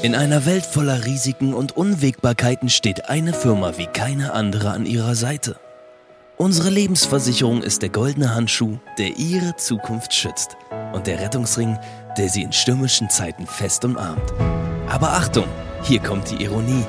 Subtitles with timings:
[0.00, 5.16] In einer Welt voller Risiken und Unwägbarkeiten steht eine Firma wie keine andere an ihrer
[5.16, 5.56] Seite.
[6.36, 10.56] Unsere Lebensversicherung ist der goldene Handschuh, der ihre Zukunft schützt
[10.92, 11.76] und der Rettungsring,
[12.16, 14.32] der sie in stürmischen Zeiten fest umarmt.
[14.88, 15.46] Aber Achtung,
[15.82, 16.84] hier kommt die Ironie.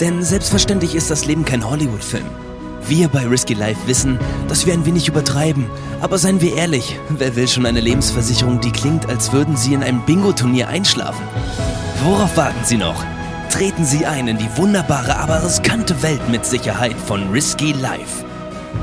[0.00, 2.24] Denn selbstverständlich ist das Leben kein Hollywood-Film.
[2.88, 5.66] Wir bei Risky Life wissen, dass wir ein wenig übertreiben.
[6.00, 9.82] Aber seien wir ehrlich, wer will schon eine Lebensversicherung, die klingt, als würden Sie in
[9.82, 11.22] einem Bingo-Turnier einschlafen?
[12.02, 13.04] Worauf warten Sie noch?
[13.50, 18.24] Treten Sie ein in die wunderbare, aber riskante Welt mit Sicherheit von Risky Life.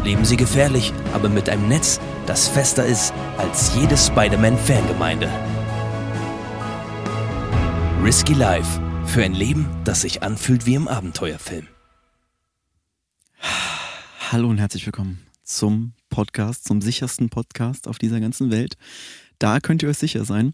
[0.04, 5.28] Leben Sie gefährlich, aber mit einem Netz, das fester ist als jede Spider-Man-Fangemeinde.
[8.04, 8.80] Risky Life.
[9.08, 11.68] Für ein Leben, das sich anfühlt wie im Abenteuerfilm.
[14.32, 18.78] Hallo und herzlich willkommen zum Podcast, zum sichersten Podcast auf dieser ganzen Welt.
[19.40, 20.54] Da könnt ihr euch sicher sein,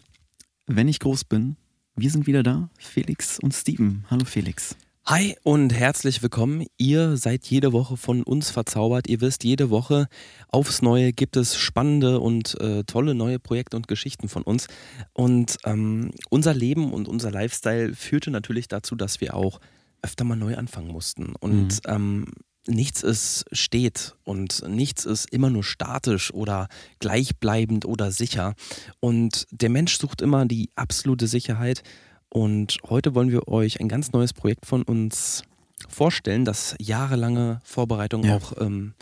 [0.66, 1.58] wenn ich groß bin.
[1.96, 4.04] Wir sind wieder da, Felix und Steven.
[4.10, 4.76] Hallo Felix.
[5.06, 6.66] Hi und herzlich willkommen.
[6.76, 9.06] Ihr seid jede Woche von uns verzaubert.
[9.06, 10.08] Ihr wisst, jede Woche
[10.48, 14.66] aufs Neue gibt es spannende und äh, tolle neue Projekte und Geschichten von uns.
[15.12, 19.60] Und ähm, unser Leben und unser Lifestyle führte natürlich dazu, dass wir auch
[20.02, 21.36] öfter mal neu anfangen mussten.
[21.38, 21.94] Und mhm.
[21.94, 22.26] ähm,
[22.66, 28.54] nichts ist steht und nichts ist immer nur statisch oder gleichbleibend oder sicher.
[29.00, 31.82] Und der Mensch sucht immer die absolute Sicherheit.
[32.28, 35.42] Und heute wollen wir euch ein ganz neues Projekt von uns
[35.88, 38.36] vorstellen, das jahrelange Vorbereitung ja.
[38.36, 38.94] auch ähm,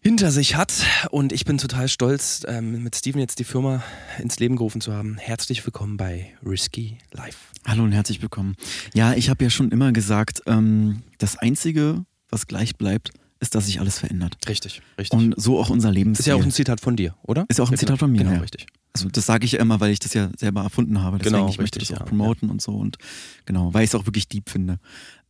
[0.00, 0.72] hinter sich hat.
[1.10, 3.82] Und ich bin total stolz, ähm, mit Steven jetzt die Firma
[4.18, 5.16] ins Leben gerufen zu haben.
[5.18, 7.38] Herzlich willkommen bei Risky Life.
[7.66, 8.56] Hallo und herzlich willkommen.
[8.92, 13.66] Ja, ich habe ja schon immer gesagt, ähm, das Einzige, was gleich bleibt, ist, dass
[13.66, 14.36] sich alles verändert.
[14.48, 15.18] Richtig, richtig.
[15.18, 16.12] Und so auch unser Leben.
[16.12, 17.46] Ist ja auch ein Zitat von dir, oder?
[17.48, 18.18] Ist auch ein Zitat von mir.
[18.18, 18.40] Genau, ja.
[18.40, 18.66] richtig.
[18.92, 21.18] Also das sage ich ja immer, weil ich das ja selber erfunden habe.
[21.18, 22.08] Deswegen genau, ich möchte richtig, das auch ja.
[22.08, 22.96] promoten und so und
[23.44, 24.78] genau, weil ich es auch wirklich deep finde.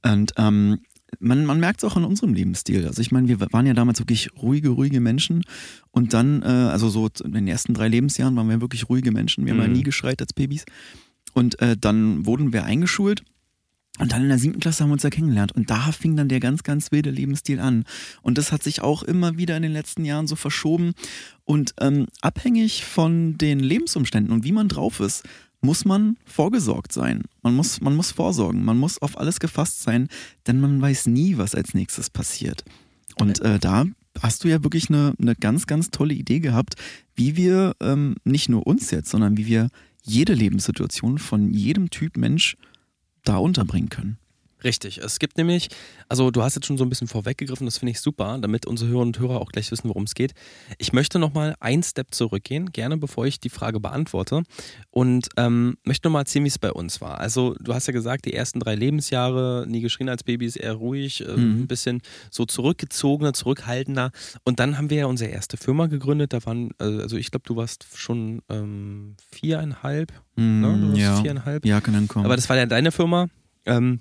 [0.02, 0.80] Und ähm,
[1.18, 2.86] man, man merkt es auch an unserem Lebensstil.
[2.86, 5.44] Also ich meine, wir waren ja damals wirklich ruhige, ruhige Menschen
[5.92, 9.46] und dann, äh, also so in den ersten drei Lebensjahren waren wir wirklich ruhige Menschen.
[9.46, 9.72] Wir haben ja Mhm.
[9.74, 10.64] nie geschreit als Babys.
[11.32, 13.24] Und äh, dann wurden wir eingeschult
[14.00, 15.52] und dann in der siebten Klasse haben wir uns ja kennengelernt.
[15.52, 17.84] Und da fing dann der ganz, ganz wilde Lebensstil an.
[18.22, 20.94] Und das hat sich auch immer wieder in den letzten Jahren so verschoben.
[21.44, 25.22] Und ähm, abhängig von den Lebensumständen und wie man drauf ist,
[25.60, 27.22] muss man vorgesorgt sein.
[27.42, 28.64] Man muss, man muss vorsorgen.
[28.64, 30.08] Man muss auf alles gefasst sein,
[30.46, 32.64] denn man weiß nie, was als nächstes passiert.
[33.16, 33.86] Und äh, da
[34.20, 36.74] hast du ja wirklich eine, eine ganz, ganz tolle Idee gehabt,
[37.14, 39.68] wie wir ähm, nicht nur uns jetzt, sondern wie wir
[40.02, 42.56] jede Lebenssituation von jedem Typ Mensch
[43.24, 44.18] da unterbringen können.
[44.64, 44.98] Richtig.
[44.98, 45.68] Es gibt nämlich,
[46.08, 48.88] also du hast jetzt schon so ein bisschen vorweggegriffen, das finde ich super, damit unsere
[48.90, 50.32] Hörerinnen und Hörer auch gleich wissen, worum es geht.
[50.78, 54.42] Ich möchte nochmal einen Step zurückgehen, gerne bevor ich die Frage beantworte
[54.90, 57.18] und ähm, möchte nochmal erzählen, wie es bei uns war.
[57.20, 61.20] Also du hast ja gesagt, die ersten drei Lebensjahre, nie geschrien als Babys, eher ruhig,
[61.20, 61.62] äh, Mhm.
[61.62, 64.10] ein bisschen so zurückgezogener, zurückhaltender
[64.44, 67.44] und dann haben wir ja unsere erste Firma gegründet, da waren, äh, also ich glaube,
[67.46, 70.78] du warst schon ähm, viereinhalb, ne?
[70.80, 71.16] Du warst ja.
[71.20, 71.66] viereinhalb.
[71.66, 72.24] ja, kann dann kommen.
[72.24, 73.28] Aber das war ja deine Firma.
[73.66, 74.00] Ähm,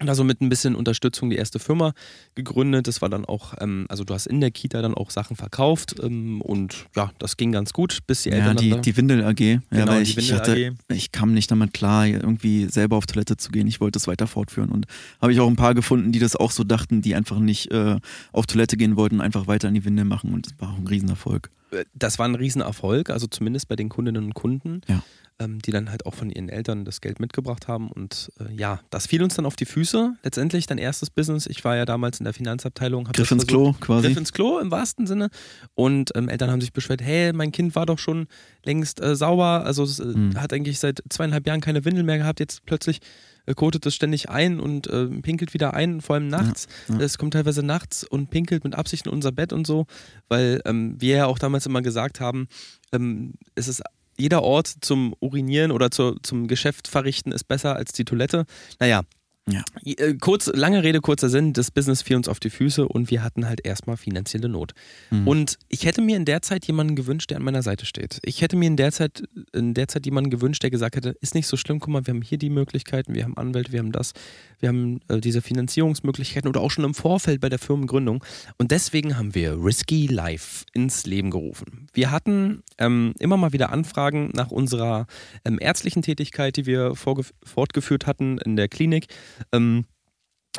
[0.00, 1.92] und also mit ein bisschen Unterstützung die erste Firma
[2.34, 2.88] gegründet.
[2.88, 5.94] Das war dann auch, ähm, also du hast in der Kita dann auch Sachen verkauft
[6.02, 8.96] ähm, und ja, das ging ganz gut, bis die ja, Eltern die, dann da- die
[8.96, 9.40] Windel AG.
[9.40, 12.96] Ja, Genau, weil die ich, ich, Windel hatte, ich kam nicht damit klar, irgendwie selber
[12.96, 13.66] auf Toilette zu gehen.
[13.66, 14.70] Ich wollte es weiter fortführen.
[14.70, 14.86] Und
[15.22, 17.96] habe ich auch ein paar gefunden, die das auch so dachten, die einfach nicht äh,
[18.32, 20.32] auf Toilette gehen wollten, einfach weiter in die Windel machen.
[20.34, 21.50] Und das war auch ein Riesenerfolg.
[21.94, 25.02] Das war ein Riesenerfolg, also zumindest bei den Kundinnen und Kunden, Ja.
[25.38, 27.90] ähm, die dann halt auch von ihren Eltern das Geld mitgebracht haben.
[27.90, 30.14] Und äh, ja, das fiel uns dann auf die Füße.
[30.22, 31.46] Letztendlich dein erstes Business.
[31.46, 33.04] Ich war ja damals in der Finanzabteilung.
[33.04, 34.06] Griff ins Klo quasi.
[34.08, 35.28] Griff ins Klo im wahrsten Sinne.
[35.74, 38.26] Und ähm, Eltern haben sich beschwert, hey, mein Kind war doch schon
[38.64, 40.40] längst äh, sauber, also es, äh, Hm.
[40.40, 43.00] hat eigentlich seit zweieinhalb Jahren keine Windel mehr gehabt, jetzt plötzlich
[43.46, 46.66] äh, kotet es ständig ein und äh, pinkelt wieder ein, vor allem nachts.
[46.88, 47.00] Ja, ja.
[47.00, 49.86] Es kommt teilweise nachts und pinkelt mit Absicht in unser Bett und so,
[50.28, 52.48] weil ähm, wir ja auch damals immer gesagt haben,
[52.92, 53.82] ähm, es ist
[54.16, 58.44] jeder Ort zum Urinieren oder zur, zum Geschäft verrichten ist besser als die Toilette.
[58.78, 59.02] Naja,
[59.50, 59.62] Ja.
[59.84, 63.22] Äh, Kurz, lange Rede, kurzer Sinn, das Business fiel uns auf die Füße und wir
[63.22, 64.72] hatten halt erstmal finanzielle Not.
[65.10, 65.28] Mhm.
[65.28, 68.20] Und ich hätte mir in der Zeit jemanden gewünscht, der an meiner Seite steht.
[68.22, 71.34] Ich hätte mir in der Zeit, in der Zeit jemanden gewünscht, der gesagt hätte, ist
[71.34, 73.92] nicht so schlimm, guck mal, wir haben hier die Möglichkeiten, wir haben Anwälte, wir haben
[73.92, 74.12] das,
[74.60, 78.24] wir haben äh, diese Finanzierungsmöglichkeiten oder auch schon im Vorfeld bei der Firmengründung.
[78.56, 81.88] Und deswegen haben wir Risky Life ins Leben gerufen.
[81.92, 85.06] Wir hatten ähm, immer mal wieder Anfragen nach unserer
[85.44, 89.08] ähm, ärztlichen Tätigkeit, die wir fortgeführt hatten in der Klinik.
[89.52, 89.84] Ähm,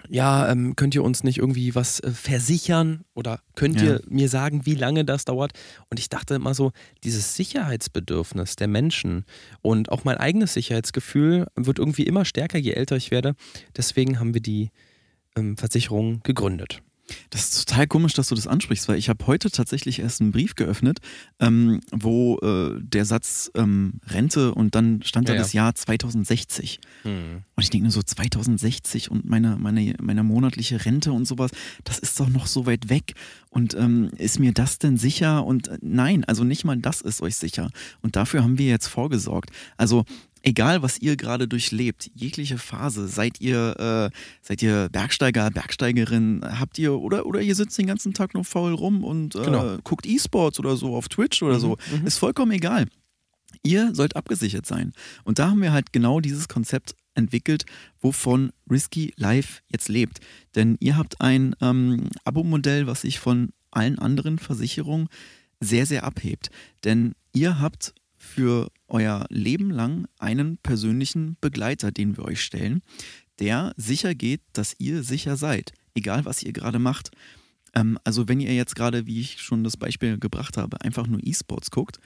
[0.09, 3.83] ja, ähm, könnt ihr uns nicht irgendwie was äh, versichern oder könnt Ja.
[3.93, 5.53] ihr mir sagen, wie lange das dauert?
[5.89, 6.71] Und ich dachte immer so,
[7.05, 9.23] dieses Sicherheitsbedürfnis der Menschen
[9.61, 13.35] und auch mein eigenes Sicherheitsgefühl wird irgendwie immer stärker, je älter ich werde.
[13.77, 14.69] Deswegen haben wir die
[15.37, 16.81] ähm, Versicherung gegründet.
[17.29, 20.31] Das ist total komisch, dass du das ansprichst, weil ich habe heute tatsächlich erst einen
[20.31, 20.99] Brief geöffnet,
[21.39, 25.43] ähm, wo äh, der Satz ähm, Rente und dann stand da Ja, ja.
[25.43, 26.79] das Jahr 2060.
[27.55, 31.51] Und ich denke nur so 2060 und meine, meine, meine monatliche Rente und sowas,
[31.83, 33.13] das ist doch noch so weit weg.
[33.49, 35.45] Und ähm, ist mir das denn sicher?
[35.45, 37.69] Und äh, nein, also nicht mal das ist euch sicher.
[38.01, 39.51] Und dafür haben wir jetzt vorgesorgt.
[39.77, 40.05] Also
[40.45, 46.77] egal, was ihr gerade durchlebt, jegliche Phase, seid ihr, äh, seid ihr Bergsteiger, Bergsteigerin, habt
[46.79, 49.77] ihr oder, oder ihr sitzt den ganzen Tag nur faul rum und äh, Genau.
[49.83, 52.07] guckt E-Sports oder so auf Twitch oder so, mhm.
[52.07, 52.85] ist vollkommen egal.
[53.63, 54.93] Ihr sollt abgesichert sein.
[55.23, 57.65] Und da haben wir halt genau dieses Konzept entwickelt,
[57.99, 60.19] wovon Risky Life jetzt lebt.
[60.53, 65.07] Denn ihr habt ein ähm, Abo-Modell, was sich von allen anderen Versicherungen
[65.59, 66.51] sehr, sehr abhebt.
[66.83, 72.81] Denn ihr habt für euer Leben lang einen persönlichen Begleiter, den wir euch stellen,
[73.39, 77.11] der sicher geht, dass ihr sicher seid, egal was ihr gerade macht.
[77.73, 81.19] Ähm, also wenn ihr jetzt gerade, wie ich schon das Beispiel gebracht habe, einfach nur
[81.23, 81.99] E-Sports guckt,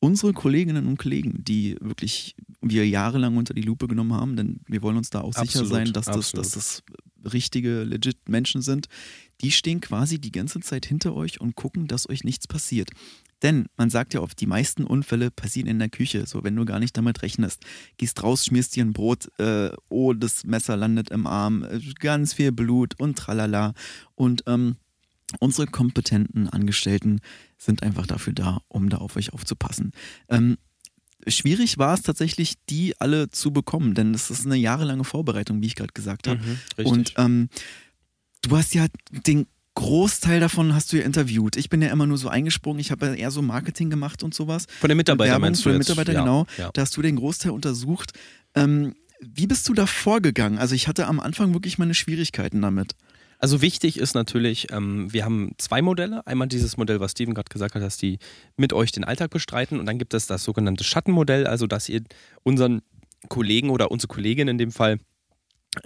[0.00, 4.82] unsere Kolleginnen und Kollegen, die wirklich wir jahrelang unter die Lupe genommen haben, denn wir
[4.82, 6.82] wollen uns da auch sicher Absolut, sein, dass das, dass das
[7.32, 8.86] richtige, legit Menschen sind,
[9.40, 12.90] die stehen quasi die ganze Zeit hinter euch und gucken, dass euch nichts passiert.
[13.42, 16.64] Denn man sagt ja oft, die meisten Unfälle passieren in der Küche, so wenn du
[16.64, 17.62] gar nicht damit rechnest.
[17.96, 22.34] Gehst raus, schmierst dir ein Brot, äh, oh, das Messer landet im Arm, äh, ganz
[22.34, 23.74] viel Blut und tralala.
[24.16, 24.76] Und ähm,
[25.38, 27.20] unsere kompetenten Angestellten
[27.56, 29.92] sind einfach dafür da, um da auf euch aufzupassen.
[30.28, 30.56] Ähm,
[31.26, 35.66] schwierig war es tatsächlich, die alle zu bekommen, denn das ist eine jahrelange Vorbereitung, wie
[35.66, 36.40] ich gerade gesagt habe.
[36.40, 36.86] Mhm, richtig.
[36.86, 37.48] Und ähm,
[38.42, 41.56] du hast ja den Großteil davon hast du ja interviewt.
[41.56, 42.80] Ich bin ja immer nur so eingesprungen.
[42.80, 44.66] Ich habe ja eher so Marketing gemacht und sowas.
[44.80, 45.88] von den Mitarbeitern Werbung meinst du für den jetzt?
[45.88, 46.46] Mitarbeiter, ja, genau.
[46.56, 46.70] Ja.
[46.72, 48.12] Da hast du den Großteil untersucht.
[48.56, 50.58] Ähm, wie bist du da vorgegangen?
[50.58, 52.96] Also ich hatte am Anfang wirklich meine Schwierigkeiten damit.
[53.38, 56.26] Also wichtig ist natürlich, ähm, wir haben zwei Modelle.
[56.26, 58.18] Einmal dieses Modell, was Steven gerade gesagt hat, dass die
[58.56, 59.78] mit euch den Alltag bestreiten.
[59.78, 62.02] Und dann gibt es das sogenannte Schattenmodell, also dass ihr
[62.42, 62.82] unseren
[63.28, 64.98] Kollegen oder unsere Kollegin in dem Fall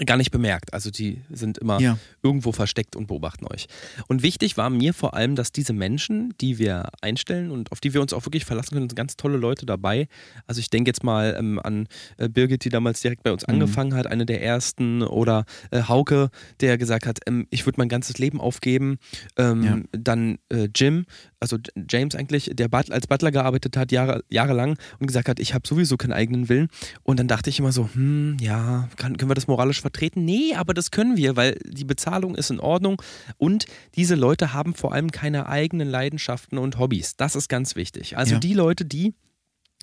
[0.06, 0.73] gar nicht bemerkt.
[0.75, 1.99] Also die sind immer Ja.
[2.23, 3.67] irgendwo versteckt und beobachten euch.
[4.09, 7.94] Und wichtig war mir vor allem, dass diese Menschen, die wir einstellen und auf die
[7.94, 10.09] wir uns auch wirklich verlassen können, sind ganz tolle Leute dabei.
[10.47, 11.87] Also ich denke jetzt mal ähm, an
[12.19, 13.55] äh, Birgit, die damals direkt bei uns Mhm.
[13.55, 16.31] angefangen hat, eine der ersten, oder äh, Hauke,
[16.61, 18.99] der gesagt hat, ähm, ich würde mein ganzes Leben aufgeben.
[19.37, 19.79] Ähm, Ja.
[19.93, 21.05] Dann äh, Jim,
[21.43, 21.59] also
[21.91, 25.67] James eigentlich, der But als Butler gearbeitet hat, Jahre, jahrelang und gesagt hat, ich habe
[25.69, 26.69] sowieso keinen eigenen Willen.
[27.03, 30.25] Und dann dachte ich immer so, hm, ja, kann, können wir das moralisch vertreten?
[30.25, 33.03] Nee, aber das können wir, weil die Bezahlung ist in Ordnung
[33.37, 33.67] und
[33.97, 37.17] diese Leute haben vor allem keine eigenen Leidenschaften und Hobbys.
[37.17, 38.17] Das ist ganz wichtig.
[38.17, 38.39] Also Ja.
[38.41, 39.15] die Leute, die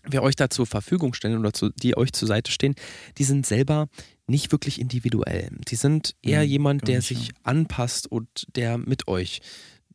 [0.08, 2.76] wir euch da zur Verfügung stellen oder zu, die euch zur Seite stehen,
[3.18, 3.90] die sind selber
[4.28, 5.50] nicht wirklich individuell.
[5.68, 7.34] Die sind eher Mhm, jemand, gar der sich ja.
[7.44, 9.42] anpasst und der mit euch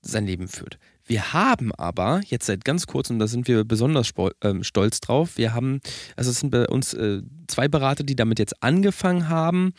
[0.03, 0.79] sein Leben führt.
[1.07, 4.11] Wir haben aber jetzt seit ganz kurzem, da sind wir besonders
[4.43, 5.81] ähm, stolz drauf, wir haben,
[6.17, 9.75] also es sind bei uns äh, zwei Berater, die damit jetzt angefangen haben,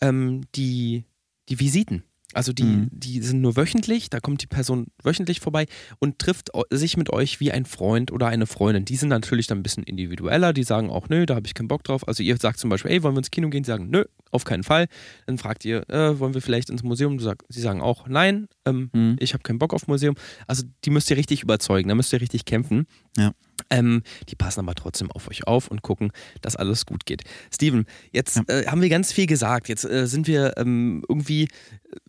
[0.00, 1.04] ähm, die,
[1.48, 2.04] die Visiten.
[2.34, 2.88] Also die, Mhm.
[2.92, 5.66] die sind nur wöchentlich, da kommt die Person wöchentlich vorbei
[5.98, 8.84] und trifft sich mit euch wie ein Freund oder eine Freundin.
[8.84, 11.68] Die sind natürlich dann ein bisschen individueller, die sagen auch, nö, da habe ich keinen
[11.68, 12.06] Bock drauf.
[12.06, 13.64] Also ihr sagt zum Beispiel, ey, wollen wir ins Kino gehen?
[13.64, 14.86] Sie sagen, nö, auf keinen Fall.
[15.26, 17.18] Dann fragt ihr, äh, wollen wir vielleicht ins Museum?
[17.18, 19.16] Sag, sie sagen auch, nein, ähm, Mhm.
[19.18, 20.14] ich habe keinen Bock auf Museum.
[20.46, 22.86] Also die müsst ihr richtig überzeugen, da müsst ihr richtig kämpfen.
[23.16, 23.32] Ja.
[23.70, 26.10] Ähm, die passen aber trotzdem auf euch auf und gucken,
[26.42, 27.22] dass alles gut geht.
[27.54, 29.68] Steven, jetzt äh, haben wir ganz viel gesagt.
[29.68, 31.48] Jetzt äh, sind wir ähm, irgendwie äh,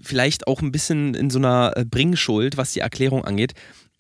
[0.01, 3.53] vielleicht auch ein bisschen in so einer äh, Bringschuld, was die Erklärung angeht.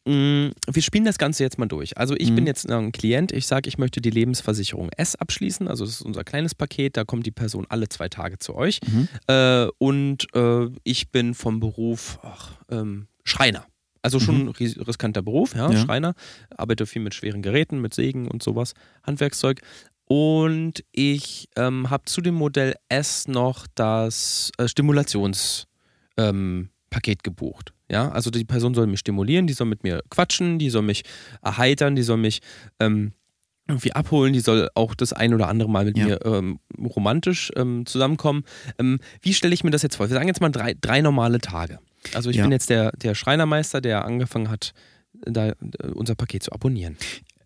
[0.07, 1.95] Mm, Wir spielen das Ganze jetzt mal durch.
[1.99, 2.35] Also ich Mhm.
[2.37, 5.67] bin jetzt ein Klient, ich sage, ich möchte die Lebensversicherung S abschließen.
[5.67, 8.79] Also das ist unser kleines Paket, da kommt die Person alle zwei Tage zu euch.
[8.91, 9.07] Mhm.
[9.27, 13.67] Äh, und äh, ich bin vom Beruf ach, ähm, Schreiner.
[14.01, 15.77] Also schon ein ris riskanter Beruf, ja, Ja.
[15.77, 16.13] Schreiner.
[16.55, 19.61] Arbeite viel mit schweren Geräten, mit Sägen und sowas, Handwerkszeug.
[20.05, 25.67] Und ich ähm, habe zu dem Modell S noch das äh, Stimulationspaket
[26.17, 26.69] ähm,
[27.23, 27.73] gebucht.
[27.89, 31.03] Ja, also die Person soll mich stimulieren, die soll mit mir quatschen, die soll mich
[31.41, 32.41] erheitern, die soll mich
[32.79, 33.13] ähm,
[33.67, 36.05] irgendwie abholen, die soll auch das ein oder andere Mal mit ja.
[36.05, 38.43] mir ähm, romantisch ähm, zusammenkommen.
[38.79, 40.09] Ähm, wie stelle ich mir das jetzt vor?
[40.09, 41.79] Wir sagen jetzt mal drei, drei normale Tage.
[42.13, 42.43] Also ich ja.
[42.43, 44.73] bin jetzt der, der Schreinermeister, der angefangen hat,
[45.13, 45.53] da
[45.93, 46.97] unser Paket zu abonnieren.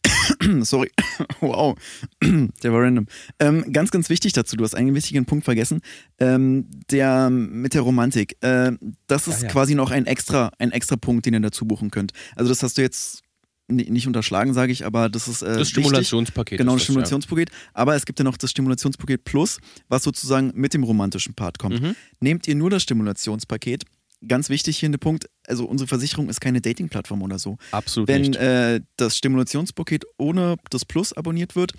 [0.61, 0.91] Sorry,
[1.41, 1.77] wow,
[2.23, 3.07] der war random.
[3.39, 5.81] Ähm, ganz, ganz wichtig dazu, du hast einen wichtigen Punkt vergessen,
[6.19, 8.37] ähm, der mit der Romantik.
[8.41, 8.73] Äh,
[9.07, 9.51] das ist ja, ja.
[9.51, 12.13] quasi noch ein extra, ein extra Punkt, den ihr dazu buchen könnt.
[12.35, 13.23] Also das hast du jetzt
[13.67, 15.41] nicht unterschlagen, sage ich, aber das ist.
[15.41, 16.57] Äh, das Stimulationspaket.
[16.57, 17.49] Genau, das Stimulationspaket.
[17.49, 17.55] Ja.
[17.73, 21.81] Aber es gibt ja noch das Stimulationspaket Plus, was sozusagen mit dem romantischen Part kommt.
[21.81, 21.95] Mhm.
[22.19, 23.83] Nehmt ihr nur das Stimulationspaket,
[24.27, 27.57] ganz wichtig hier der Punkt, also unsere Versicherung ist keine Dating-Plattform oder so.
[27.71, 28.35] Absolut Wenn nicht.
[28.35, 31.73] Äh, das Stimulationspaket ohne das Plus abonniert wird,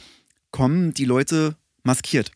[0.50, 2.31] kommen die Leute maskiert.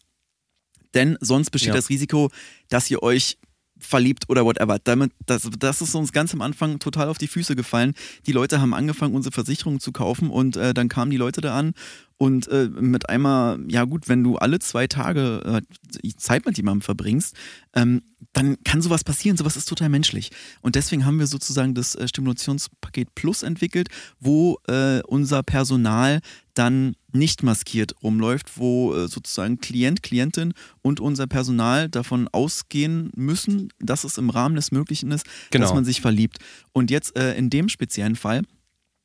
[0.95, 1.75] Denn sonst besteht ja.
[1.75, 2.31] das Risiko,
[2.69, 3.39] dass ihr euch
[3.79, 4.79] verliebt oder whatever.
[4.83, 7.95] Damit, das, das ist uns ganz am Anfang total auf die Füße gefallen.
[8.27, 11.57] Die Leute haben angefangen, unsere Versicherung zu kaufen und äh, dann kamen die Leute da
[11.57, 11.73] an
[12.21, 15.63] und äh, mit einmal, ja gut, wenn du alle zwei Tage
[16.03, 17.35] äh, Zeit mit jemandem verbringst,
[17.73, 18.03] ähm,
[18.35, 19.39] dann kann sowas passieren.
[19.39, 20.31] Sowas ist total menschlich.
[20.61, 26.21] Und deswegen haben wir sozusagen das äh, Stimulationspaket Plus entwickelt, wo äh, unser Personal
[26.53, 33.71] dann nicht maskiert rumläuft, wo äh, sozusagen Klient, Klientin und unser Personal davon ausgehen müssen,
[33.79, 35.65] dass es im Rahmen des Möglichen ist, genau.
[35.65, 36.37] dass man sich verliebt.
[36.73, 38.43] Und jetzt äh, in dem speziellen Fall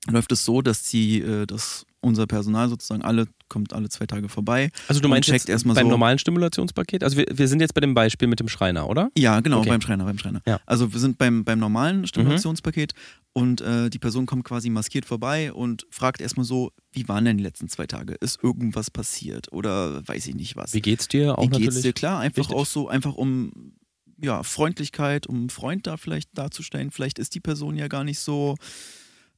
[0.06, 4.70] läuft es so, dass die, dass unser Personal sozusagen alle kommt alle zwei Tage vorbei.
[4.88, 7.04] Also du meinst jetzt beim so, normalen Stimulationspaket?
[7.04, 9.10] Also wir, wir sind jetzt bei dem Beispiel mit dem Schreiner, oder?
[9.18, 9.70] Ja, genau, okay.
[9.70, 10.42] beim Schreiner, beim Schreiner.
[10.48, 10.60] Ja.
[10.66, 13.42] Also wir sind beim, beim normalen Stimulationspaket mhm.
[13.42, 17.38] und äh, die Person kommt quasi maskiert vorbei und fragt erstmal so, wie waren denn
[17.38, 18.14] die letzten zwei Tage?
[18.14, 20.74] Ist irgendwas passiert oder weiß ich nicht was?
[20.74, 21.38] Wie geht's dir?
[21.38, 21.94] Auch wie geht's dir?
[21.94, 22.56] Klar, einfach wichtig.
[22.56, 23.74] auch so, einfach um
[24.22, 26.92] ja, Freundlichkeit, um einen Freund da vielleicht darzustellen.
[26.92, 28.56] Vielleicht ist die Person ja gar nicht so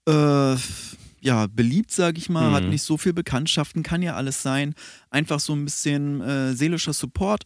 [0.08, 0.56] äh,
[1.20, 2.54] ja, beliebt, sage ich mal, mhm.
[2.54, 4.74] hat nicht so viel Bekanntschaften, kann ja alles sein.
[5.10, 7.44] Einfach so ein bisschen äh, seelischer Support.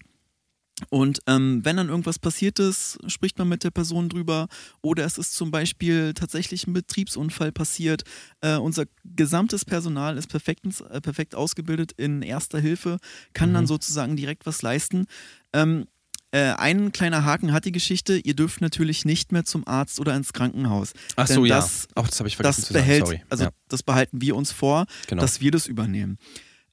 [0.90, 4.48] Und ähm, wenn dann irgendwas passiert ist, spricht man mit der Person drüber.
[4.82, 8.04] Oder es ist zum Beispiel tatsächlich ein Betriebsunfall passiert.
[8.42, 12.98] Äh, unser gesamtes Personal ist perfekt, äh, perfekt ausgebildet in Erster Hilfe,
[13.34, 13.54] kann mhm.
[13.56, 15.06] dann sozusagen direkt was leisten.
[15.54, 15.86] Ähm,
[16.32, 20.16] äh, ein kleiner Haken hat die Geschichte, ihr dürft natürlich nicht mehr zum Arzt oder
[20.16, 20.94] ins Krankenhaus.
[21.18, 22.02] Ach so, das, ja.
[22.02, 23.18] Auch das habe ich vergessen das zu behält, sagen.
[23.18, 23.26] Sorry.
[23.30, 23.50] Also ja.
[23.68, 25.22] das behalten wir uns vor, genau.
[25.22, 26.18] dass wir das übernehmen.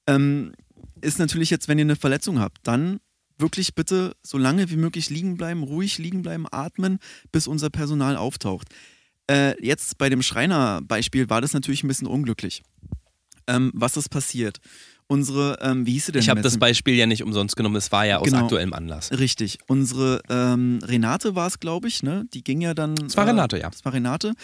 [0.06, 0.52] Ähm,
[1.00, 3.00] ist natürlich jetzt, wenn ihr eine Verletzung habt, dann
[3.36, 6.98] wirklich bitte so lange wie möglich liegen bleiben, ruhig liegen bleiben, atmen,
[7.32, 8.68] bis unser Personal auftaucht.
[9.28, 12.62] Äh, jetzt bei dem Schreiner-Beispiel war das natürlich ein bisschen unglücklich.
[13.46, 14.58] Ähm, was ist passiert?
[15.08, 16.22] Unsere, ähm, wie hieß sie denn?
[16.22, 19.10] Ich habe das Beispiel ja nicht umsonst genommen, es war ja aus genau, aktuellem Anlass.
[19.10, 19.58] Richtig.
[19.66, 22.26] Unsere ähm, Renate war es, glaube ich, ne?
[22.32, 22.94] Die ging ja dann.
[23.06, 23.68] Es war Renate, ja.
[23.72, 24.34] Es war Renate.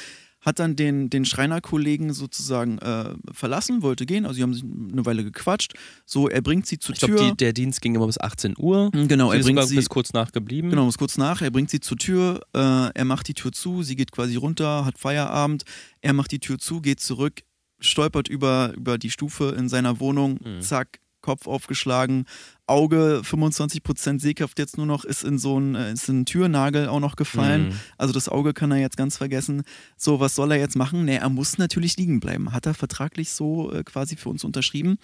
[0.41, 4.27] Hat dann den, den Schreinerkollegen sozusagen äh, verlassen, wollte gehen.
[4.27, 5.73] Also, sie haben sich eine Weile gequatscht.
[6.05, 7.17] So, er bringt sie zur ich Tür.
[7.17, 8.91] Glaub, der Dienst ging immer bis 18 Uhr.
[8.95, 9.77] Mhm, genau, sie er bringt sie.
[9.77, 10.69] bis kurz nach geblieben.
[10.69, 11.41] Genau, bis kurz nach.
[11.41, 12.41] Er bringt sie zur Tür.
[12.55, 13.83] Äh, er macht die Tür zu.
[13.83, 15.63] Sie geht quasi runter, hat Feierabend.
[16.03, 17.41] Er macht die Tür zu, geht zurück,
[17.85, 20.39] stolpert über, über die Stufe in seiner Wohnung.
[20.43, 20.61] Mhm.
[20.61, 22.27] Zack, Kopf aufgeschlagen,
[22.67, 26.87] Auge 25% Sehkraft jetzt nur noch, ist in so ein, äh, ist in einen Türnagel
[26.87, 27.69] auch noch gefallen.
[27.69, 27.81] Mhm.
[27.97, 29.63] Also das Auge kann er jetzt ganz vergessen.
[29.97, 31.07] So, was soll er jetzt machen?
[31.07, 32.53] Nee, er muss natürlich liegen bleiben.
[32.53, 34.99] Hat er vertraglich so äh, quasi für uns unterschrieben.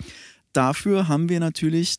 [0.52, 1.96] Dafür haben wir natürlich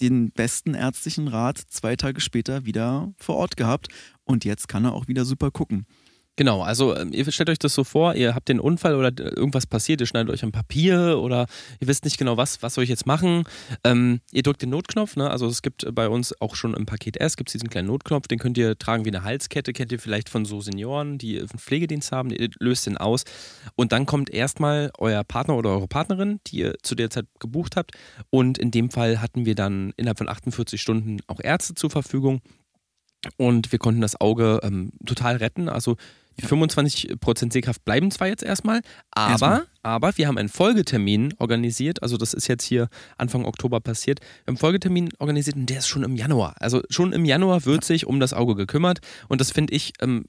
[0.00, 3.88] den besten ärztlichen Rat zwei Tage später wieder vor Ort gehabt.
[4.24, 5.84] Und jetzt kann er auch wieder super gucken.
[6.36, 9.66] Genau, also ähm, ihr stellt euch das so vor, ihr habt den Unfall oder irgendwas
[9.66, 11.46] passiert, ihr schneidet euch ein Papier oder
[11.80, 13.44] ihr wisst nicht genau, was, was soll ich jetzt machen.
[13.84, 15.30] Ähm, ihr drückt den Notknopf, ne?
[15.30, 18.26] also es gibt bei uns auch schon im Paket S, gibt es diesen kleinen Notknopf,
[18.26, 21.48] den könnt ihr tragen wie eine Halskette, kennt ihr vielleicht von so Senioren, die einen
[21.48, 23.24] Pflegedienst haben, ihr löst den aus
[23.76, 27.76] und dann kommt erstmal euer Partner oder eure Partnerin, die ihr zu der Zeit gebucht
[27.76, 27.92] habt
[28.30, 32.40] und in dem Fall hatten wir dann innerhalb von 48 Stunden auch Ärzte zur Verfügung
[33.36, 35.68] und wir konnten das Auge ähm, total retten.
[35.68, 35.96] Also
[36.40, 38.80] die 25% Sehkraft bleiben zwar jetzt erstmal,
[39.10, 39.66] aber, erstmal.
[39.82, 42.02] aber wir haben einen Folgetermin organisiert.
[42.02, 44.20] Also, das ist jetzt hier Anfang Oktober passiert.
[44.20, 46.54] Wir haben einen Folgetermin organisiert und der ist schon im Januar.
[46.60, 47.88] Also, schon im Januar wird ja.
[47.88, 49.00] sich um das Auge gekümmert.
[49.28, 49.92] Und das finde ich.
[50.00, 50.26] Ähm,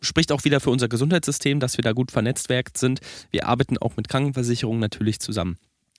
[0.00, 3.00] spricht auch wieder für unser Gesundheitssystem, dass wir da gut vernetzt sind.
[3.30, 5.56] Wir arbeiten auch mit Krankenversicherungen natürlich zusammen.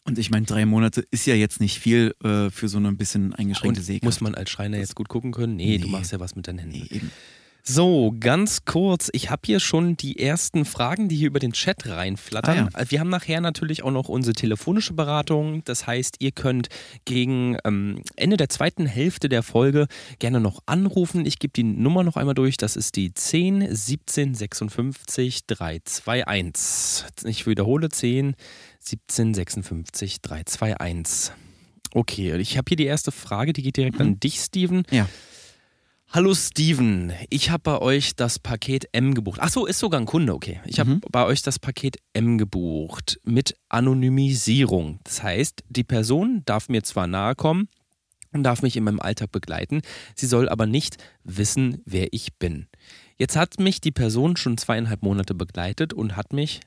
[0.07, 2.95] Und ich meine, drei Monate ist ja jetzt nicht viel äh, für so eine ein
[2.95, 4.05] bisschen eingeschränkte Sehkraft.
[4.05, 5.57] Muss man als Schreiner jetzt gut gucken können?
[5.57, 6.77] Nee, nee, du machst ja was mit deinen Händen.
[6.77, 7.11] Nee, eben.
[7.69, 9.09] So, ganz kurz.
[9.11, 12.69] Ich habe hier schon die ersten Fragen, die hier über den Chat reinflattern.
[12.71, 12.91] Ah, ja.
[12.91, 15.65] Wir haben nachher natürlich auch noch unsere telefonische Beratung.
[15.65, 16.69] Das heißt, ihr könnt
[17.03, 19.87] gegen ähm, Ende der zweiten Hälfte der Folge
[20.19, 21.25] gerne noch anrufen.
[21.25, 22.55] Ich gebe die Nummer noch einmal durch.
[22.55, 27.25] Das ist die 10 17 56 321.
[27.25, 28.35] Ich wiederhole 10
[28.79, 31.35] 17 56 321.
[31.93, 34.05] Okay, ich habe hier die erste Frage, die geht direkt mhm.
[34.05, 34.83] an dich, Steven.
[34.89, 35.09] Ja.
[36.09, 39.41] Hallo Steven, ich habe bei euch das Paket M gebucht.
[39.41, 40.61] Achso, ist sogar ein Kunde, okay.
[40.65, 41.01] Ich habe mhm.
[41.11, 45.01] bei euch das Paket M gebucht mit Anonymisierung.
[45.03, 47.67] Das heißt, die Person darf mir zwar nahe kommen
[48.31, 49.81] und darf mich in meinem Alltag begleiten,
[50.15, 50.95] sie soll aber nicht
[51.25, 52.67] wissen, wer ich bin.
[53.17, 56.61] Jetzt hat mich die Person schon zweieinhalb Monate begleitet und hat mich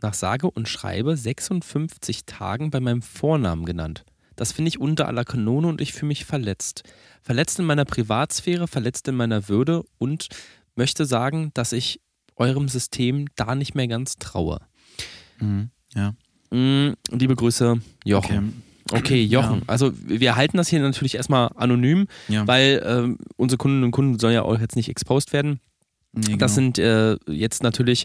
[0.00, 4.04] nach sage und schreibe 56 Tagen bei meinem Vornamen genannt.
[4.36, 6.82] Das finde ich unter aller Kanone und ich fühle mich verletzt.
[7.22, 10.28] Verletzt in meiner Privatsphäre, verletzt in meiner Würde und
[10.74, 12.00] möchte sagen, dass ich
[12.36, 14.58] eurem System da nicht mehr ganz traue.
[15.38, 16.14] Mhm, ja.
[16.50, 18.38] Mhm, liebe Grüße, Jochen.
[18.38, 18.98] Okay.
[18.98, 19.60] Okay, Jochen.
[19.60, 19.62] Ja.
[19.68, 22.46] Also wir halten das hier natürlich erstmal anonym, ja.
[22.46, 25.60] weil äh, unsere Kundinnen und Kunden sollen ja auch jetzt nicht exposed werden.
[26.12, 26.74] Nee, das genau.
[26.74, 28.04] sind äh, jetzt natürlich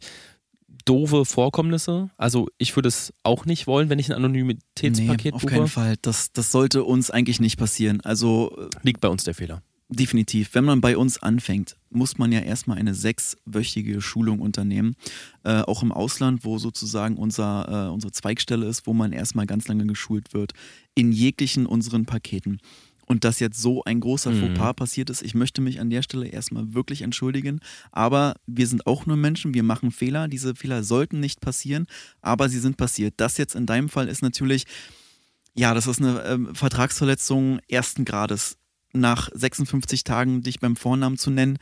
[0.88, 2.10] doofe Vorkommnisse.
[2.18, 5.54] Also ich würde es auch nicht wollen, wenn ich ein Anonymitätspaket nee, auf buche.
[5.54, 5.96] keinen Fall.
[6.02, 8.02] Das, das sollte uns eigentlich nicht passieren.
[8.02, 9.62] Also äh, liegt bei uns der Fehler.
[9.90, 10.54] Definitiv.
[10.54, 14.96] Wenn man bei uns anfängt, muss man ja erstmal eine sechswöchige Schulung unternehmen.
[15.46, 19.70] Äh, auch im Ausland, wo sozusagen unser, äh, unsere Zweigstelle ist, wo man erstmal ganz
[19.70, 20.52] lange geschult wird.
[20.94, 22.60] In jeglichen unseren Paketen
[23.08, 24.42] und dass jetzt so ein großer mhm.
[24.42, 25.24] Fauxpas passiert ist.
[25.24, 27.62] Ich möchte mich an der Stelle erstmal wirklich entschuldigen.
[27.92, 30.28] Aber wir sind auch nur Menschen, wir machen Fehler.
[30.28, 31.88] Diese Fehler sollten nicht passieren,
[32.22, 33.16] aber sie sind passiert.
[33.18, 34.66] Das jetzt in deinem Fall ist natürlich,
[35.56, 38.58] ja, das ist eine äh, Vertragsverletzung ersten Grades.
[38.94, 41.58] Nach 56 Tagen dich beim Vornamen zu nennen,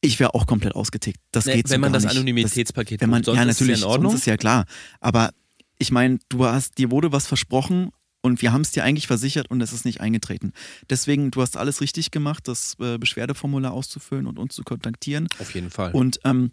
[0.00, 1.18] ich wäre auch komplett ausgetickt.
[1.32, 2.12] Das nee, geht Wenn so man das nicht.
[2.12, 4.10] Anonymitätspaket das, wenn man, bucht, ja, natürlich, ist ja in Ordnung.
[4.12, 4.66] Sonst ist ja klar.
[5.00, 5.30] Aber
[5.78, 7.90] ich meine, du hast, dir wurde was versprochen
[8.24, 10.54] und wir haben es dir eigentlich versichert und es ist nicht eingetreten.
[10.88, 15.28] Deswegen, du hast alles richtig gemacht, das äh, Beschwerdeformular auszufüllen und uns zu kontaktieren.
[15.38, 15.92] Auf jeden Fall.
[15.92, 16.50] Und ähm,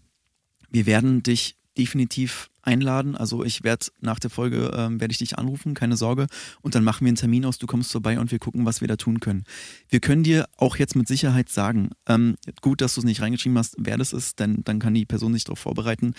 [0.69, 3.15] wir werden dich definitiv einladen.
[3.15, 6.27] Also ich werde nach der Folge ähm, werde ich dich anrufen, keine Sorge.
[6.61, 7.57] Und dann machen wir einen Termin aus.
[7.57, 9.45] Du kommst vorbei und wir gucken, was wir da tun können.
[9.87, 13.57] Wir können dir auch jetzt mit Sicherheit sagen, ähm, gut, dass du es nicht reingeschrieben
[13.57, 16.15] hast, wer das ist, denn dann kann die Person sich darauf vorbereiten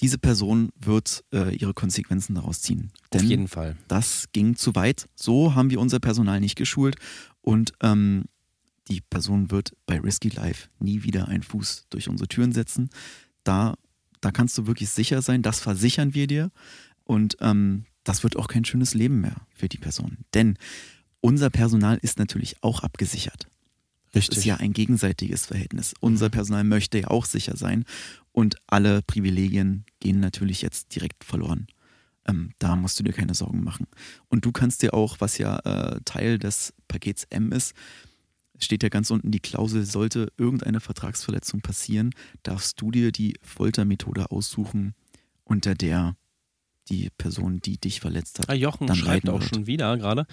[0.00, 2.90] diese Person wird äh, ihre Konsequenzen daraus ziehen.
[3.12, 3.76] Denn Auf jeden Fall.
[3.88, 5.08] Das ging zu weit.
[5.14, 6.96] So haben wir unser Personal nicht geschult
[7.42, 8.24] und ähm,
[8.88, 12.90] die Person wird bei Risky Life nie wieder einen Fuß durch unsere Türen setzen.
[13.44, 13.74] Da,
[14.20, 16.50] da kannst du wirklich sicher sein, das versichern wir dir
[17.04, 20.18] und ähm, das wird auch kein schönes Leben mehr für die Person.
[20.34, 20.56] Denn
[21.20, 23.48] unser Personal ist natürlich auch abgesichert.
[24.12, 24.38] Das Richtig.
[24.38, 25.94] ist ja ein gegenseitiges Verhältnis.
[26.00, 26.32] Unser mhm.
[26.32, 27.84] Personal möchte ja auch sicher sein
[28.32, 31.66] und alle Privilegien gehen natürlich jetzt direkt verloren.
[32.26, 33.86] Ähm, da musst du dir keine Sorgen machen.
[34.28, 37.74] Und du kannst dir auch, was ja äh, Teil des Pakets M ist,
[38.58, 42.10] steht ja ganz unten die Klausel, sollte irgendeine Vertragsverletzung passieren,
[42.42, 44.94] darfst du dir die Foltermethode aussuchen,
[45.44, 46.16] unter der
[46.88, 49.54] die Person, die dich verletzt hat, ah, Jochen dann schreibt auch wird.
[49.54, 50.26] schon wieder gerade.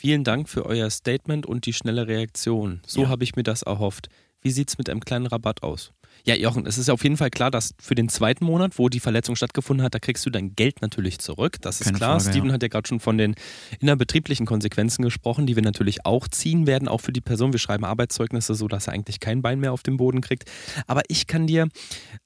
[0.00, 2.80] Vielen Dank für euer Statement und die schnelle Reaktion.
[2.86, 3.08] So ja.
[3.08, 4.08] habe ich mir das erhofft.
[4.40, 5.92] Wie sieht es mit einem kleinen Rabatt aus?
[6.24, 9.00] Ja, Jochen, es ist auf jeden Fall klar, dass für den zweiten Monat, wo die
[9.00, 11.56] Verletzung stattgefunden hat, da kriegst du dein Geld natürlich zurück.
[11.62, 12.20] Das ist Keine klar.
[12.20, 12.54] Frage, Steven ja.
[12.54, 13.34] hat ja gerade schon von den
[13.80, 17.52] innerbetrieblichen Konsequenzen gesprochen, die wir natürlich auch ziehen werden, auch für die Person.
[17.52, 20.44] Wir schreiben Arbeitszeugnisse, so dass er eigentlich kein Bein mehr auf dem Boden kriegt.
[20.86, 21.66] Aber ich kann dir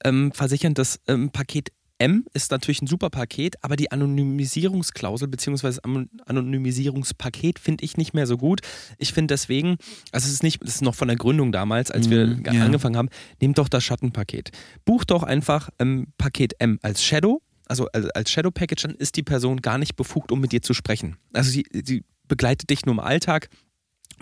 [0.03, 1.69] ähm, versichern, das ähm, Paket
[2.03, 5.79] M ist natürlich ein super Paket, aber die Anonymisierungsklausel bzw.
[6.25, 8.59] Anonymisierungspaket finde ich nicht mehr so gut.
[8.97, 9.77] Ich finde deswegen,
[10.11, 12.65] also es ist nicht, das ist noch von der Gründung damals, als wir mm, ja.
[12.65, 13.09] angefangen haben,
[13.41, 14.51] nehmt doch das Schattenpaket.
[14.83, 19.23] Bucht doch einfach ähm, Paket M als Shadow, also als Shadow Package, dann ist die
[19.23, 21.15] Person gar nicht befugt, um mit dir zu sprechen.
[21.31, 23.49] Also sie, sie begleitet dich nur im Alltag,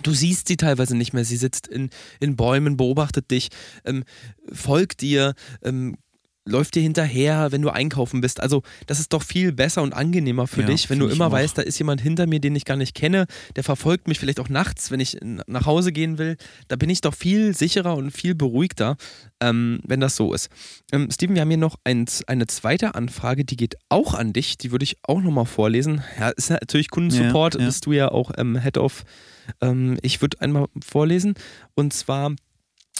[0.04, 1.26] Du siehst sie teilweise nicht mehr.
[1.26, 1.89] Sie sitzt in,
[2.22, 3.50] in Bäumen, beobachtet dich,
[3.84, 4.06] ähm,
[4.52, 5.98] folgt dir, ähm,
[6.46, 8.40] läuft dir hinterher, wenn du einkaufen bist.
[8.40, 11.32] Also das ist doch viel besser und angenehmer für ja, dich, wenn du immer auch.
[11.32, 14.40] weißt, da ist jemand hinter mir, den ich gar nicht kenne, der verfolgt mich vielleicht
[14.40, 16.38] auch nachts, wenn ich nach Hause gehen will.
[16.68, 18.98] Da bin ich doch viel sicherer und viel beruhigter,
[19.40, 20.50] ähm, wenn das so ist.
[20.92, 24.58] Ähm, Steven, wir haben hier noch ein, eine zweite Anfrage, die geht auch an dich,
[24.58, 26.04] die würde ich auch nochmal vorlesen.
[26.20, 27.66] Ja, ist natürlich Kundensupport, ja, ja.
[27.68, 29.04] bist du ja auch ähm, Head of.
[29.62, 31.36] Ähm, ich würde einmal vorlesen
[31.76, 32.34] und zwar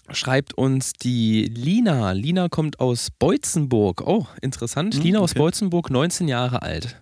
[0.10, 2.12] schreibt uns die Lina.
[2.12, 4.02] Lina kommt aus Beutzenburg.
[4.06, 4.96] Oh, interessant.
[4.96, 5.24] Hm, Lina okay.
[5.24, 7.02] aus Beutzenburg, 19 Jahre alt.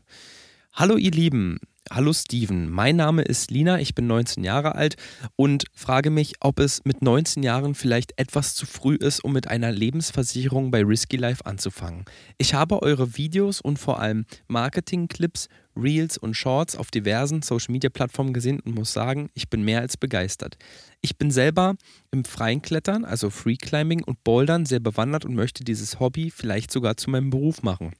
[0.73, 1.59] Hallo ihr Lieben,
[1.91, 4.95] Hallo Steven, mein Name ist Lina, ich bin 19 Jahre alt
[5.35, 9.47] und frage mich, ob es mit 19 Jahren vielleicht etwas zu früh ist, um mit
[9.47, 12.05] einer Lebensversicherung bei Risky Life anzufangen.
[12.37, 18.59] Ich habe eure Videos und vor allem Marketing-Clips, Reels und Shorts auf diversen Social-Media-Plattformen gesehen
[18.59, 20.59] und muss sagen, ich bin mehr als begeistert.
[21.01, 21.73] Ich bin selber
[22.11, 26.71] im freien Klettern, also Free Climbing und Bouldern sehr bewandert und möchte dieses Hobby vielleicht
[26.71, 27.93] sogar zu meinem Beruf machen.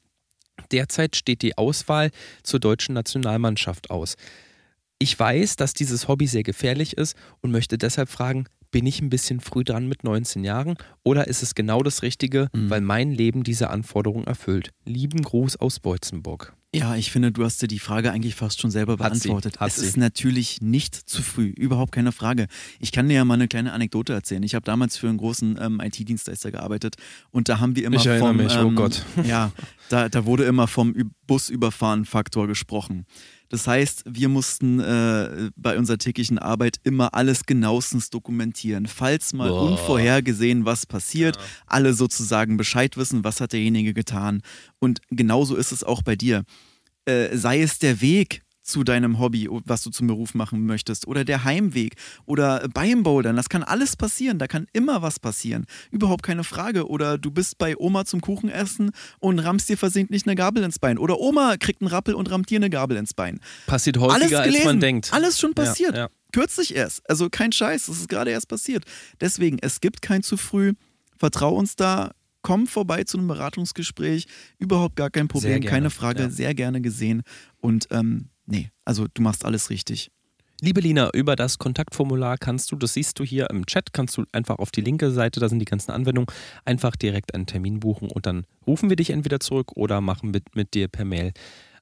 [0.72, 2.12] Derzeit steht die Auswahl
[2.44, 4.16] zur deutschen Nationalmannschaft aus.
[5.00, 9.10] Ich weiß, dass dieses Hobby sehr gefährlich ist und möchte deshalb fragen, bin ich ein
[9.10, 12.70] bisschen früh dran mit 19 Jahren oder ist es genau das Richtige, mhm.
[12.70, 14.72] weil mein Leben diese Anforderung erfüllt?
[14.86, 16.54] Lieben Gruß aus Beutzenburg.
[16.74, 19.60] Ja, ich finde, du hast dir die Frage eigentlich fast schon selber beantwortet.
[19.60, 19.86] Hat sie, hat es sie.
[19.88, 22.46] ist natürlich nicht zu früh, überhaupt keine Frage.
[22.80, 24.44] Ich kann dir ja mal eine kleine Anekdote erzählen.
[24.44, 26.98] Ich habe damals für einen großen ähm, IT-Dienstleister gearbeitet
[27.32, 29.04] und da haben wir immer ich vom, mich, oh ähm, Gott.
[29.24, 29.52] ja,
[29.90, 30.94] da, da wurde immer vom
[31.26, 33.08] Busüberfahren-Faktor gesprochen.
[33.50, 38.86] Das heißt, wir mussten äh, bei unserer täglichen Arbeit immer alles genauestens dokumentieren.
[38.86, 39.64] Falls mal Boah.
[39.72, 41.42] unvorhergesehen was passiert, Ja.
[41.68, 44.42] alle sozusagen Bescheid wissen, was hat derjenige getan.
[44.80, 46.44] Und genauso ist es auch bei dir.
[47.06, 51.26] Äh, sei es der Weg zu deinem Hobby, was du zum Beruf machen möchtest, oder
[51.26, 53.36] der Heimweg oder beim Bouldern.
[53.36, 54.40] Das kann alles passieren.
[54.40, 55.66] Da kann immer was passieren.
[55.92, 56.88] Überhaupt keine Frage.
[56.88, 60.98] Oder du bist bei Oma zum Kuchenessen und rammst dir versehentlich eine Gabel ins Bein.
[60.98, 63.40] Oder Oma kriegt einen Rappel und rammt dir eine Gabel ins Bein.
[63.68, 65.12] Passiert Alles häufiger, als man denkt.
[65.14, 65.94] Alles schon passiert.
[65.96, 66.10] Ja, ja.
[66.32, 67.08] Kürzlich erst.
[67.10, 67.88] Also kein Scheiß.
[67.88, 68.84] Das ist gerade erst passiert.
[69.20, 70.74] Deswegen, es gibt kein zu früh.
[71.18, 72.12] Vertrau uns da.
[72.42, 74.26] Komm vorbei zu einem Beratungsgespräch.
[74.60, 75.62] Überhaupt gar kein Problem.
[75.62, 76.24] Keine Frage.
[76.24, 76.30] ja.
[76.30, 77.24] Sehr gerne gesehen.
[77.58, 78.30] Und ähm,
[78.90, 80.10] also du machst alles richtig.
[80.62, 84.26] Liebe Lina, über das Kontaktformular kannst du, das siehst du hier im Chat, kannst du
[84.32, 86.28] einfach auf die linke Seite, da sind die ganzen Anwendungen,
[86.66, 90.56] einfach direkt einen Termin buchen und dann rufen wir dich entweder zurück oder machen mit,
[90.56, 91.34] mit dir per Mail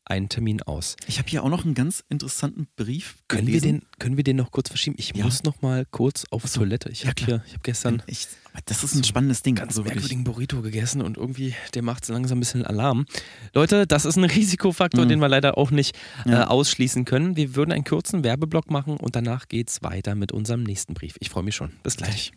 [0.10, 0.96] einen Termin aus.
[1.08, 4.38] Ich habe hier auch noch einen ganz interessanten Brief Können wir, den, können wir den
[4.38, 4.96] noch kurz verschieben?
[5.00, 5.24] Ich Ja.
[5.26, 6.60] muss noch mal kurz auf so.
[6.62, 6.90] Toilette.
[6.90, 8.28] Ich Ja, habe hier, ich habe gestern Ich,
[8.66, 9.56] das ist ein spannendes Ding.
[9.56, 13.06] ganz also merkwürdigen Burrito gegessen und irgendwie, der macht so langsam ein bisschen Alarm.
[13.54, 15.10] Leute, das ist ein Risikofaktor, Mhm.
[15.10, 16.48] den wir leider auch nicht äh, Ja.
[16.48, 17.36] ausschließen können.
[17.36, 21.16] Wir würden einen kurzen Werbeblock machen und danach geht's weiter mit unserem nächsten Brief.
[21.20, 21.72] Ich freue mich schon.
[21.84, 22.32] Bis gleich.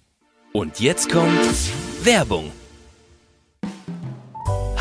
[0.52, 1.38] Und jetzt kommt
[2.02, 2.50] Werbung.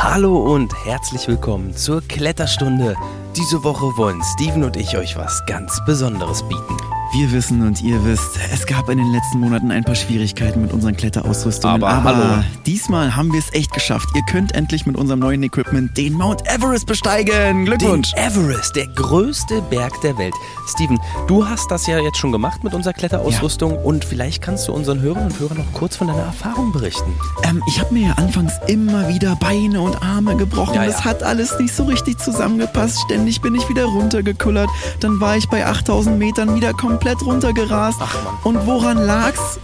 [0.02, 2.96] Hallo und herzlich willkommen zur Kletterstunde.
[3.36, 6.78] Diese Woche wollen Steven und ich euch was ganz Besonderes bieten.
[7.12, 10.72] Wir wissen und ihr wisst, es gab in den letzten Monaten ein paar Schwierigkeiten mit
[10.72, 11.84] unseren Kletterausrüstungen.
[11.84, 12.44] Aber hallo.
[12.68, 14.08] diesmal haben wir es echt geschafft.
[14.14, 17.66] Ihr könnt endlich mit unserem neuen Equipment den Mount Everest besteigen.
[17.66, 18.12] Glückwunsch!
[18.12, 20.36] Den Everest, der größte Berg der Welt.
[20.68, 24.74] Steven, du hast das ja jetzt schon gemacht mit unserer Kletterausrüstung und vielleicht kannst du
[24.74, 27.12] unseren Hörern und Hörern noch kurz von deiner Erfahrung berichten.
[27.44, 30.76] Ähm, ich habe mir ja anfangs immer wieder Beine und Arme gebrochen.
[30.76, 30.92] Ja, ja.
[30.92, 33.00] Das hat alles nicht so richtig zusammengepasst.
[33.00, 34.70] Ständig bin ich wieder runtergekullert.
[35.00, 38.00] Dann war ich bei 8000 Metern wieder komplett runtergerast.
[38.02, 38.34] Ach, Mann.
[38.44, 39.60] Und woran lag's?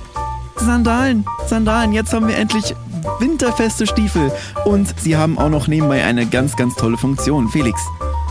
[0.57, 1.91] Sandalen, Sandalen.
[1.91, 2.75] Jetzt haben wir endlich
[3.19, 4.31] winterfeste Stiefel.
[4.65, 7.49] Und sie haben auch noch nebenbei eine ganz, ganz tolle Funktion.
[7.49, 7.79] Felix,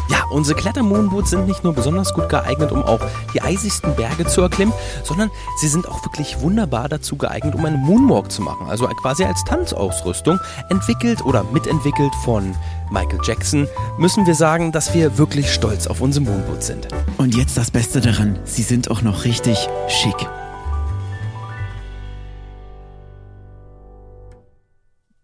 [0.09, 3.01] Ja, unsere Klettermoonboots sind nicht nur besonders gut geeignet, um auch
[3.33, 7.81] die eisigsten Berge zu erklimmen, sondern sie sind auch wirklich wunderbar dazu geeignet, um einen
[7.81, 8.67] Moonwalk zu machen.
[8.69, 10.39] Also quasi als Tanzausrüstung,
[10.69, 12.55] entwickelt oder mitentwickelt von
[12.91, 13.67] Michael Jackson,
[13.99, 16.89] müssen wir sagen, dass wir wirklich stolz auf unsere Moonboots sind.
[17.17, 20.29] Und jetzt das Beste daran, sie sind auch noch richtig schick.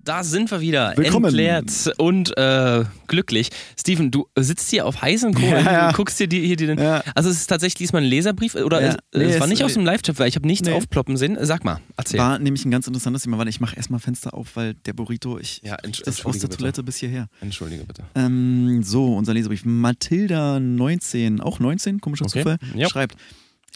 [0.03, 1.27] Da sind wir wieder, Willkommen.
[1.27, 3.51] entleert und äh, glücklich.
[3.79, 5.91] Steven, du sitzt hier auf heißem Kohlen, Ja, ja.
[5.91, 7.03] du guckst dir die, hier die, Ja.
[7.15, 9.85] also es ist tatsächlich diesmal ein Leserbrief oder es, Nee, es war nicht aus dem
[9.85, 10.73] Live-Chat, weil ich habe nichts Nee.
[10.75, 11.37] aufploppen sehen.
[11.43, 12.19] Sag mal, erzähl.
[12.19, 13.37] War nämlich ein ganz interessantes Thema.
[13.37, 16.57] Warte, ich mache erstmal Fenster auf, weil der Burrito, ich Ja, das aus der bitte.
[16.57, 17.27] Toilette bis hierher.
[17.43, 18.03] Entschuldige bitte.
[18.15, 19.65] Ähm, so, unser Leserbrief.
[19.65, 22.39] Mathilda19, auch 19, komischer Okay.
[22.43, 22.89] Zufall, Ja.
[22.89, 23.17] schreibt.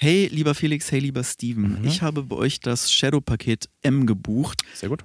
[0.01, 1.81] Hey, lieber Felix, hey, lieber Steven.
[1.83, 1.87] Mhm.
[1.87, 4.63] Ich habe bei euch das Shadow-Paket M gebucht.
[4.75, 5.05] Sehr gut.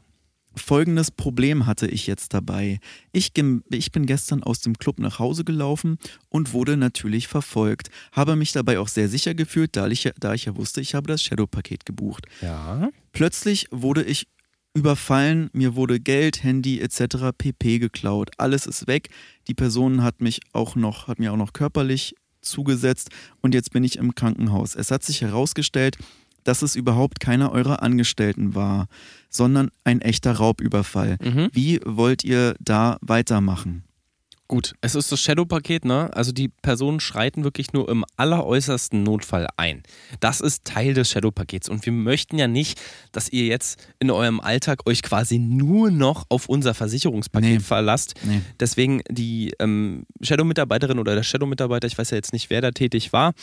[0.60, 2.80] Folgendes Problem hatte ich jetzt dabei.
[3.12, 3.32] Ich,
[3.72, 5.98] ich bin gestern aus dem Club nach Hause gelaufen
[6.30, 7.90] und wurde natürlich verfolgt.
[8.12, 10.96] Habe mich dabei auch sehr sicher gefühlt, da ich, ja- da ich ja wusste, ich
[10.96, 12.26] habe das Shadow-Paket gebucht.
[12.42, 12.90] Ja.
[13.12, 14.28] Plötzlich wurde ich
[14.76, 17.32] überfallen, mir wurde Geld, Handy etc.
[17.38, 18.30] pp geklaut.
[18.38, 19.10] Alles ist weg.
[19.48, 23.10] Die Person hat mich auch noch, hat mir auch noch körperlich zugesetzt
[23.42, 24.76] und jetzt bin ich im Krankenhaus.
[24.76, 25.98] Es hat sich herausgestellt,
[26.50, 28.88] dass es überhaupt keiner eurer Angestellten war,
[29.30, 31.18] sondern ein echter Raubüberfall.
[31.22, 31.50] Mhm.
[31.54, 33.84] Wie wollt ihr da weitermachen?
[34.48, 36.10] Gut, es ist das Shadow-Paket, ne?
[36.12, 39.84] Also die Personen schreiten wirklich nur im alleräußersten Notfall ein.
[40.22, 41.70] Das ist Teil des Shadow-Pakets.
[41.70, 42.82] Und wir möchten ja nicht,
[43.12, 47.60] dass ihr jetzt in eurem Alltag euch quasi nur noch auf unser Versicherungspaket nee.
[47.60, 48.16] verlasst.
[48.24, 48.42] Nee.
[48.60, 53.14] Deswegen die ähm, Shadow-Mitarbeiterin oder der Shadow-Mitarbeiter, ich weiß ja jetzt nicht, wer da tätig
[53.14, 53.34] war,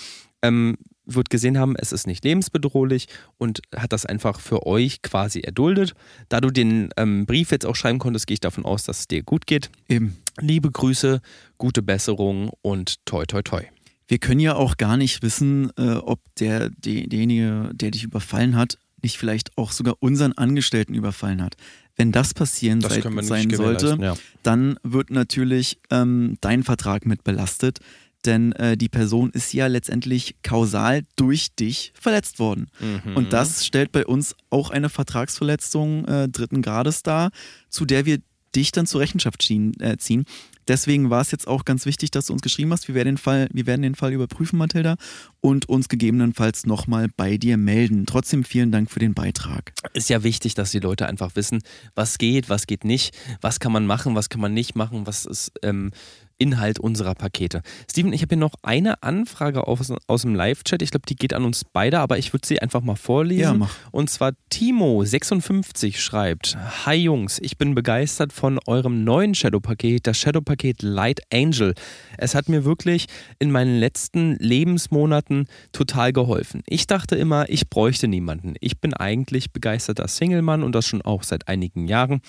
[0.42, 3.06] ähm, wird gesehen haben, es ist nicht lebensbedrohlich
[3.38, 5.94] und hat das einfach für euch quasi erduldet.
[6.28, 9.08] Da du den ähm, Brief jetzt auch schreiben konntest, gehe ich davon aus, dass es
[9.08, 9.70] dir gut geht.
[9.88, 10.16] Eben.
[10.40, 11.20] Liebe Grüße,
[11.58, 13.62] gute Besserung und toi toi toi.
[14.08, 18.54] Wir können ja auch gar nicht wissen, äh, ob der, der, derjenige, der dich überfallen
[18.56, 21.56] hat, nicht vielleicht auch sogar unseren Angestellten überfallen hat.
[21.96, 22.94] Wenn das passieren das
[23.26, 24.14] sein sollte, ja.
[24.42, 27.80] dann wird natürlich ähm, dein Vertrag mit belastet
[28.26, 32.68] denn äh, die Person ist ja letztendlich kausal durch dich verletzt worden.
[32.80, 33.16] Mhm.
[33.16, 37.30] Und das stellt bei uns auch eine Vertragsverletzung äh, dritten Grades dar,
[37.68, 38.18] zu der wir
[38.54, 39.78] dich dann zur Rechenschaft ziehen.
[39.80, 40.24] Äh, ziehen.
[40.68, 42.88] Deswegen war es jetzt auch ganz wichtig, dass du uns geschrieben hast.
[42.88, 44.96] Wir werden den Fall, wir werden den Fall überprüfen, Mathilda,
[45.40, 48.04] und uns gegebenenfalls nochmal bei dir melden.
[48.06, 49.72] Trotzdem vielen Dank für den Beitrag.
[49.92, 51.62] Ist ja wichtig, dass die Leute einfach wissen,
[51.94, 55.24] was geht, was geht nicht, was kann man machen, was kann man nicht machen, was
[55.24, 55.92] ist ähm,
[56.38, 57.62] Inhalt unserer Pakete.
[57.90, 60.82] Steven, ich habe hier noch eine Anfrage aus, aus dem Live-Chat.
[60.82, 63.40] Ich glaube, die geht an uns beide, aber ich würde sie einfach mal vorlesen.
[63.40, 63.74] Ja, mach.
[63.90, 70.82] Und zwar Timo56 schreibt: Hi Jungs, ich bin begeistert von eurem neuen Shadow-Paket, das Shadow-Paket
[70.82, 71.74] Light Angel.
[72.18, 73.06] Es hat mir wirklich
[73.38, 76.62] in meinen letzten Lebensmonaten total geholfen.
[76.66, 78.54] Ich dachte immer, ich bräuchte niemanden.
[78.60, 82.20] Ich bin eigentlich begeisterter Single-Mann und das schon auch seit einigen Jahren.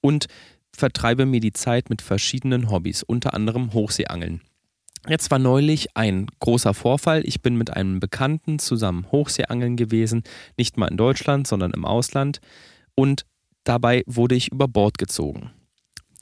[0.00, 0.26] Und
[0.76, 4.40] vertreibe mir die Zeit mit verschiedenen Hobbys, unter anderem Hochseeangeln.
[5.06, 7.22] Jetzt war neulich ein großer Vorfall.
[7.26, 10.22] Ich bin mit einem Bekannten zusammen Hochseeangeln gewesen,
[10.56, 12.40] nicht mal in Deutschland, sondern im Ausland.
[12.94, 13.26] Und
[13.64, 15.50] dabei wurde ich über Bord gezogen.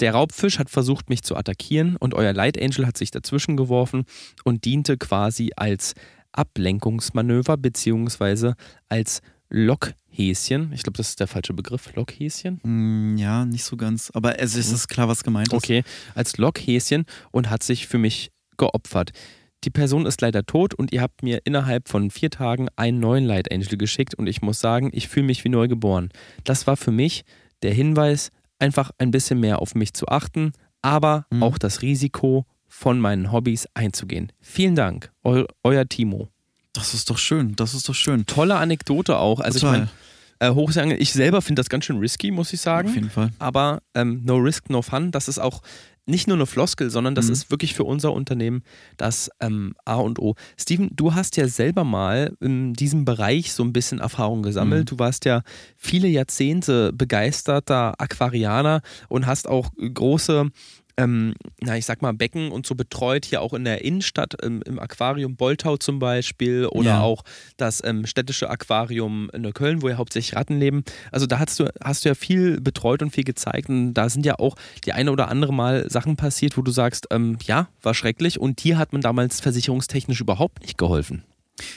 [0.01, 4.05] Der Raubfisch hat versucht, mich zu attackieren und euer Light Angel hat sich dazwischen geworfen
[4.43, 5.95] und diente quasi als
[6.33, 8.55] Ablenkungsmanöver bzw.
[8.88, 9.21] als
[9.53, 10.73] Lockhäschen.
[10.73, 11.95] Ich glaube, das ist der falsche Begriff.
[11.95, 12.61] Lockhäschen?
[12.62, 14.11] Mm, ja, nicht so ganz.
[14.15, 15.55] Aber es ist, ist klar, was gemeint ist.
[15.55, 15.85] Okay,
[16.15, 19.12] als Lockhäschen und hat sich für mich geopfert.
[19.65, 23.25] Die Person ist leider tot und ihr habt mir innerhalb von vier Tagen einen neuen
[23.25, 26.09] Light Angel geschickt und ich muss sagen, ich fühle mich wie neu geboren.
[26.45, 27.23] Das war für mich
[27.62, 31.43] der Hinweis, einfach ein bisschen mehr auf mich zu achten, aber mhm.
[31.43, 34.33] auch das Risiko von meinen Hobbys einzugehen.
[34.41, 36.32] Vielen Dank, eu euer Timo.
[36.73, 38.27] Das ist doch schön, das ist doch schön.
[38.27, 39.41] Tolle Anekdote auch.
[39.41, 39.75] Also Total.
[39.75, 39.91] ich meine,
[40.51, 42.89] äh, Hochseeangeln, ich selber finde das ganz schön risky, muss ich sagen.
[42.89, 43.31] Auf jeden Fall.
[43.39, 45.63] Aber ähm, no risk, no fun, das ist auch
[46.05, 47.33] nicht nur eine Floskel, sondern das mhm.
[47.33, 48.63] ist wirklich für unser Unternehmen
[48.97, 50.35] das ähm, A und O.
[50.59, 54.91] Steven, du hast ja selber mal in diesem Bereich so ein bisschen Erfahrung gesammelt.
[54.91, 54.97] Mhm.
[54.97, 55.43] Du warst ja
[55.77, 60.51] viele Jahrzehnte begeisterter Aquarianer und hast auch große
[60.97, 64.63] ähm, na, ich sag mal, Becken und so betreut, hier auch in der Innenstadt, im,
[64.63, 67.01] im Aquarium Boltau zum Beispiel oder ja.
[67.01, 67.25] auch
[67.57, 70.85] das ähm, städtische Aquarium in Köln, wo ja hauptsächlich Ratten leben.
[71.11, 74.27] Also da hast du, hast du ja viel betreut und viel gezeigt und da sind
[74.27, 77.95] ja auch die eine oder andere Mal Sachen passiert, wo du sagst, ähm, ja, war
[77.95, 81.25] schrecklich und dir hat man damals versicherungstechnisch überhaupt nicht geholfen.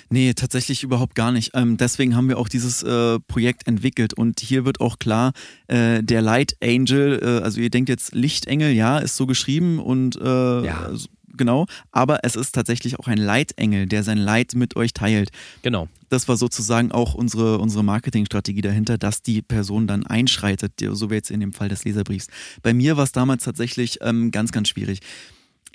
[0.10, 1.52] Nee, tatsächlich überhaupt gar nicht.
[1.54, 5.34] Ähm, deswegen haben wir auch dieses äh, Projekt entwickelt und hier wird auch klar,
[5.68, 10.16] äh, der Light Angel, äh, also ihr denkt jetzt Lichtengel, ja, ist so geschrieben und
[10.16, 10.90] äh, ja.
[11.34, 15.30] genau, aber es ist tatsächlich auch ein Leitengel, der sein Leid mit euch teilt.
[15.62, 15.88] Genau.
[16.10, 21.16] Das war sozusagen auch unsere, unsere Marketingstrategie dahinter, dass die Person dann einschreitet, so wie
[21.16, 22.28] jetzt in dem Fall des Leserbriefs.
[22.62, 25.02] Bei mir war es damals tatsächlich ähm, ganz, ganz schwierig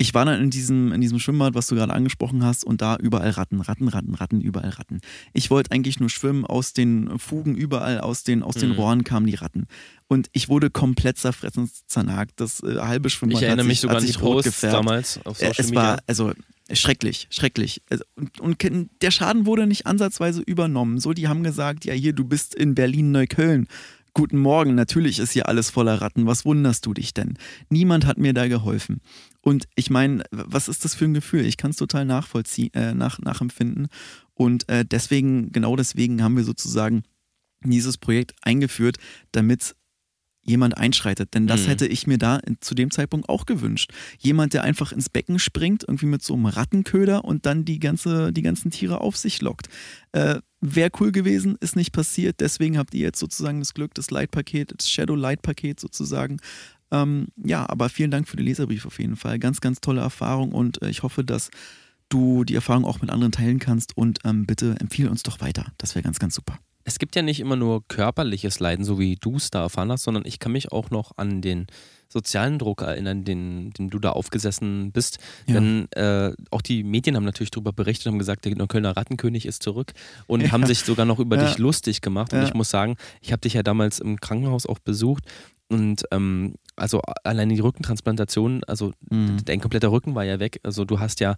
[0.01, 2.97] ich war dann in diesem, in diesem Schwimmbad, was du gerade angesprochen hast, und da
[2.97, 5.03] überall Ratten, Ratten, Ratten, Ratten, überall Ratten.
[5.35, 8.77] Ich wollte eigentlich nur schwimmen, aus den Fugen überall, aus den, aus den mhm.
[8.77, 9.67] Rohren kamen die Ratten.
[10.09, 12.41] Und ich wurde komplett zerfressen, zernagt.
[12.41, 15.55] Das äh, halbe Schwimmbad ich erinnere mich sich, sogar an die Posts damals auf Social
[15.59, 16.33] Es war, also
[16.73, 17.83] schrecklich, schrecklich.
[17.91, 20.99] Also, und, und, der Schaden wurde nicht ansatzweise übernommen.
[20.99, 23.69] So, die haben gesagt, ja hier, du bist in Berlin-Neukölln.
[24.13, 26.27] Guten Morgen, natürlich ist hier alles voller Ratten.
[26.27, 27.39] Was wunderst du dich denn?
[27.69, 29.01] Niemand hat mir da geholfen.
[29.41, 31.45] Und ich meine, was ist das für ein Gefühl?
[31.47, 33.89] Ich kann es total nachvollziehen, äh, nach, nachempfinden.
[34.35, 37.05] Und äh, deswegen, genau deswegen haben wir sozusagen
[37.63, 38.97] dieses Projekt eingeführt,
[39.33, 39.77] damit
[40.43, 41.35] jemand einschreitet.
[41.35, 41.67] Denn das mhm.
[41.67, 43.93] hätte ich mir da zu dem Zeitpunkt auch gewünscht.
[44.19, 48.33] Jemand, der einfach ins Becken springt, irgendwie mit so einem Rattenköder und dann die, ganze,
[48.33, 49.69] die ganzen Tiere auf sich lockt.
[50.13, 52.41] Äh, Wäre cool gewesen, ist nicht passiert.
[52.41, 56.39] Deswegen habt ihr jetzt sozusagen das Glück, das Light-Paket, das Shadow-Light-Paket sozusagen.
[56.91, 59.39] Ähm, ja, aber vielen Dank für den Leserbrief auf jeden Fall.
[59.39, 61.51] Ganz, ganz tolle Erfahrung und äh, ich hoffe, dass
[62.09, 65.73] du die Erfahrung auch mit anderen teilen kannst und ähm, bitte empfehle uns doch weiter.
[65.79, 66.59] Das wäre ganz, ganz super.
[66.85, 70.03] es gibt ja nicht immer nur körperliches Leiden, so wie du es da erfahren hast,
[70.03, 71.67] sondern ich kann mich auch noch an den
[72.13, 75.19] sozialen Druck erinnern, den, den du da aufgesessen bist.
[75.47, 75.55] Ja.
[75.55, 79.47] Denn äh, auch die Medien haben natürlich darüber berichtet und haben gesagt, der Kölner Rattenkönig
[79.47, 79.93] ist zurück
[80.27, 80.53] und ja.
[80.53, 81.47] haben sich sogar noch über ja.
[81.47, 82.33] dich lustig gemacht.
[82.33, 85.25] Und ich muss sagen, ich habe dich ja damals im Krankenhaus auch besucht
[85.71, 89.39] und ähm, also allein die Rückentransplantation, also mhm.
[89.45, 90.59] dein kompletter Rücken war ja weg.
[90.65, 91.37] Also du hast ja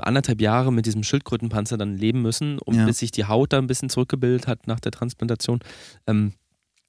[0.00, 3.68] anderthalb Jahre mit diesem Schildkrötenpanzer dann leben müssen, um, bis sich die Haut da ein
[3.68, 5.60] bisschen zurückgebildet hat nach der Transplantation.
[6.08, 6.32] Ähm,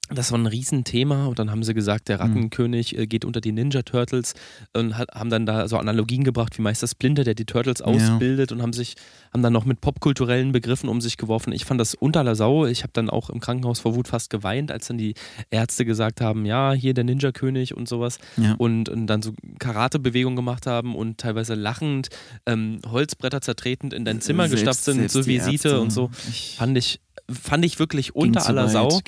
[0.10, 2.22] das war ein Riesenthema und dann haben sie gesagt, der mhm.
[2.22, 3.10] Rattenkönig mhm.
[3.10, 4.34] geht unter die Ninja Turtles
[4.74, 8.52] und hat, haben dann da so Analogien gebracht wie Meister Splinter, der die Turtles ausbildet
[8.52, 8.56] ja.
[8.56, 8.96] und haben sich
[9.34, 11.54] haben dann noch mit popkulturellen Begriffen um sich geworfen.
[11.54, 12.66] Ich fand das unter aller Sau.
[12.66, 15.14] Ich habe dann auch im Krankenhaus vor Wut fast geweint, als dann die
[15.52, 18.56] Ärzte gesagt haben, ja, hier der Ninja König und sowas ja.
[18.58, 22.10] und, und, dann so Karatebewegungen gemacht haben und teilweise lachend
[22.46, 26.10] ähm, Holzbretter zertretend in dein Zimmer selbst, gestapft sind, so Visite und so.
[26.30, 27.00] Ich fand ich
[27.32, 29.00] fand ich wirklich unter aller weit, Sau.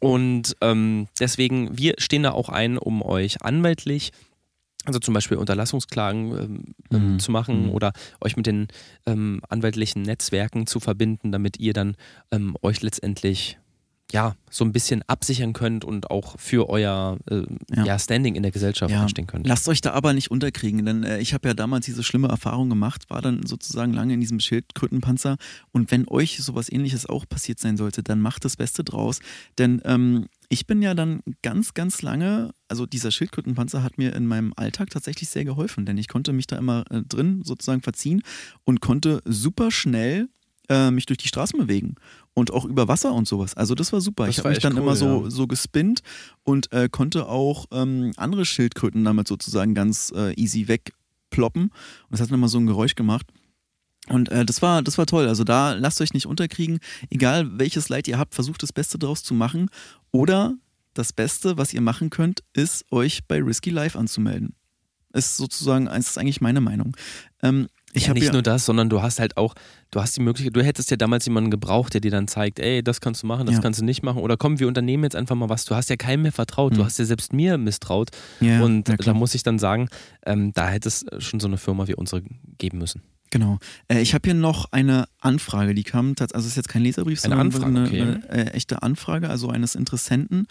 [0.00, 4.12] Und ähm, deswegen, wir stehen da auch ein, um euch anwaltlich
[4.86, 7.18] also zum Beispiel Unterlassungsklagen ähm, ähm, mhm.
[7.18, 7.70] zu machen mhm.
[7.72, 8.68] oder euch mit den
[9.04, 11.96] ähm, anwaltlichen Netzwerken zu verbinden, damit ihr dann
[12.30, 13.58] ähm, euch letztendlich
[14.12, 17.42] ja, so ein bisschen absichern könnt und auch für euer äh,
[17.74, 17.84] ja.
[17.84, 17.98] ja.
[17.98, 19.02] Standing in der Gesellschaft ja.
[19.02, 19.46] einstehen könnt.
[19.46, 22.68] Lasst euch da aber nicht unterkriegen, denn äh, ich habe ja damals diese schlimme Erfahrung
[22.68, 25.36] gemacht, war dann sozusagen lange in diesem Schildkrötenpanzer
[25.72, 29.20] und wenn euch sowas ähnliches auch passiert sein sollte, dann macht das Beste draus,
[29.58, 34.26] denn ähm, ich bin ja dann ganz, ganz lange, also dieser Schildkrötenpanzer hat mir in
[34.26, 38.22] meinem Alltag tatsächlich sehr geholfen, denn ich konnte mich da immer äh, drin sozusagen verziehen
[38.64, 40.28] und konnte super schnell
[40.68, 41.96] äh, mich durch die Straßen bewegen
[42.34, 43.54] und auch über Wasser und sowas.
[43.54, 44.26] Also das war super.
[44.26, 45.30] Das ich habe mich dann cool, immer so, ja.
[45.30, 46.02] so gespinnt
[46.44, 51.64] und äh, konnte auch ähm, andere Schildkröten damit sozusagen ganz äh, easy wegploppen.
[51.64, 51.72] Und
[52.10, 53.26] das hat dann immer so ein Geräusch gemacht.
[54.08, 55.28] Und äh, das war, das war toll.
[55.28, 56.78] Also da lasst euch nicht unterkriegen.
[57.10, 59.70] Egal welches Leid ihr habt, versucht das Beste draus zu machen.
[60.12, 60.54] Oder
[60.94, 64.54] das Beste, was ihr machen könnt, ist euch bei Risky Life anzumelden.
[65.12, 66.96] Ist sozusagen, das ist eigentlich meine Meinung.
[67.42, 69.54] Ähm, ich ja, nicht ja nur das, sondern du hast halt auch,
[69.90, 72.82] du hast die Möglichkeit, du hättest ja damals jemanden gebraucht, der dir dann zeigt, ey,
[72.82, 73.60] das kannst du machen, das ja.
[73.60, 74.20] kannst du nicht machen.
[74.20, 75.64] Oder komm, wir unternehmen jetzt einfach mal was.
[75.64, 76.78] Du hast ja keinem mehr vertraut, mhm.
[76.78, 78.10] du hast ja selbst mir misstraut.
[78.40, 79.88] Ja, und da muss ich dann sagen,
[80.24, 82.22] ähm, da hätte es schon so eine Firma wie unsere
[82.58, 83.02] geben müssen.
[83.30, 83.58] Genau.
[83.88, 87.24] Äh, ich habe hier noch eine Anfrage, die kam, also es ist jetzt kein Leserbrief,
[87.24, 88.00] eine sondern Anfrage, eine, okay.
[88.28, 90.46] eine äh, echte Anfrage, also eines Interessenten.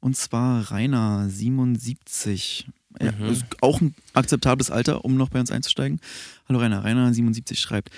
[0.00, 2.64] Und zwar Rainer77.
[3.00, 3.26] Ja, mhm.
[3.30, 6.00] ist auch ein akzeptables Alter, um noch bei uns einzusteigen.
[6.48, 7.90] Hallo Rainer, Rainer77 schreibt,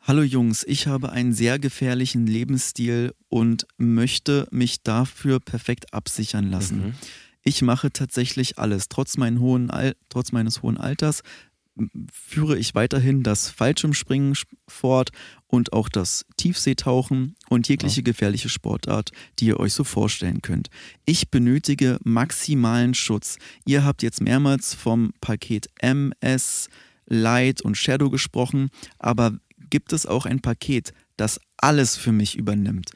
[0.00, 6.78] Hallo Jungs, ich habe einen sehr gefährlichen Lebensstil und möchte mich dafür perfekt absichern lassen.
[6.78, 6.94] Mhm.
[7.42, 8.88] Ich mache tatsächlich alles.
[8.88, 9.72] Trotz, hohen
[10.08, 11.22] trotz meines hohen Alters
[12.12, 14.34] führe ich weiterhin das Fallschirmspringen
[14.66, 15.10] fort
[15.46, 20.68] und auch das Tiefseetauchen und jegliche gefährliche Sportart, die ihr euch so vorstellen könnt.
[21.04, 23.38] Ich benötige maximalen Schutz.
[23.64, 26.68] Ihr habt jetzt mehrmals vom Paket MS,
[27.06, 29.38] Light und Shadow gesprochen, aber
[29.70, 32.90] gibt es auch ein Paket, das alles für mich übernimmt?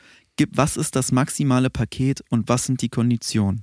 [0.52, 3.62] Was ist das maximale Paket und was sind die Konditionen?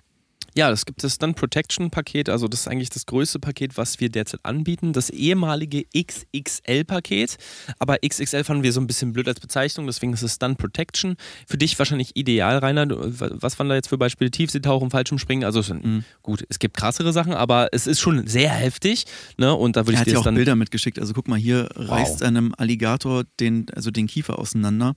[0.58, 4.00] Ja, es gibt das Stunt Protection Paket, also das ist eigentlich das größte Paket, was
[4.00, 4.92] wir derzeit anbieten.
[4.92, 7.38] Das ehemalige XXL Paket,
[7.78, 11.16] aber XXL fanden wir so ein bisschen blöd als Bezeichnung, deswegen ist es Stunt Protection.
[11.46, 12.88] Für dich wahrscheinlich ideal, Rainer.
[12.90, 14.32] Was waren da jetzt für Beispiele?
[14.32, 15.46] Tiefseetauchen, Fallschirmspringen?
[15.46, 16.04] Also mhm.
[16.24, 19.06] gut, es gibt krassere Sachen, aber es ist schon sehr heftig.
[19.38, 19.54] Ne?
[19.54, 20.98] Und da würde ich hat dir auch Bilder mitgeschickt.
[20.98, 21.90] Also guck mal, hier wow.
[21.92, 24.96] reißt einem Alligator den, also den Kiefer auseinander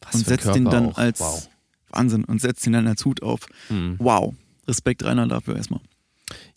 [0.00, 0.96] was und setzt den dann auch.
[0.96, 1.46] als wow.
[1.90, 3.40] Wahnsinn und setzt ihn dann als Hut auf.
[3.68, 3.96] Mhm.
[3.98, 4.34] Wow.
[4.68, 5.80] Respekt, Rainer, dafür erstmal.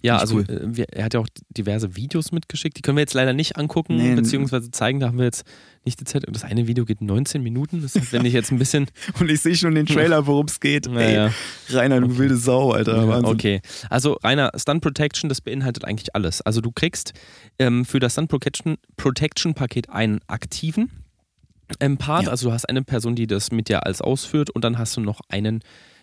[0.02, 0.50] Ja, also cool.
[0.50, 2.78] äh, wir, er hat ja auch diverse Videos mitgeschickt.
[2.78, 5.00] Die können wir jetzt leider nicht angucken nee, beziehungsweise zeigen.
[5.00, 5.44] Da haben wir jetzt
[5.84, 6.24] nicht die Zeit.
[6.28, 7.82] Das eine Video geht 19 Minuten.
[7.82, 8.88] Das ist, wenn ich jetzt ein bisschen.
[9.20, 10.88] Und ich sehe schon den Trailer, worum es geht.
[11.00, 11.28] Naja.
[11.28, 12.18] Ey, Rainer, du okay.
[12.18, 13.06] wilde Sau, Alter.
[13.06, 13.62] Ja, okay.
[13.90, 16.42] Also, Rainer, Stunt Protection, das beinhaltet eigentlich alles.
[16.42, 17.14] Also, du kriegst
[17.60, 20.90] ähm, für das Stunt Protection, Protection Paket einen aktiven
[21.80, 22.26] ähm, Part.
[22.26, 22.32] Ja.
[22.32, 25.02] Also, du hast eine Person, die das mit dir als ausführt und dann hast du
[25.02, 25.62] noch einen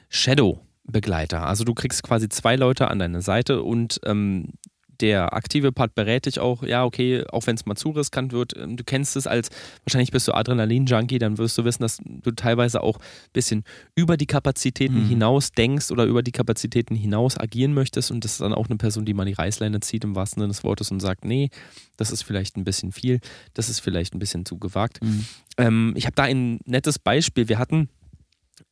[0.08, 0.60] Shadow.
[0.86, 1.46] Begleiter.
[1.46, 4.52] Also du kriegst quasi zwei Leute an deine Seite und ähm,
[5.00, 8.56] der aktive Part berät dich auch, ja, okay, auch wenn es mal zu riskant wird,
[8.56, 9.50] ähm, du kennst es als,
[9.84, 14.16] wahrscheinlich bist du Adrenalin-Junkie, dann wirst du wissen, dass du teilweise auch ein bisschen über
[14.16, 15.08] die Kapazitäten mhm.
[15.08, 18.76] hinaus denkst oder über die Kapazitäten hinaus agieren möchtest und das ist dann auch eine
[18.76, 21.50] Person, die mal die Reißleine zieht im wahrsten Sinne des Wortes und sagt, nee,
[21.96, 23.20] das ist vielleicht ein bisschen viel,
[23.54, 25.02] das ist vielleicht ein bisschen zu gewagt.
[25.02, 25.24] Mhm.
[25.58, 27.48] Ähm, ich habe da ein nettes Beispiel.
[27.48, 27.88] Wir hatten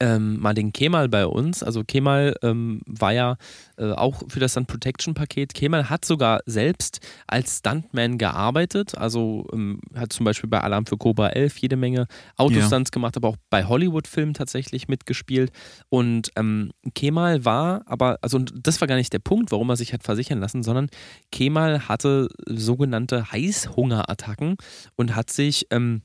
[0.00, 1.62] ähm, mal den Kemal bei uns.
[1.62, 3.36] Also Kemal ähm, war ja
[3.76, 5.54] äh, auch für das Stunt Protection Paket.
[5.54, 8.96] Kemal hat sogar selbst als Stuntman gearbeitet.
[8.96, 12.92] Also ähm, hat zum Beispiel bei Alarm für Cobra 11 jede Menge Autostunts ja.
[12.92, 15.52] gemacht, aber auch bei Hollywood-Filmen tatsächlich mitgespielt.
[15.88, 19.92] Und ähm, Kemal war, aber, also das war gar nicht der Punkt, warum er sich
[19.92, 20.88] hat versichern lassen, sondern
[21.30, 24.56] Kemal hatte sogenannte Heißhungerattacken
[24.96, 26.02] und hat sich ähm,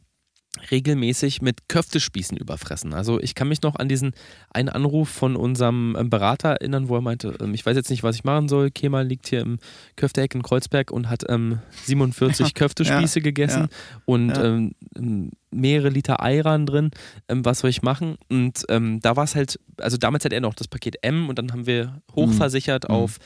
[0.72, 2.94] regelmäßig mit Köftespießen überfressen.
[2.94, 4.14] Also ich kann mich noch an diesen
[4.52, 8.04] einen Anruf von unserem ähm, Berater erinnern, wo er meinte, ähm, ich weiß jetzt nicht,
[8.04, 8.72] was ich machen soll.
[8.72, 9.60] Kemal liegt hier im
[9.96, 15.90] Köfteheck in Kreuzberg und hat ähm, 47 ja, Köftespieße ja, gegessen ja, und ähm, mehrere
[15.90, 16.92] Liter Eiran drin.
[17.28, 18.18] Ähm, was soll ich machen?
[18.30, 21.40] Und ähm, da war es halt, also damals hat er noch das Paket M und
[21.40, 22.96] dann haben wir hochversichert mhm.
[22.96, 23.18] auf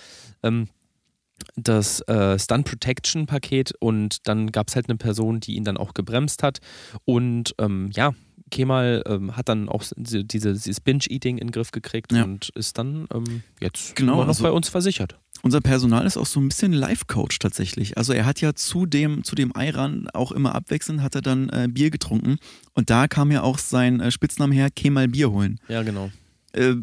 [1.55, 5.77] das äh, Stunt Protection Paket und dann gab es halt eine Person, die ihn dann
[5.77, 6.59] auch gebremst hat
[7.05, 8.13] und ähm, ja,
[8.53, 12.23] Kemal ähm, hat dann auch diese, dieses Binge-Eating in den Griff gekriegt ja.
[12.23, 15.17] und ist dann ähm, jetzt genau, noch also bei uns versichert.
[15.41, 17.97] Unser Personal ist auch so ein bisschen Life-Coach tatsächlich.
[17.97, 21.49] Also er hat ja zu dem, zu dem Eiran auch immer abwechselnd, hat er dann
[21.49, 22.37] äh, Bier getrunken
[22.75, 25.59] und da kam ja auch sein äh, Spitzname her, Kemal Bier holen.
[25.67, 26.11] Ja, genau.
[26.53, 26.75] Äh,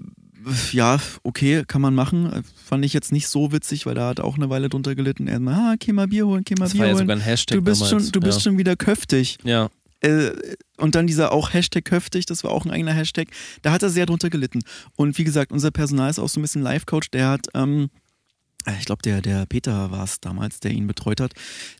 [0.72, 2.44] ja, okay, kann man machen.
[2.64, 5.26] Fand ich jetzt nicht so witzig, weil da hat auch eine Weile drunter gelitten.
[5.26, 7.04] Er mal, ah, geh mal Bier holen, geh mal das Bier war ja holen.
[7.04, 8.04] Sogar ein Hashtag du bist damals.
[8.04, 8.42] schon, du bist ja.
[8.42, 9.38] schon wieder köftig.
[9.44, 9.70] Ja.
[10.00, 10.30] Äh,
[10.78, 13.28] und dann dieser auch Hashtag köftig, das war auch ein eigener Hashtag.
[13.62, 14.62] Da hat er sehr drunter gelitten.
[14.96, 17.10] Und wie gesagt, unser Personal ist auch so ein bisschen Life-Coach.
[17.10, 17.99] Der hat ähm, äh,
[18.78, 21.32] ich glaube, der, der Peter war es damals, der ihn betreut hat.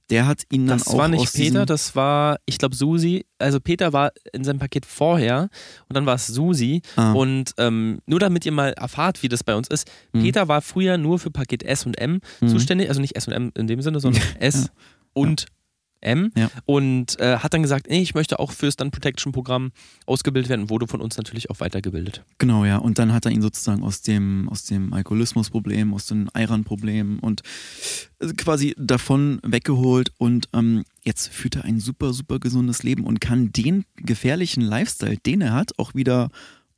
[0.09, 0.93] Der hat ihn dann das auch.
[0.93, 3.27] Das war nicht Peter, das war, ich glaube, Susi.
[3.39, 5.49] Also Peter war in seinem Paket vorher
[5.89, 6.83] und dann war es Susi.
[6.97, 7.13] Ah.
[7.13, 9.91] Und ähm, nur damit ihr mal erfahrt, wie das bei uns ist.
[10.13, 10.23] Mhm.
[10.23, 12.49] Peter war früher nur für Paket S und M mhm.
[12.49, 14.71] zuständig, also nicht S und M in dem Sinne, sondern S ja.
[15.13, 15.47] und
[16.01, 16.51] M ja.
[16.67, 19.73] und äh, hat dann gesagt, nee, ich möchte auch fürs Stun Protection Programm
[20.07, 22.25] ausgebildet werden und wurde von uns natürlich auch weitergebildet.
[22.39, 22.79] Genau, ja.
[22.79, 27.43] Und dann hat er ihn sozusagen aus dem, aus dem Alkoholismusproblem, aus den Eiran-Problemen und
[28.21, 33.21] äh, quasi davon weggeholt und ähm, jetzt führt er ein super, super gesundes Leben und
[33.21, 36.31] kann den gefährlichen Lifestyle, den er hat, auch wieder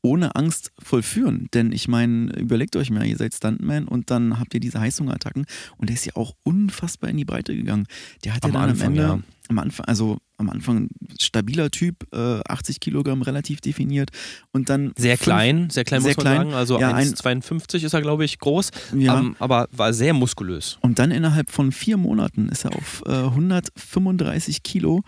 [0.03, 1.48] ohne Angst vollführen.
[1.55, 5.46] Denn ich meine, überlegt euch mal, ihr seid Stuntman und dann habt ihr diese Heißhungerattacken
[5.78, 7.86] und der ist ja auch unfassbar in die Breite gegangen.
[8.24, 9.20] Der hat am ja dann Anfang, am Ende, ja.
[9.48, 10.88] am Anfang, also am Anfang
[11.20, 14.11] stabiler Typ, äh, 80 Kilogramm relativ definiert
[14.50, 14.92] und dann.
[14.96, 16.36] Sehr fünf, klein, sehr klein sehr muss man klein.
[16.38, 16.55] sagen.
[16.55, 19.20] Also ja, 1,52 ist er, glaube ich, groß, ja.
[19.20, 20.78] ähm, aber war sehr muskulös.
[20.80, 25.03] Und dann innerhalb von vier Monaten ist er auf äh, 135 Kilo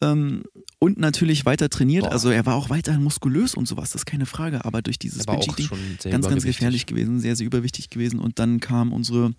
[0.00, 0.44] ähm,
[0.78, 2.04] und natürlich weiter trainiert.
[2.04, 2.12] Boah.
[2.12, 4.64] Also er war auch weiterhin muskulös und sowas, das ist keine Frage.
[4.64, 5.68] Aber durch dieses Bench-Ding
[6.10, 8.20] ganz, ganz gefährlich gewesen, sehr, sehr überwichtig gewesen.
[8.20, 9.34] Und dann kam unsere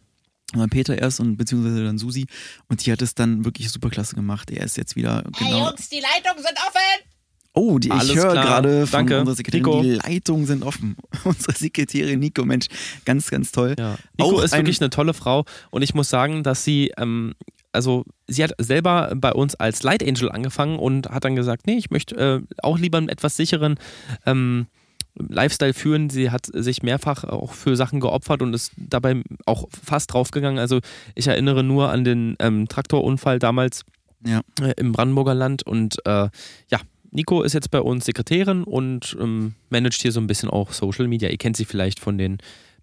[0.55, 2.25] äh, Peter erst und beziehungsweise dann Susi
[2.67, 4.51] und die hat es dann wirklich super klasse gemacht.
[4.51, 5.37] Er ist jetzt wieder genau.
[5.37, 7.09] Hey Jungs, die Leitungen sind offen!
[7.53, 9.19] Oh, die, ich höre gerade von Danke.
[9.19, 9.81] unserer Sekretärin, Nico.
[9.81, 10.95] die Leitungen sind offen.
[11.23, 12.67] Unsere Sekretärin Nico, Mensch,
[13.05, 13.75] ganz, ganz toll.
[13.77, 13.97] Ja.
[14.17, 17.33] Nico Auch ist wirklich eine tolle Frau und ich muss sagen, dass sie ähm,
[17.71, 21.77] also sie hat selber bei uns als Light Angel angefangen und hat dann gesagt, nee,
[21.77, 23.75] ich möchte äh, auch lieber einen etwas sicheren
[24.25, 24.67] ähm,
[25.15, 26.09] Lifestyle führen.
[26.09, 30.59] Sie hat sich mehrfach auch für Sachen geopfert und ist dabei auch fast draufgegangen.
[30.59, 30.79] Also
[31.15, 33.83] ich erinnere nur an den ähm, Traktorunfall damals
[34.25, 34.41] ja.
[34.61, 36.29] äh, im Brandenburger Land und äh,
[36.69, 36.79] ja,
[37.11, 41.07] Nico ist jetzt bei uns Sekretärin und ähm, managt hier so ein bisschen auch Social
[41.07, 41.29] Media.
[41.29, 42.37] Ihr kennt sie vielleicht von den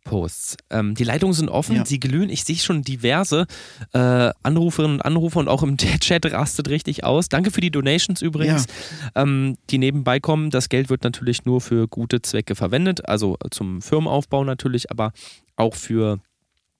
[0.06, 0.56] Posts.
[0.70, 1.84] Ähm, die Leitungen sind offen, ja.
[1.84, 2.30] sie glühen.
[2.30, 3.46] Ich sehe schon diverse
[3.92, 7.28] äh, Anruferinnen und Anrufer und auch im Chat rastet richtig aus.
[7.28, 8.66] Danke für die Donations übrigens,
[9.14, 9.22] ja.
[9.22, 10.50] ähm, die nebenbei kommen.
[10.50, 15.12] Das Geld wird natürlich nur für gute Zwecke verwendet, also zum Firmenaufbau natürlich, aber
[15.56, 16.20] auch für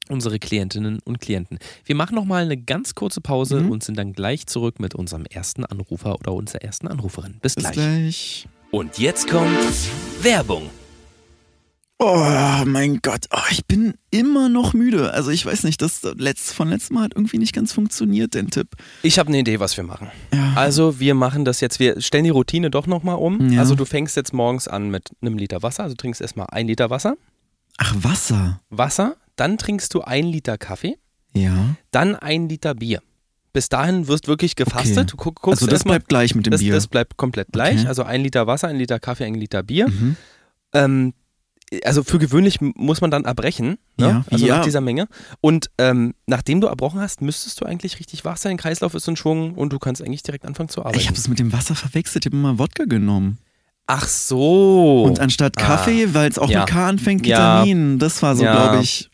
[0.08, 1.58] unsere Klientinnen und Klienten.
[1.84, 3.70] Wir machen nochmal eine ganz kurze Pause mhm.
[3.72, 7.38] und sind dann gleich zurück mit unserem ersten Anrufer oder unserer ersten Anruferin.
[7.42, 7.74] Bis, Bis gleich.
[7.74, 8.48] gleich.
[8.70, 9.58] Und jetzt kommt
[10.22, 10.70] Werbung.
[11.98, 12.14] Oh
[12.64, 15.12] mein Gott, oh, ich bin immer noch müde.
[15.12, 18.50] Also ich weiß nicht, das letzt, von letztem Mal hat irgendwie nicht ganz funktioniert, den
[18.50, 18.68] Tipp.
[19.02, 20.10] Ich habe eine Idee, was wir machen.
[20.32, 20.54] Ja.
[20.54, 23.50] Also wir machen das jetzt, wir stellen die Routine doch nochmal um.
[23.50, 23.60] Ja.
[23.60, 26.90] Also du fängst jetzt morgens an mit einem Liter Wasser, also trinkst erstmal ein Liter
[26.90, 27.16] Wasser.
[27.78, 28.60] Ach, Wasser?
[28.70, 30.96] Wasser, dann trinkst du ein Liter Kaffee.
[31.34, 31.76] Ja.
[31.90, 33.02] Dann ein Liter Bier.
[33.52, 34.98] Bis dahin wirst wirklich gefastet.
[34.98, 35.06] Okay.
[35.06, 36.74] Du guck, guckst also das bleibt gleich mit dem das, Bier.
[36.74, 37.80] Das bleibt komplett gleich.
[37.80, 37.88] Okay.
[37.88, 39.88] Also ein Liter Wasser, ein Liter Kaffee, ein Liter Bier.
[39.88, 40.16] Mhm.
[40.74, 41.14] Ähm,
[41.84, 44.06] also für gewöhnlich muss man dann erbrechen, ne?
[44.06, 44.58] ja, also ja.
[44.58, 45.08] nach dieser Menge.
[45.40, 48.56] Und ähm, nachdem du erbrochen hast, müsstest du eigentlich richtig wach sein.
[48.56, 50.98] Kreislauf ist in Schwung und du kannst eigentlich direkt anfangen zu arbeiten.
[50.98, 52.24] Ich habe es mit dem Wasser verwechselt.
[52.24, 53.38] Ich habe immer Wodka genommen.
[53.88, 55.04] Ach so.
[55.04, 56.14] Und anstatt Kaffee, ah.
[56.14, 56.60] weil es auch ja.
[56.60, 57.92] mit K anfängt, Ketamin.
[57.92, 57.98] Ja.
[57.98, 59.10] Das war so, glaube ich.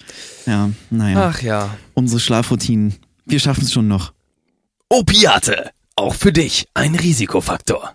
[0.46, 1.30] Ja, naja.
[1.30, 1.76] Ach ja.
[1.94, 2.94] Unsere Schlafroutinen.
[3.26, 4.12] Wir schaffen es schon noch.
[4.88, 5.70] Opiate.
[5.94, 7.94] Auch für dich ein Risikofaktor.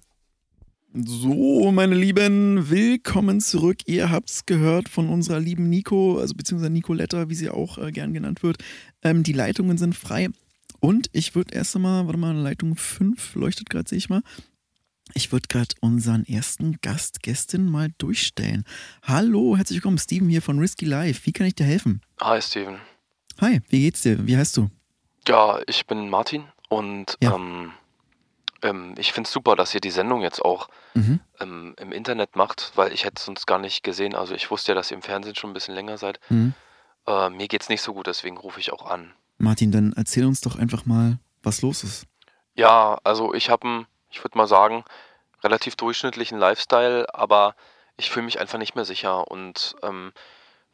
[1.06, 3.78] So, meine Lieben, willkommen zurück.
[3.86, 8.16] Ihr habt's gehört von unserer lieben Nico, also beziehungsweise Nicoletta, wie sie auch äh, gern
[8.16, 8.58] genannt wird.
[9.04, 10.30] Ähm, die Leitungen sind frei.
[10.80, 14.24] Und ich würde erst einmal, warte mal, Leitung 5 leuchtet gerade, sehe ich mal.
[15.14, 18.64] Ich würde gerade unseren ersten Gast, Gästin mal durchstellen.
[19.04, 21.28] Hallo, herzlich willkommen, Steven hier von Risky Life.
[21.28, 22.02] Wie kann ich dir helfen?
[22.22, 22.80] Hi Steven.
[23.40, 24.26] Hi, wie geht's dir?
[24.26, 24.72] Wie heißt du?
[25.28, 27.36] Ja, ich bin Martin und Ja.
[27.36, 27.72] ähm,
[28.64, 31.20] ähm, ich finde es super, dass ihr die Sendung jetzt auch Mhm.
[31.40, 34.16] ähm, im Internet macht, weil ich hätte es sonst gar nicht gesehen.
[34.16, 36.20] Also ich wusste ja, dass ihr im Fernsehen schon ein bisschen länger seid.
[36.30, 36.54] Mhm.
[37.06, 39.14] Äh, mir geht's nicht so gut, deswegen rufe ich auch an.
[39.38, 42.06] Martin, dann erzähl uns doch einfach mal, was los ist.
[42.56, 44.84] Ja, also ich habe einen, ich würde mal sagen,
[45.44, 47.56] relativ durchschnittlichen Lifestyle, aber
[47.98, 50.12] ich fühle mich einfach nicht mehr sicher und ähm,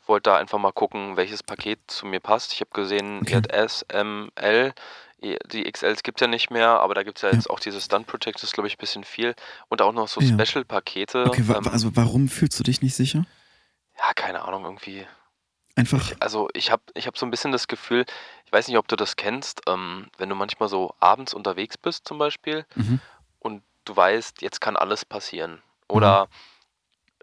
[0.08, 2.54] wollte da einfach mal gucken, welches Paket zu mir passt.
[2.54, 3.32] Ich habe gesehen, Okay.
[3.32, 4.74] ihr habt S, M, L.
[5.24, 7.36] Ihr- Die XLs gibt es ja nicht mehr, aber da gibt es ja Ja.
[7.36, 9.36] jetzt auch diese Stunt Protect, das ist glaube ich ein bisschen viel.
[9.70, 10.28] Und auch noch so Ja.
[10.46, 11.26] Special-Pakete.
[11.28, 13.26] Okay, wa ähm, also warum fühlst du dich nicht sicher?
[13.98, 15.06] ja, keine Ahnung, irgendwie.
[15.76, 18.06] Einfach, Also ich habe ich hab so ein bisschen das Gefühl,
[18.46, 22.08] ich weiß nicht, ob du das kennst, ähm, wenn du manchmal so abends unterwegs bist
[22.08, 23.00] zum Beispiel mhm.
[23.40, 25.62] und du weißt, jetzt kann alles passieren.
[25.88, 26.28] Oder,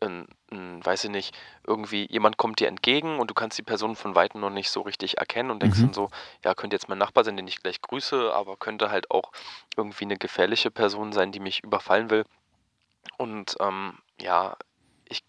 [0.01, 1.37] ein, ein, weiß ich nicht,
[1.67, 4.81] irgendwie jemand kommt dir entgegen und du kannst die Person von Weitem noch nicht so
[4.83, 5.85] richtig erkennen und denkst Mhm.
[5.85, 6.11] dann so,
[6.45, 9.33] ja, könnte jetzt mein Nachbar sein, den ich gleich grüße, aber könnte halt auch
[9.77, 12.25] irgendwie eine gefährliche Person sein, die mich überfallen will.
[13.19, 14.57] Und ähm, ja,
[15.09, 15.23] ich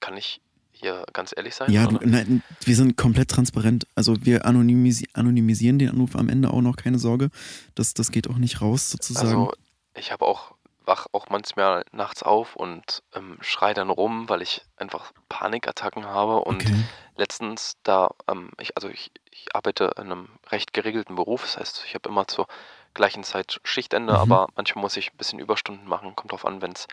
[0.00, 0.40] kann nicht
[0.72, 1.72] hier ganz ehrlich sein.
[1.72, 3.86] Ja, du, nein, wir sind komplett transparent.
[3.94, 7.30] Also wir anonymisi anonymisieren den Anruf am Ende auch noch, keine Sorge.
[7.74, 9.28] Das, das geht auch nicht raus sozusagen.
[9.28, 9.52] Also
[9.96, 10.55] ich habe auch,
[10.86, 16.40] wach auch manchmal nachts auf und ähm, schrei dann rum, weil ich einfach Panikattacken habe.
[16.40, 16.86] Und okay.
[17.16, 21.84] letztens da, ähm, ich, also ich, ich arbeite in einem recht geregelten Beruf, das heißt,
[21.86, 22.46] ich habe immer zur
[22.94, 24.18] gleichen Zeit Schichtende, Mhm.
[24.18, 26.86] aber manchmal muss ich ein bisschen Überstunden machen, kommt drauf an, wenn es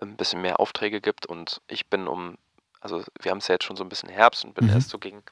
[0.00, 1.26] ein bisschen mehr Aufträge gibt.
[1.26, 2.38] Und ich bin um,
[2.80, 4.70] also wir haben es ja jetzt schon so ein bisschen Herbst und bin Mhm.
[4.70, 5.22] erst so gegen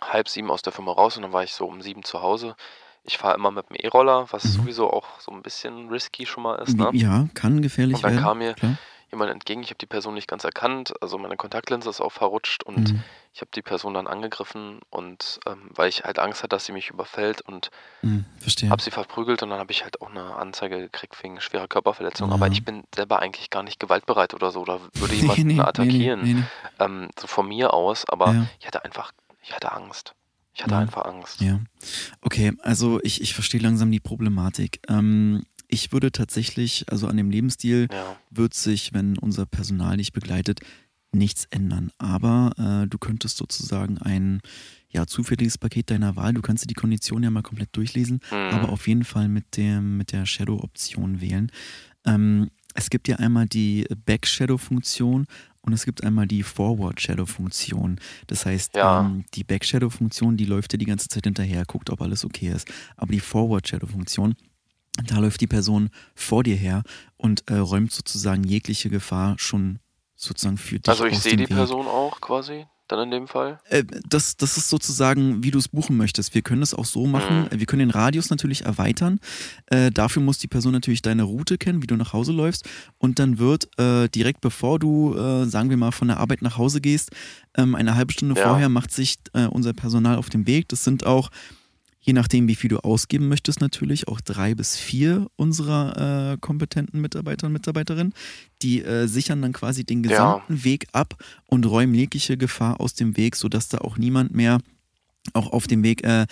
[0.00, 2.56] halb sieben aus der Firma raus und dann war ich so um sieben zu Hause.
[3.04, 4.50] Ich fahre immer mit dem E-Roller, was Mhm.
[4.50, 6.76] sowieso auch so ein bisschen risky schon mal ist.
[6.76, 6.90] Ne?
[6.92, 8.22] Ja, kann gefährlich Und dann werden.
[8.24, 8.76] kam mir klar.
[9.10, 12.62] jemand entgegen, ich habe die Person nicht ganz erkannt, also meine Kontaktlinse ist auch verrutscht
[12.62, 13.00] und Mhm.
[13.32, 16.72] ich habe die Person dann angegriffen und ähm, weil ich halt Angst hatte, dass sie
[16.72, 17.70] mich überfällt und
[18.02, 18.24] Mhm.
[18.70, 22.32] Habe sie verprügelt und dann habe ich halt auch eine Anzeige gekriegt wegen schwerer Körperverletzung.
[22.32, 22.52] Aber Ja.
[22.52, 25.60] ich bin selber eigentlich gar nicht gewaltbereit oder so oder würde Nee, jemanden nee, nee,
[25.60, 26.42] attackieren, nee,
[26.78, 28.08] Ähm, so von mir aus.
[28.08, 28.46] Aber Ja.
[28.58, 30.14] ich hatte einfach, ich hatte Angst.
[30.60, 30.80] Ich hatte Ja.
[30.80, 31.40] einfach Angst.
[31.40, 31.58] Ja.
[32.20, 34.80] Okay, also ich, ich verstehe langsam die Problematik.
[34.88, 38.16] Ähm, ich würde tatsächlich, also an dem Lebensstil Ja.
[38.30, 40.60] wird sich, wenn unser Personal dich begleitet,
[41.12, 41.90] nichts ändern.
[41.96, 42.52] Aber
[42.84, 44.42] äh, du könntest sozusagen ein
[44.90, 48.52] ja, zufälliges Paket deiner Wahl, du kannst dir die Konditionen ja mal komplett durchlesen, Mhm.
[48.52, 51.50] aber auf jeden Fall mit, dem, mit der Shadow-Option wählen.
[52.04, 55.26] Ähm, es gibt ja einmal die Back-Shadow-Funktion
[55.62, 57.98] und es gibt einmal die Forward-Shadow-Funktion.
[58.26, 59.00] Das heißt, Ja.
[59.00, 62.68] ähm, die Back-Shadow-Funktion, die läuft dir die ganze Zeit hinterher, guckt, ob alles okay ist.
[62.96, 64.34] Aber die Forward-Shadow-Funktion,
[65.06, 66.82] da läuft die Person vor dir her
[67.16, 69.78] und äh, räumt sozusagen jegliche Gefahr schon
[70.16, 71.48] sozusagen für dich Also ich sehe die Weg.
[71.56, 73.60] Person auch quasi, dann in dem Fall.
[73.68, 76.34] Äh, das, das ist sozusagen, wie du es buchen möchtest.
[76.34, 77.48] Wir können es auch so machen.
[77.50, 77.58] Mhm.
[77.58, 79.20] Wir können den Radius natürlich erweitern.
[79.66, 82.68] Äh, dafür muss die Person natürlich deine Route kennen, wie du nach Hause läufst.
[82.98, 86.58] Und dann wird äh, direkt bevor du, äh, sagen wir mal, von der Arbeit nach
[86.58, 87.10] Hause gehst,
[87.56, 88.48] ähm, eine halbe Stunde Ja.
[88.48, 90.68] vorher macht sich äh, unser Personal auf den Weg.
[90.68, 91.30] Das sind auch,
[92.00, 97.00] je nachdem, wie viel du ausgeben möchtest, natürlich auch drei bis vier unserer äh, kompetenten
[97.00, 98.14] Mitarbeiter und Mitarbeiterinnen.
[98.62, 100.08] Die äh, sichern dann quasi den Ja.
[100.10, 101.14] gesamten Weg ab
[101.46, 104.58] und räumen jegliche Gefahr aus dem Weg, sodass da auch niemand mehr,
[105.34, 106.26] auch auf dem Weg, äh,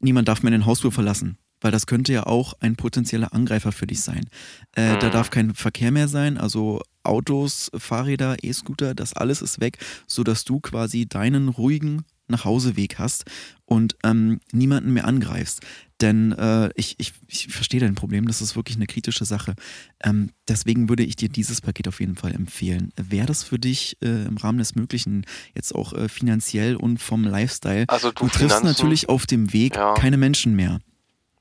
[0.00, 1.38] niemand darf mehr den Hausflur verlassen.
[1.60, 4.26] Weil das könnte ja auch ein potenzieller Angreifer für dich sein.
[4.72, 5.12] Äh, Da Mhm.
[5.12, 10.60] darf kein Verkehr mehr sein, also Autos, Fahrräder, E-Scooter, das alles ist weg, sodass du
[10.60, 13.24] quasi deinen ruhigen Nachhauseweg hast
[13.66, 15.60] und ähm, niemanden mehr angreifst.
[16.00, 19.54] Denn äh, ich, ich, ich verstehe dein Problem, das ist wirklich eine kritische Sache.
[20.02, 22.92] Ähm, deswegen würde ich dir dieses Paket auf jeden Fall empfehlen.
[22.96, 27.24] Wäre das für dich äh, im Rahmen des Möglichen, jetzt auch äh, finanziell und vom
[27.24, 27.84] Lifestyle?
[27.88, 29.94] Also Du du, triffst Finanzen, natürlich auf dem Weg Ja.
[29.94, 30.80] keine Menschen mehr.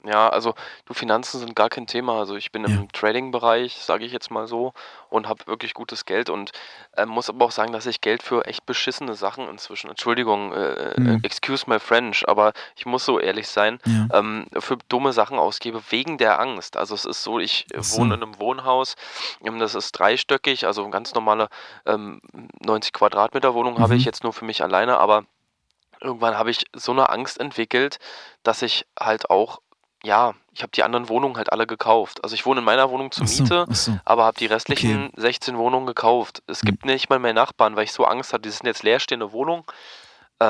[0.05, 0.53] Ja, also
[0.85, 2.19] du Finanzen sind gar kein Thema.
[2.19, 2.69] Also ich bin Ja.
[2.75, 4.73] im Trading-Bereich, sage ich jetzt mal so,
[5.09, 6.51] und habe wirklich gutes Geld und
[6.97, 10.99] äh, muss aber auch sagen, dass ich Geld für echt beschissene Sachen inzwischen, Entschuldigung, äh,
[10.99, 11.07] Mhm.
[11.07, 14.07] äh, excuse my French, aber ich muss so ehrlich sein, Ja.
[14.11, 16.75] ähm, für dumme Sachen ausgebe wegen der Angst.
[16.75, 17.99] Also es ist so, ich äh, Ach so.
[17.99, 18.95] wohne in einem Wohnhaus,
[19.45, 21.47] ähm, das ist dreistöckig, also eine ganz normale
[21.85, 22.19] ähm,
[22.59, 23.99] 90 Quadratmeter Wohnung habe Mhm.
[23.99, 25.23] ich jetzt nur für mich alleine, aber
[26.01, 27.99] irgendwann habe ich so eine Angst entwickelt,
[28.43, 29.61] dass ich halt auch
[30.05, 32.23] ja, ich habe die anderen Wohnungen halt alle gekauft.
[32.23, 33.97] Also ich wohne in meiner Wohnung zur so, Miete, so.
[34.05, 36.43] aber habe die restlichen 16 Wohnungen gekauft.
[36.47, 39.31] Es gibt nicht mal mehr Nachbarn, weil ich so Angst hatte, die sind jetzt leerstehende
[39.31, 39.63] Wohnungen.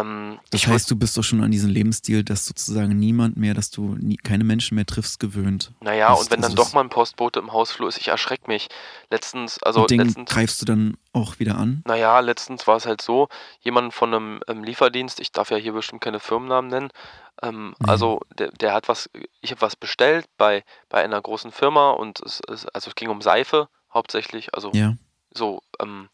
[0.01, 3.69] Ähm, Das heißt, du bist doch schon an diesen Lebensstil, dass sozusagen niemand mehr, dass
[3.71, 5.71] du nie, keine Menschen mehr triffst, gewöhnt.
[5.81, 8.07] naja, das- und wenn dann also doch das- mal ein Postbote im Hausflur ist, ich
[8.07, 8.67] erschreck mich.
[9.09, 11.83] Letztens, also und den letztens, greifst du dann auch wieder an.
[11.85, 13.27] naja, letztens war es halt so,
[13.61, 16.89] jemand von einem ähm, Lieferdienst, ich darf ja hier bestimmt keine Firmennamen nennen,
[17.41, 17.89] ähm, Nee.
[17.89, 19.09] also der, der hat was,
[19.41, 23.09] ich habe was bestellt bei, bei einer großen Firma und es, es, also es ging
[23.09, 24.95] um Seife hauptsächlich, also Ja.
[25.33, 26.09] so, ähm,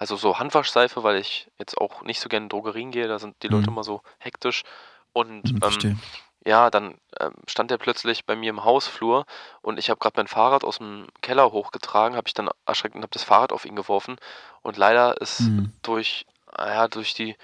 [0.00, 3.36] also so Handwaschseife, weil ich jetzt auch nicht so gerne in Drogerien gehe, da sind
[3.42, 3.74] die Leute Mhm.
[3.74, 4.64] immer so hektisch.
[5.12, 5.96] Und Hm, ähm,
[6.46, 9.26] ja, dann ähm, stand er plötzlich bei mir im Hausflur
[9.62, 13.02] und ich habe gerade mein Fahrrad aus dem Keller hochgetragen, habe ich dann erschreckt und
[13.02, 14.16] habe das Fahrrad auf ihn geworfen.
[14.62, 15.72] Und leider ist Mhm.
[15.82, 17.36] durch, ah ja, durch die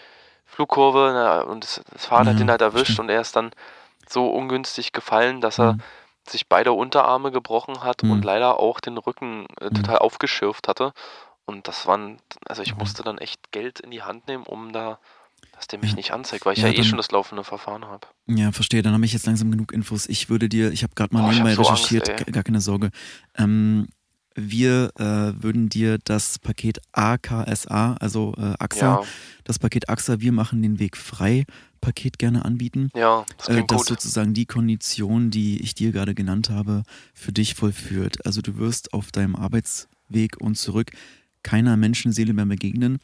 [0.47, 3.01] Flugkurve na, und das, das Fahrrad hat Ja, ihn halt erwischt verstehe.
[3.01, 3.53] und er ist dann
[4.09, 5.83] so ungünstig gefallen, dass er Mhm.
[6.29, 8.25] sich beide Unterarme gebrochen hat und Mhm.
[8.25, 9.73] leider auch den Rücken äh, Mhm.
[9.73, 10.93] total aufgeschürft hatte.
[11.47, 12.79] Und das waren, also ich Mhm.
[12.79, 14.99] musste dann echt Geld in die Hand nehmen, um da,
[15.53, 15.97] dass der mich Ja.
[15.97, 18.07] nicht anzeigt, weil ich Ja, ja, eh schon das laufende Verfahren habe.
[18.27, 18.83] Ja, verstehe.
[18.83, 20.07] Dann habe ich jetzt langsam genug Infos.
[20.09, 22.61] Ich würde dir, ich habe gerade mal Oh, nebenbei so Angst, recherchiert, g- gar keine
[22.61, 22.91] Sorge.
[23.37, 23.87] Ähm,
[24.35, 29.03] wir äh, würden dir das Paket AKSA, also äh, AXA, Ja,
[29.45, 31.45] das Paket AXA, wir machen den Weg frei,
[31.81, 32.91] Paket gerne anbieten.
[32.95, 33.87] ja, das Äh, klingt das gut.
[33.87, 36.83] sozusagen die Kondition, die ich dir gerade genannt habe,
[37.15, 38.27] für dich vollführt.
[38.27, 40.91] Also du wirst auf deinem Arbeitsweg und zurück
[41.47, 42.99] keiner Menschenseele mehr begegnen.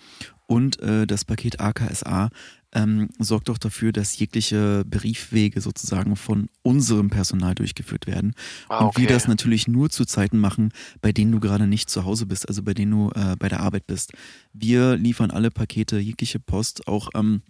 [0.49, 2.29] Und äh, das Paket AKSA
[2.73, 8.35] ähm, sorgt auch dafür, dass jegliche Briefwege sozusagen von unserem Personal durchgeführt werden.
[8.69, 9.03] Ah, Und okay.
[9.03, 12.49] wir das natürlich nur zu Zeiten machen, bei denen du gerade nicht zu Hause bist,
[12.49, 14.13] also bei denen du äh, bei der Arbeit bist.
[14.53, 17.43] Wir liefern alle Pakete, jegliche Post, auch ähm,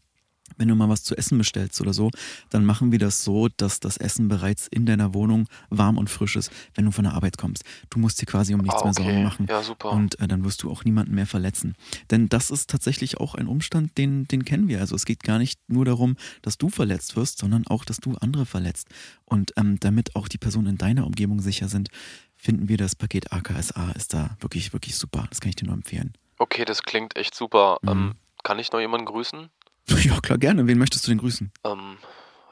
[0.56, 2.10] wenn du mal was zu essen bestellst oder so,
[2.50, 6.36] dann machen wir das so, dass das Essen bereits in deiner Wohnung warm und frisch
[6.36, 7.64] ist, wenn du von der Arbeit kommst.
[7.90, 9.24] Du musst dir quasi um nichts ah, mehr Sorgen okay.
[9.24, 9.46] machen.
[9.48, 9.90] Ja, super.
[9.90, 11.74] Und äh, dann wirst du auch niemanden mehr verletzen.
[12.10, 14.80] Denn das ist tatsächlich auch ein Umstand, den, den kennen wir.
[14.80, 18.14] Also es geht gar nicht nur darum, dass du verletzt wirst, sondern auch, dass du
[18.16, 18.88] andere verletzt.
[19.24, 21.88] Und ähm, damit auch die Personen in deiner Umgebung sicher sind,
[22.36, 25.26] finden wir das Paket AKSA ist da wirklich, wirklich super.
[25.30, 26.12] Das kann ich dir nur empfehlen.
[26.38, 27.78] okay, das klingt echt super.
[27.82, 27.88] Mhm.
[27.88, 29.48] Ähm, kann ich noch jemanden grüßen?
[30.04, 30.66] Ja, klar, gerne.
[30.66, 31.52] Wen möchtest du denn grüßen?
[31.64, 31.98] Ähm,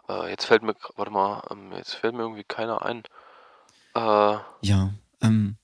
[0.08, 3.02] äh, jetzt fällt mir, warte mal, ähm, jetzt fällt mir irgendwie keiner ein.
[3.94, 4.90] Äh, Ja,
[5.22, 5.56] ähm,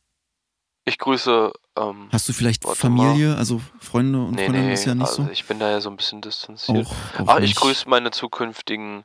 [0.84, 4.94] ich grüße, ähm, hast du vielleicht Familie, also Freunde und nee, Freundinnen nee, ist ja
[4.94, 5.30] nicht also so?
[5.30, 6.86] ich bin da ja so ein bisschen distanziert.
[6.86, 9.02] Auch, auch Ah, ich grüße meine zukünftigen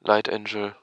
[0.00, 0.74] Light Angel.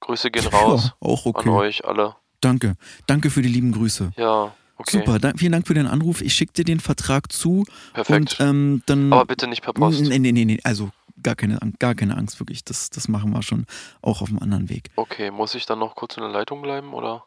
[0.00, 1.48] Grüße gehen raus Ja, auch an okay.
[1.50, 2.16] euch alle.
[2.40, 2.74] Danke.
[3.06, 4.12] Danke für die lieben Grüße.
[4.16, 4.98] Ja, okay.
[4.98, 6.22] Super, da, vielen Dank für den Anruf.
[6.22, 8.40] Ich schicke dir den Vertrag zu Perfekt.
[8.40, 9.12] und ähm, dann.
[9.12, 10.00] Aber bitte nicht per Post.
[10.02, 10.58] Nee, nee, nee, nee.
[10.64, 10.90] Also
[11.22, 12.64] gar keine, gar keine Angst, wirklich.
[12.64, 13.66] Das, das machen wir schon
[14.02, 14.90] auch auf einem anderen Weg.
[14.96, 17.24] Okay, muss ich dann noch kurz in der Leitung bleiben oder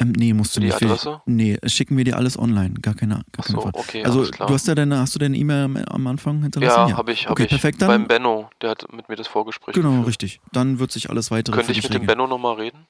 [0.00, 0.80] Ähm, nee, musst du die nicht.
[0.80, 1.20] Wir- Adresse?
[1.26, 2.74] Nee, schicken wir dir alles online.
[2.80, 3.78] Gar keine, gar keine so, Frage.
[3.78, 6.88] okay, Also du hast ja deine, hast du deine E-Mail am, Anfang hinterlassen?
[6.90, 7.48] ja, habe ich, habe Okay, ich.
[7.50, 10.06] perfekt, dann- Beim Benno, der hat mit mir das Vorgespräch Genau, geführt.
[10.08, 10.40] richtig.
[10.52, 12.06] Dann wird sich alles weitere Könnte ich mit dem.
[12.06, 12.86] Benno nochmal reden?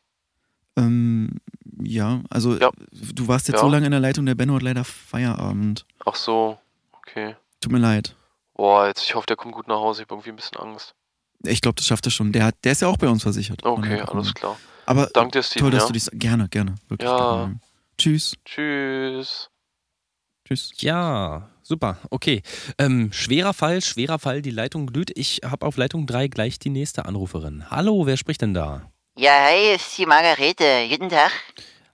[0.76, 1.40] Ähm,
[1.82, 2.70] ja, also Ja.
[2.92, 3.62] du warst jetzt Ja.
[3.62, 5.84] so lange in der Leitung, der Benno hat leider Feierabend.
[6.06, 6.58] Ach so,
[6.92, 7.36] okay.
[7.60, 8.16] Tut mir leid.
[8.54, 10.02] Boah, jetzt, ich hoffe, der kommt gut nach Hause.
[10.02, 10.94] Ich habe irgendwie ein bisschen Angst.
[11.44, 12.32] Ich glaube, das schafft er schon.
[12.32, 13.64] Der, hat, der ist ja auch bei uns versichert.
[13.64, 14.56] Okay, alles klar.
[14.86, 15.86] Aber Danke dir, Steven, toll, dass ja?
[15.88, 17.08] du dich gerne, gerne, wirklich.
[17.08, 17.16] Ja.
[17.38, 17.60] Problem.
[17.98, 18.34] Tschüss.
[18.44, 19.48] Tschüss.
[20.44, 20.72] Tschüss.
[20.78, 21.98] Ja, super.
[22.10, 22.42] Okay.
[22.78, 24.42] Ähm, schwerer Fall, schwerer Fall.
[24.42, 25.10] Die Leitung glüht.
[25.16, 27.70] Ich habe auf Leitung 3 gleich die nächste Anruferin.
[27.70, 28.91] Hallo, wer spricht denn da?
[29.16, 30.86] Ja, hi, ist die Margarete.
[30.88, 31.30] Guten Tag.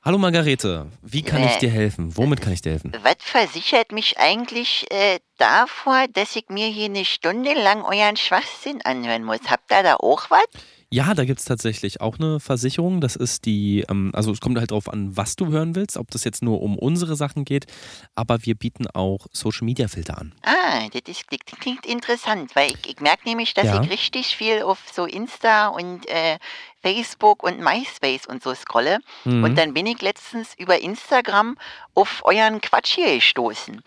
[0.05, 2.17] Hallo Margarete, wie kann ich dir helfen?
[2.17, 2.93] Womit kann ich dir helfen?
[3.03, 8.81] Was versichert mich eigentlich äh, davor, dass ich mir hier eine Stunde lang euren Schwachsinn
[8.83, 9.41] anhören muss?
[9.49, 10.47] Habt ihr da auch was?
[10.91, 13.03] Ja, da gibt es tatsächlich auch eine Versicherung.
[13.03, 16.11] Das ist die, ähm, also es kommt halt darauf an, was du hören willst, ob
[16.11, 17.67] das jetzt nur um unsere Sachen geht,
[18.15, 20.35] aber wir bieten auch Social Media Filter an.
[20.45, 23.83] Ah, das, ist, das klingt interessant, weil ich, ich merke nämlich, dass Ja.
[23.83, 26.39] ich richtig viel auf so Insta und äh,
[26.83, 28.99] Facebook und MySpace und so scrolle.
[29.25, 29.45] Mhm.
[29.45, 31.57] Und dann bin ich letztens über Instagram
[31.95, 33.81] auf euren Quatsch hier gestoßen.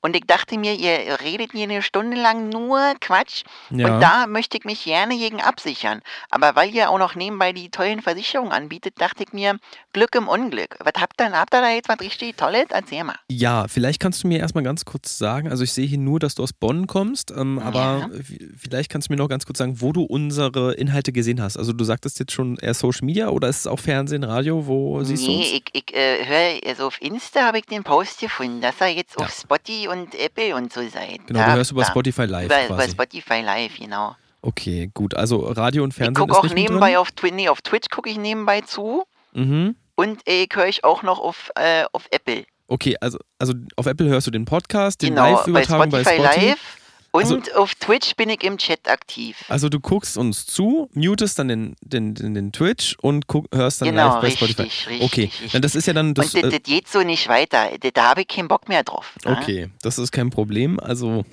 [0.00, 3.42] Und ich dachte mir, ihr redet hier eine Stunde lang nur Quatsch.
[3.70, 3.86] ja.
[3.94, 6.00] Und da möchte ich mich gerne gegen absichern.
[6.30, 9.58] Aber weil ihr auch noch nebenbei die tollen Versicherungen anbietet, dachte ich mir,
[9.92, 10.76] Glück im Unglück.
[10.80, 12.66] Was habt ihr, habt ihr da jetzt was richtig Tolles?
[12.70, 13.16] Erzähl mal.
[13.30, 16.34] Ja, vielleicht kannst du mir erstmal ganz kurz sagen, also ich sehe hier nur, dass
[16.34, 19.80] du aus Bonn kommst, ähm, aber v- vielleicht kannst du mir noch ganz kurz sagen,
[19.80, 21.56] wo du unsere Inhalte gesehen hast.
[21.56, 25.02] Also du sagtest jetzt schon eher Social Media oder ist es auch Fernsehen, Radio, wo
[25.02, 25.38] siehst du uns?
[25.38, 28.88] nee, ich, ich äh, höre, also auf Insta habe ich den Post gefunden, dass ihr
[28.94, 29.26] jetzt Ja.
[29.26, 31.26] auf Spotify und Apple und so seid.
[31.26, 32.90] Genau, Da- du hörst über da- Spotify Live über, über quasi.
[32.92, 34.14] Spotify Live, genau.
[34.40, 35.14] Okay, gut.
[35.14, 38.08] Also Radio und Ich Fernsehen gucke ist auch nebenbei auf Twitch, nee, auf Twitch gucke
[38.08, 39.02] ich nebenbei zu
[39.34, 39.74] Mhm.
[39.96, 42.44] und äh, ich höre ich auch noch auf, äh, auf Apple.
[42.70, 46.24] Okay, also, also auf Apple hörst du den Podcast, den genau, bei Live-Übertragung Spotify, bei
[46.24, 46.46] Spotify.
[46.50, 46.77] Live
[47.18, 49.36] und Also- auf Twitch bin ich im Chat aktiv.
[49.48, 53.80] Also du guckst uns zu, mutest dann den, den, den, den Twitch und guck, hörst
[53.80, 54.88] dann genau, live bei richtig, Spotify.
[54.90, 55.02] richtig.
[55.02, 55.60] Okay, richtig.
[55.60, 56.34] das ist ja dann das.
[56.34, 57.68] und das, äh, das geht so nicht weiter.
[57.80, 59.14] Da, da habe ich keinen Bock mehr drauf.
[59.24, 59.36] ne?
[59.40, 60.78] Okay, das ist kein Problem.
[60.80, 61.24] Also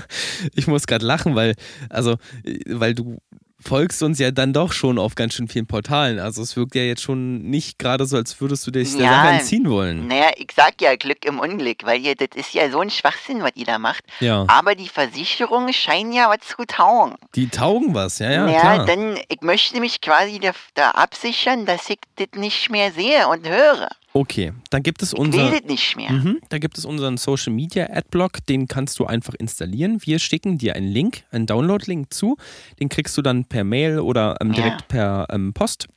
[0.54, 1.54] ich muss gerade lachen, weil
[1.90, 2.12] also
[2.44, 3.18] äh, weil du
[3.64, 6.18] folgst uns ja dann doch schon auf ganz schön vielen Portalen.
[6.18, 9.10] Also es wirkt ja jetzt schon nicht gerade so, als würdest du dich der Ja,
[9.10, 10.06] Sache entziehen wollen.
[10.08, 13.42] Naja, ich sag ja Glück im Unglück, weil ihr, das ist ja so ein Schwachsinn,
[13.42, 14.04] was ihr da macht.
[14.20, 17.14] Ja, Aber die Versicherungen scheinen ja was zu taugen.
[17.34, 18.86] die taugen was, ja, ja, naja, klar.
[18.86, 23.48] dann, ich möchte mich quasi da, da absichern, dass ich das nicht mehr sehe und
[23.48, 23.88] höre.
[24.16, 26.12] Okay, dann gibt es Ich will unser das nicht mehr.
[26.12, 29.98] Mhm, da gibt es unseren Social Media Adblock, den kannst du einfach installieren.
[30.04, 32.36] Wir schicken dir einen Link, einen Download-Link zu.
[32.78, 34.54] Den kriegst du dann per Mail oder ähm, Ja.
[34.54, 35.88] direkt per ähm, Post.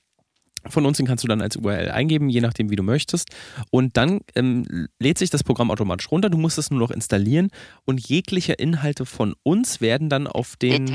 [0.69, 3.29] Von uns, den kannst du dann als URL eingeben, je nachdem, wie du möchtest.
[3.71, 6.29] Und dann ähm, lädt sich das Programm automatisch runter.
[6.29, 7.49] Du musst es nur noch installieren
[7.85, 10.87] und jegliche Inhalte von uns werden dann auf den.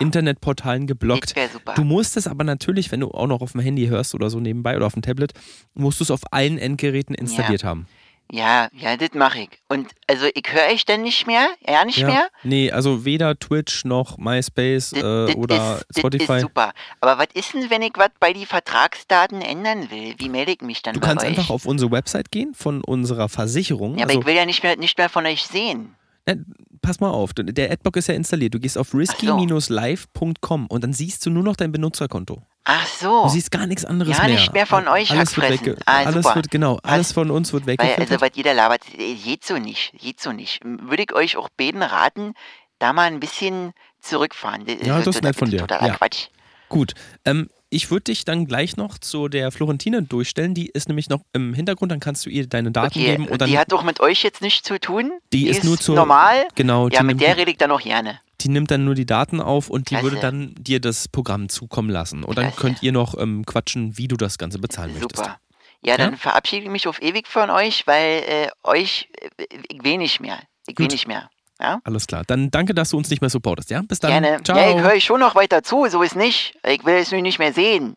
[0.00, 1.34] Internetportalen geblockt.
[1.52, 1.74] Super.
[1.74, 4.40] Du musst es aber natürlich, wenn du auch noch auf dem Handy hörst oder so
[4.40, 5.32] nebenbei oder auf dem Tablet,
[5.74, 7.86] musst du es auf allen Endgeräten installiert haben.
[8.32, 9.48] Ja, ja, das mache ich.
[9.68, 12.28] Und also ich höre euch dann nicht mehr, ja nicht mehr.
[12.44, 16.32] Nee, also weder Twitch noch MySpace Das, äh, das oder ist, Das Spotify.
[16.36, 16.72] ist super.
[17.00, 20.14] Aber was ist denn, wenn ich was bei die Vertragsdaten ändern will?
[20.18, 21.30] Wie melde ich mich dann Du kannst euch?
[21.30, 23.96] einfach auf unsere Website gehen von unserer Versicherung.
[23.98, 25.96] ja, aber also, ich will ja nicht mehr, nicht mehr von euch sehen.
[26.26, 26.44] Ne,
[26.82, 28.54] pass mal auf, der Adblock ist ja installiert.
[28.54, 32.42] Du gehst auf risky-live.com und dann siehst du nur noch dein Benutzerkonto.
[32.64, 33.22] Ach so.
[33.24, 34.34] Du siehst gar nichts anderes Ja, mehr.
[34.34, 35.66] nicht mehr von euch alles wird, abfressen.
[35.66, 36.36] wegge Ah, alles super.
[36.36, 38.10] wird genau, alles Was- von uns wird weggefiltert.
[38.10, 39.92] also, was jeder labert, äh, geht so nicht.
[39.98, 40.60] Geht so nicht.
[40.64, 42.34] Würde ich euch auch beten raten,
[42.78, 44.64] da mal ein bisschen zurückfahren.
[44.84, 45.60] Ja, das ist nett von dir.
[45.60, 45.94] Totaler Ja.
[45.96, 46.28] Quatsch.
[46.68, 46.92] Gut,
[47.24, 50.54] ähm, ich würde dich dann gleich noch zu der Florentine durchstellen.
[50.54, 53.40] Die ist nämlich noch im Hintergrund, dann kannst du ihr deine Daten Okay, geben und
[53.40, 55.12] dann die hat doch mit euch jetzt nichts zu tun.
[55.32, 56.46] Die ist nur zur- normal.
[56.56, 58.20] genau, Ja, die mit der rede ich dann auch gerne.
[58.40, 60.04] die nimmt dann nur die Daten auf und die Klasse.
[60.04, 62.24] würde dann dir das Programm zukommen lassen.
[62.24, 62.60] Und dann Klasse.
[62.60, 65.16] könnt ihr noch ähm, quatschen, wie du das Ganze bezahlen möchtest.
[65.24, 65.38] Super.
[65.82, 66.16] Ja, dann Ja?
[66.18, 69.08] verabschiede ich mich auf ewig von euch, weil äh, euch,
[69.38, 70.38] äh, ich will nicht mehr.
[70.66, 70.92] Ich will Gut.
[70.92, 71.30] nicht mehr.
[71.60, 71.80] Ja?
[71.84, 72.22] Alles klar.
[72.26, 73.82] Dann danke, dass du uns nicht mehr supportest, ja?
[73.82, 74.10] Bis dann.
[74.10, 74.42] Gerne.
[74.42, 74.56] Ciao.
[74.58, 76.54] Ja, ich höre schon noch weiter zu, so ist nicht.
[76.66, 77.94] Ich will es nicht mehr sehen.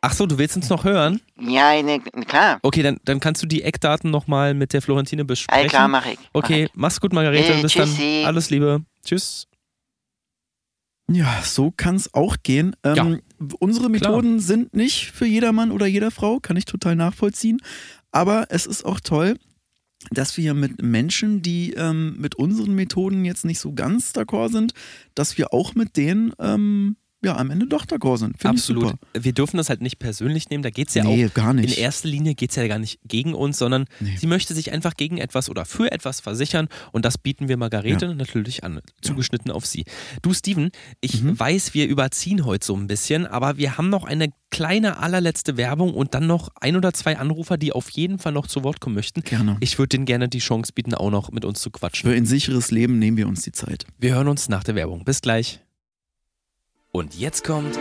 [0.00, 1.20] Ach so, du willst uns noch hören?
[1.40, 2.58] Ja, ne, klar.
[2.62, 5.64] Okay, dann, dann kannst du die Eckdaten nochmal mit der Florentine besprechen.
[5.64, 6.18] All klar, mache ich.
[6.32, 6.70] Mach Okay, ich.
[6.74, 7.52] mach's gut, Margarete.
[7.54, 8.20] Äh, Bis tschüssi.
[8.22, 8.26] dann.
[8.26, 8.82] Alles Liebe.
[9.04, 9.46] Tschüss.
[11.10, 12.76] Ja, so kann es auch gehen.
[12.84, 13.22] Ähm,
[13.60, 17.60] Unsere Methoden sind nicht für jedermann oder jeder Frau, kann ich total nachvollziehen.
[18.12, 19.36] Aber es ist auch toll,
[20.10, 24.72] dass wir mit Menschen, die ähm, mit unseren Methoden jetzt nicht so ganz d'accord sind,
[25.14, 28.38] dass wir auch mit denen ähm, ja am Ende doch d'accord sind.
[28.38, 28.94] Find Absolut.
[29.18, 30.62] Wir dürfen das halt nicht persönlich nehmen.
[30.62, 31.76] Da geht's ja nee, auch gar nicht.
[31.76, 34.16] In erster Linie geht es ja gar nicht gegen uns, sondern Nee.
[34.16, 38.14] sie möchte sich einfach gegen etwas oder für etwas versichern und das bieten wir Margarete
[38.14, 39.84] natürlich an, zugeschnitten auf sie.
[40.22, 41.38] Du, Steven, ich Mhm.
[41.38, 45.92] weiß, wir überziehen heute so ein bisschen, aber wir haben noch eine kleine allerletzte Werbung
[45.94, 48.94] und dann noch ein oder zwei Anrufer, die auf jeden Fall noch zu Wort kommen
[48.94, 49.22] möchten.
[49.22, 49.56] Gerne.
[49.60, 52.08] Ich würde denen gerne die Chance bieten, auch noch mit uns zu quatschen.
[52.10, 53.84] Für ein sicheres Leben nehmen wir uns die Zeit.
[53.98, 55.04] Wir hören uns nach der Werbung.
[55.04, 55.60] Bis gleich.
[56.92, 57.78] Und jetzt kommt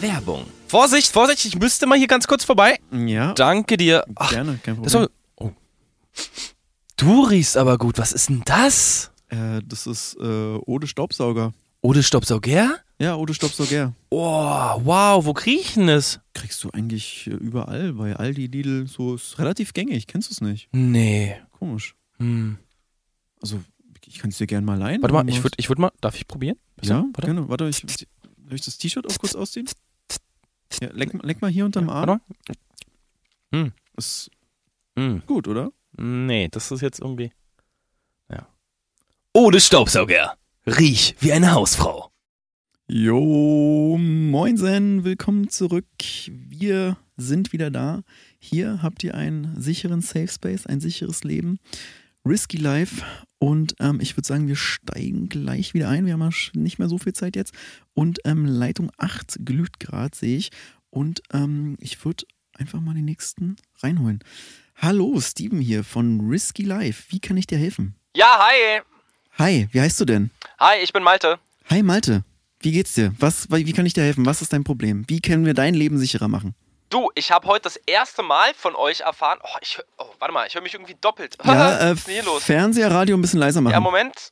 [0.00, 0.44] Werbung.
[0.68, 2.78] Vorsicht, Vorsicht, ich müsste mal hier ganz kurz vorbei.
[2.92, 4.04] Ja, Danke dir.
[4.14, 5.08] Ach, gerne, kein das Problem.
[5.38, 5.50] soll, oh.
[6.96, 7.98] Du riechst aber gut.
[7.98, 9.10] Was ist denn das?
[9.28, 11.52] Äh, das ist äh, Ode Staubsauger.
[11.82, 12.78] Ode Staubsauger?
[12.98, 13.92] Ja, Ode Staubsauger.
[14.10, 14.20] Oh,
[14.84, 16.20] wow, wo kriechen es?
[16.32, 20.06] Kriegst du eigentlich äh, überall, bei Aldi, Lidl, so ist relativ gängig.
[20.06, 20.68] Kennst du es nicht?
[20.72, 21.36] Nee.
[21.58, 21.96] Komisch.
[22.18, 22.58] Hm.
[23.42, 23.60] Also,
[24.06, 25.02] ich kann es dir gerne mal leihen.
[25.02, 26.56] Warte mal, ich würde ich würd mal, darf ich probieren?
[26.80, 27.26] Ja, warte.
[27.26, 27.48] gerne.
[27.48, 28.06] Warte, ich,
[28.44, 29.68] soll ich das T-Shirt auch kurz ausziehen?
[30.80, 32.20] Ja, leck, leck mal hier unterm Arm.
[33.52, 34.30] Warte Ist
[34.98, 35.22] Hm.
[35.26, 35.72] gut, oder?
[35.96, 37.32] Nee, das ist jetzt irgendwie.
[39.36, 40.36] Ode Staubsauger.
[40.64, 42.12] Riech wie eine Hausfrau.
[42.86, 45.86] Jo, moinsen, willkommen zurück.
[46.28, 48.02] Wir sind wieder da.
[48.38, 51.58] Hier habt ihr einen sicheren Safe Space, ein sicheres Leben.
[52.26, 53.04] Risky Life.
[53.38, 56.06] Und ähm, ich würde sagen, wir steigen gleich wieder ein.
[56.06, 57.54] Wir haben ja nicht mehr so viel Zeit jetzt.
[57.92, 60.50] Und ähm, Leitung 8 glüht gerade, sehe ich.
[60.90, 64.20] Und ähm, ich würde einfach mal den nächsten reinholen.
[64.76, 67.04] Hallo, Steven hier von Risky Life.
[67.10, 67.94] Wie kann ich dir helfen?
[68.16, 68.80] Ja, hi.
[69.38, 70.30] Hi, wie heißt du denn?
[70.58, 71.38] Hi, ich bin Malte.
[71.68, 72.24] Hi Malte,
[72.60, 73.12] wie geht's dir?
[73.18, 74.26] Was, wie kann ich dir helfen?
[74.26, 75.04] Was ist dein Problem?
[75.08, 76.54] Wie können wir dein Leben sicherer machen?
[76.90, 79.38] Du, ich habe heute das erste Mal von euch erfahren.
[79.42, 81.36] Oh, ich, oh warte mal, ich höre mich irgendwie doppelt.
[81.44, 82.44] Ja, äh, Was ist denn hier los?
[82.44, 83.72] Fernseher, Radio ein bisschen leiser machen.
[83.72, 84.28] Ja, Moment.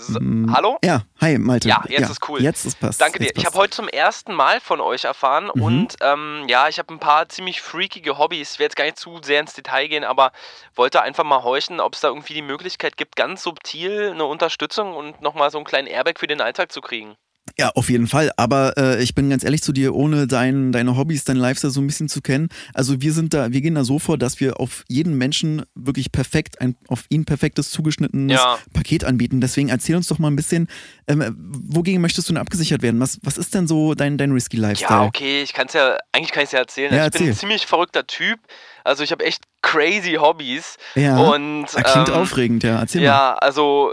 [0.00, 0.78] So, Mm, hallo?
[0.84, 1.68] Ja, hi Malte.
[1.68, 2.40] Ja, jetzt ist cool.
[2.40, 3.00] Jetzt ist passt.
[3.00, 3.24] Danke dir.
[3.26, 3.54] Jetzt Ich passt.
[3.56, 5.62] habe heute zum ersten Mal von euch erfahren Mhm.
[5.62, 8.52] und ähm, ja, ich habe ein paar ziemlich freakige Hobbys.
[8.52, 10.30] Ich werde jetzt gar nicht zu sehr ins Detail gehen, aber
[10.76, 14.94] wollte einfach mal horchen, ob es da irgendwie die Möglichkeit gibt, ganz subtil eine Unterstützung
[14.94, 17.16] und nochmal so einen kleinen Airbag für den Alltag zu kriegen.
[17.56, 18.30] Ja, auf jeden Fall.
[18.36, 21.80] Aber äh, ich bin ganz ehrlich zu dir, ohne dein, deine Hobbys, dein Lifestyle so
[21.80, 22.48] ein bisschen zu kennen.
[22.74, 26.12] Also wir sind da, wir gehen da so vor, dass wir auf jeden Menschen wirklich
[26.12, 28.58] perfekt, ein auf ihn perfektes zugeschnittenes Ja.
[28.72, 29.40] Paket anbieten.
[29.40, 30.68] Deswegen erzähl uns doch mal ein bisschen,
[31.06, 33.00] ähm, wogegen möchtest du denn abgesichert werden?
[33.00, 35.00] Was, was ist denn so dein, dein risky Lifestyle?
[35.00, 36.92] Ja, okay, ich kann es ja, eigentlich kann ich es ja erzählen.
[36.94, 37.40] Ja, Also ich bin ein erzähl.
[37.40, 38.38] ziemlich verrückter Typ.
[38.84, 40.76] Also ich habe echt crazy Hobbys.
[40.94, 42.80] Ja, Und klingt ähm, aufregend, ja.
[42.80, 43.06] Erzähl mal.
[43.06, 43.92] Ja, also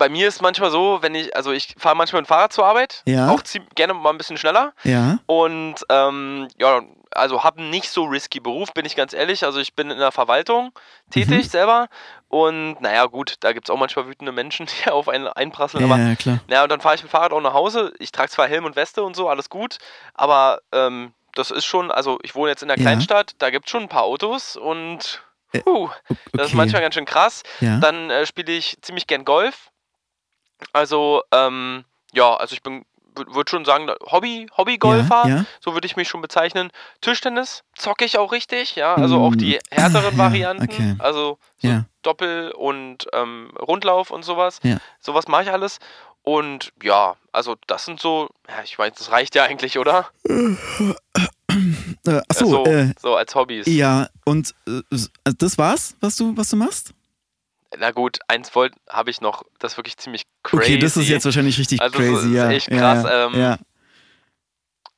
[0.00, 2.64] bei mir ist manchmal so, wenn ich, also ich fahre manchmal mit dem Fahrrad zur
[2.66, 3.28] Arbeit, Ja.
[3.28, 3.42] auch
[3.76, 4.72] gerne mal ein bisschen schneller.
[4.82, 6.80] Ja, Und ähm, ja,
[7.12, 9.44] also habe einen nicht so risky Beruf, bin ich ganz ehrlich.
[9.44, 10.72] Also ich bin in der Verwaltung
[11.10, 11.50] tätig Mhm.
[11.50, 11.88] selber.
[12.28, 15.86] Und naja, gut, da gibt es auch manchmal wütende Menschen, die auf einen einprasseln.
[15.86, 16.38] ja, aber ja, klar.
[16.48, 17.92] naja, und dann fahre ich mit dem Fahrrad auch nach Hause.
[17.98, 19.76] Ich trage zwar Helm und Weste und so, alles gut.
[20.14, 22.82] Aber ähm, das ist schon, also ich wohne jetzt in der Ja.
[22.84, 25.22] Kleinstadt, da gibt es schon ein paar Autos und
[25.52, 26.46] Äh, puh, das Okay.
[26.46, 27.42] ist manchmal ganz schön krass.
[27.60, 27.78] ja.
[27.80, 29.69] Dann äh, spiele ich ziemlich gern Golf.
[30.72, 32.84] Also, ähm, ja, also ich bin,
[33.14, 35.44] würde schon sagen, Hobby, Hobbygolfer, Ja, ja.
[35.60, 36.70] so würde ich mich schon bezeichnen.
[37.00, 40.94] Tischtennis zocke ich auch richtig, ja, also auch die Mm, härteren ja, Varianten, okay.
[40.98, 41.84] also so Ja.
[42.02, 44.60] Doppel und ähm, Rundlauf und sowas.
[44.62, 44.78] Ja.
[45.00, 45.78] Sowas mache ich alles.
[46.22, 50.08] Und ja, also das sind so, ja, ich weiß, das reicht ja eigentlich, oder?
[52.06, 53.66] Äh, achso, so, äh, so als Hobbys.
[53.66, 55.08] ja, und äh, also
[55.38, 56.92] das war's, was du, was du machst?
[57.78, 60.62] Na gut, eins wollte habe ich noch, das ist wirklich ziemlich crazy.
[60.62, 62.50] Okay, das ist jetzt wahrscheinlich richtig Also, das crazy, ist ja.
[62.50, 63.26] echt krass, Ja.
[63.26, 63.58] ähm, ja.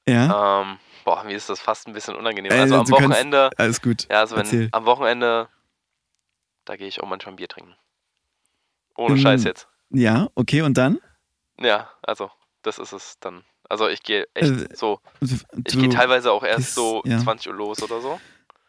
[0.09, 0.63] ja.
[0.63, 2.51] Ähm, boah, mir ist das fast ein bisschen unangenehm.
[2.53, 4.07] Äh, Also am du kannst- Wochenende, Alles gut.
[4.11, 4.69] ja, also wenn erzähl.
[4.73, 5.49] am Wochenende,
[6.65, 7.75] da gehe ich auch manchmal ein Bier trinken.
[8.97, 9.69] Ohne Ähm, Scheiß jetzt.
[9.91, 10.99] Ja, okay, und dann?
[11.61, 12.31] Ja, also,
[12.63, 13.45] das ist es dann.
[13.69, 17.19] Also ich gehe echt Äh, so, ich gehe teilweise auch erst gehst- so ja.
[17.19, 18.21] 20 Uhr los oder so.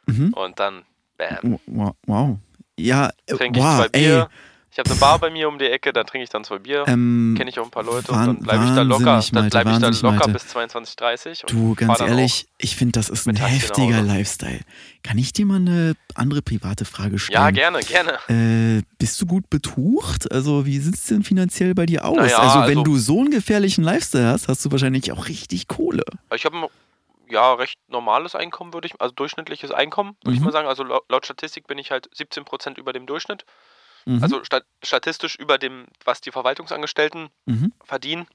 [0.07, 0.33] Mhm.
[0.33, 0.85] Und dann,
[1.17, 2.37] bam, Wow.
[2.79, 4.29] Ja, trinke ich wow, zwei Bier.
[4.29, 4.37] ey.
[4.71, 6.83] Ich habe eine Bar bei mir um die Ecke, dann trinke ich dann zwei Bier.
[6.87, 9.23] Ähm, Kenne ich auch ein paar Leute und dann bleibe ich da locker.
[9.31, 10.31] Dann bleibe ich da locker Malte.
[10.31, 11.47] bis 22.30 Uhr.
[11.47, 14.01] Du, ganz ehrlich, ich finde, das ist ein heftiger.
[14.01, 14.61] Lifestyle.
[15.03, 17.29] Kann ich dir mal eine andere private Frage Auch.
[17.29, 17.53] Ja, stellen?
[17.53, 18.77] gerne, gerne.
[18.79, 20.31] Äh, bist du gut betucht?
[20.31, 22.17] Also, wie sieht es denn finanziell bei dir aus?
[22.17, 25.67] Naja, also, wenn also- du so einen gefährlichen Lifestyle hast, hast du wahrscheinlich auch richtig
[25.67, 26.01] Kohle.
[26.33, 26.65] Ich habe ein
[27.33, 30.45] ja, recht normales Einkommen, würde ich, also durchschnittliches Einkommen, würde ich Mhm.
[30.45, 30.67] mal sagen.
[30.67, 33.45] Also laut, Statistik bin ich halt 17% über dem Durchschnitt.
[34.05, 34.21] Mhm.
[34.23, 37.73] Also stat statistisch über dem, was die Verwaltungsangestellten mhm.
[37.83, 38.27] verdienen.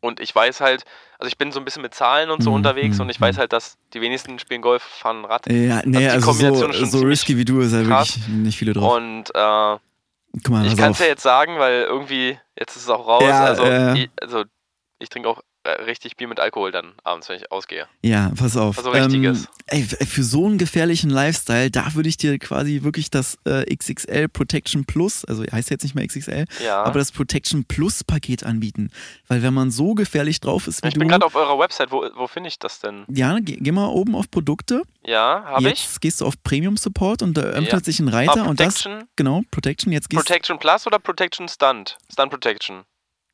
[0.00, 0.84] Und ich weiß halt,
[1.18, 3.20] also ich bin so ein bisschen mit Zahlen und so Mhm, unterwegs mhm, und ich
[3.20, 3.40] weiß mhm.
[3.40, 5.46] halt, dass die wenigsten spielen Golf, fahren Rad.
[5.46, 8.16] Ja, nee, die also Kombination so, so risky wie du ist krass.
[8.16, 8.96] wirklich nicht viele drauf.
[8.96, 13.06] Und äh, mal, ich kann es ja jetzt sagen, weil irgendwie, jetzt ist es auch
[13.06, 13.22] raus.
[13.22, 13.96] Ja, also, äh.
[14.00, 14.42] ich, also
[14.98, 15.40] ich trinke auch
[15.70, 17.86] richtig Bier mit Alkohol dann abends, wenn ich ausgehe.
[18.02, 18.78] Ja, pass auf.
[18.78, 19.46] Also richtiges.
[19.66, 23.64] ey, f- für so einen gefährlichen Lifestyle, da würde ich dir quasi wirklich das äh,
[23.74, 26.82] XXL Protection Plus, also heißt jetzt nicht mehr XXL, Ja.
[26.82, 28.90] aber das Protection Plus Paket anbieten.
[29.28, 31.00] Weil wenn man so gefährlich drauf ist wie ich du.
[31.00, 33.04] bin gerade auf eurer Website, wo, wo finde ich das denn?
[33.08, 34.82] ja, geh, geh mal oben auf Produkte.
[35.04, 35.80] Ja, habe ich.
[35.82, 37.80] Jetzt gehst du auf Premium Support und da öffnet Ja.
[37.80, 38.82] sich ein Reiter Ah, und das.
[38.82, 39.92] Protection, Genau, Protection.
[39.92, 41.98] Jetzt gehst Protection Plus oder Protection Stunt?
[42.12, 42.82] Stunt Protection.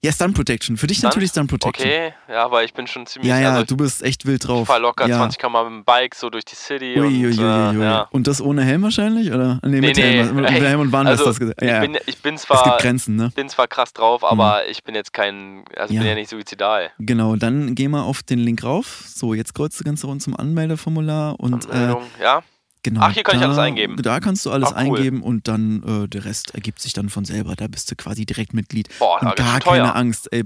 [0.04, 0.76] Ja, Stun Protection.
[0.76, 1.12] Für dich Stunt?
[1.14, 1.84] natürlich Stun Protection.
[1.88, 3.28] Okay, ja, aber ich bin schon ziemlich.
[3.28, 4.68] Ja, ja, also du bist echt wild ich drauf.
[4.68, 5.16] fahr locker ja.
[5.16, 6.94] 20 km mit dem Bike so durch die City.
[7.00, 7.82] Ui, und, ui, ui, äh, ui.
[7.84, 8.06] ja.
[8.12, 9.32] Und das ohne Helm wahrscheinlich?
[9.32, 9.58] Oder?
[9.64, 10.36] Nee, mit Nee, nee, Helm.
[10.36, 11.62] Mit ey, Helm und Warn also, hast du das gesagt.
[11.62, 13.32] Ja, ich, bin, ich bin es gibt zwar, Grenzen, ne?
[13.34, 15.64] bin zwar krass drauf, aber ich bin jetzt kein.
[15.76, 16.02] Also ich Ja.
[16.02, 16.92] bin ja nicht suizidal.
[17.00, 19.02] Genau, dann geh mal auf den Link rauf.
[19.04, 22.42] So, jetzt kreuzt du ganz runter zum Anmeldeformular und äh, Anmeldung, ja.
[22.88, 23.00] Genau.
[23.02, 23.96] Ach, hier kann ich da, alles eingeben.
[24.02, 24.96] Da kannst du alles Ach, cool.
[24.98, 27.54] eingeben und dann äh, der Rest ergibt sich dann von selber.
[27.56, 28.88] Da bist du quasi direkt Mitglied.
[28.98, 29.82] Boah, und da gar teuer.
[29.84, 30.32] keine Angst.
[30.32, 30.44] Ey.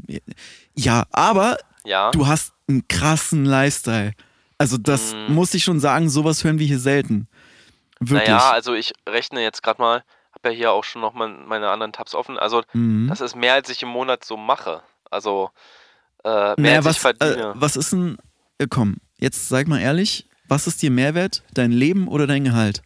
[0.74, 2.11] Ja, aber Ja.
[2.11, 4.12] du hast einen krassen Lifestyle.
[4.59, 5.32] Also das Mm.
[5.34, 7.26] muss ich schon sagen, sowas hören wir hier selten.
[7.99, 8.28] Wirklich.
[8.28, 11.93] Naja, also ich rechne jetzt gerade mal, habe ja hier auch schon noch meine anderen
[11.93, 12.38] Tabs offen.
[12.38, 13.07] Also mhm.
[13.09, 14.82] das ist mehr, als ich im Monat so mache.
[15.11, 15.51] Also
[16.24, 17.43] äh, mehr naja, als ich was, verdiene.
[17.51, 18.16] äh, was ist denn,
[18.59, 21.42] äh, komm, jetzt sag mal ehrlich, was ist dir Mehrwert?
[21.55, 22.82] Dein Leben oder dein Gehalt?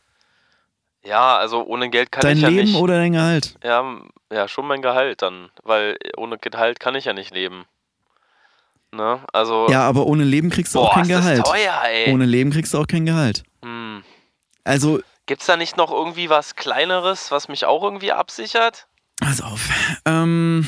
[1.05, 2.77] ja, also ohne Geld kann dein ich ja Leben nicht.
[2.81, 3.55] oder dein Gehalt?
[3.63, 3.85] Ja,
[4.33, 7.65] ja, schon mein Gehalt dann, weil ohne Gehalt kann ich ja nicht leben.
[8.93, 9.21] Ne?
[9.33, 11.47] Also Ja, aber ohne Leben kriegst du boah, auch kein ist das Gehalt.
[11.47, 12.13] teuer, ey.
[12.13, 13.43] Ohne Leben kriegst du auch kein Gehalt.
[13.63, 14.03] Hm.
[14.65, 18.87] Also, Gibt's da nicht noch irgendwie was kleineres, was mich auch irgendwie absichert?
[19.21, 19.69] pass auf.
[20.07, 20.67] Ähm,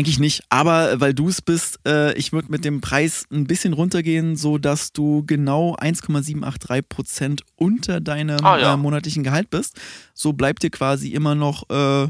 [0.00, 3.72] eigentlich nicht, aber weil du es bist, äh, ich würde mit dem Preis ein bisschen
[3.72, 8.74] runtergehen, so dass du genau 1,783% unter deinem Ah, ja.
[8.74, 9.78] äh, monatlichen Gehalt bist.
[10.14, 12.08] So bleibt dir quasi immer noch äh,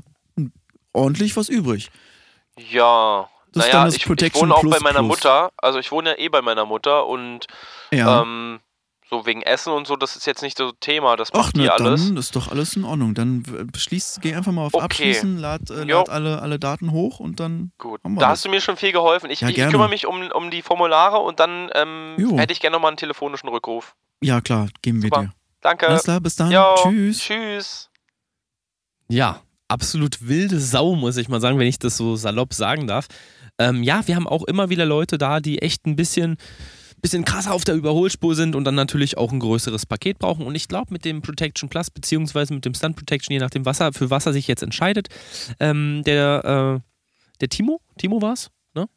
[0.92, 1.90] ordentlich was übrig.
[2.70, 5.08] Ja, Das ist naja, dann das ich, ich Protection wohne auch Plus bei meiner Plus.
[5.18, 5.50] Mutter.
[5.56, 7.46] Also ich wohne ja eh bei meiner Mutter und
[7.92, 8.22] Ja.
[8.22, 8.60] ähm,
[9.10, 11.16] so wegen Essen und so, das ist jetzt nicht so Thema.
[11.16, 12.06] Das Ach, macht die ne, alles.
[12.06, 13.14] dann ist doch alles in Ordnung.
[13.14, 13.42] Dann
[13.72, 14.84] beschließ, geh einfach mal auf Okay.
[14.84, 17.72] Abschließen, lad, äh, lad alle, alle Daten hoch und dann.
[17.78, 18.38] Gut, Haben wir da das.
[18.38, 19.28] hast du mir schon viel geholfen.
[19.30, 22.76] Ich, Ja, ich kümmere mich um, um die Formulare und dann ähm, hätte ich gerne
[22.76, 23.94] nochmal einen telefonischen Rückruf.
[24.22, 25.22] Ja, klar, geben wir Super.
[25.22, 25.32] dir.
[25.60, 25.88] Danke.
[25.88, 26.50] Alles klar, bis dann.
[26.50, 27.18] Jo, Tschüss.
[27.18, 27.90] Tschüss.
[29.08, 33.06] Ja, absolut wilde Sau, muss ich mal sagen, wenn ich das so salopp sagen darf.
[33.58, 36.36] Ähm, ja, wir haben auch immer wieder Leute da, die echt ein bisschen,
[37.00, 40.46] bisschen krasser auf der Überholspur sind und dann natürlich auch ein größeres Paket brauchen.
[40.46, 43.80] Und ich glaube, mit dem Protection Plus, beziehungsweise mit dem Stunt Protection, je nachdem, was
[43.80, 45.08] er, für was er sich jetzt entscheidet,
[45.58, 46.90] ähm, der, äh,
[47.40, 48.88] der Timo, Timo war's, ne?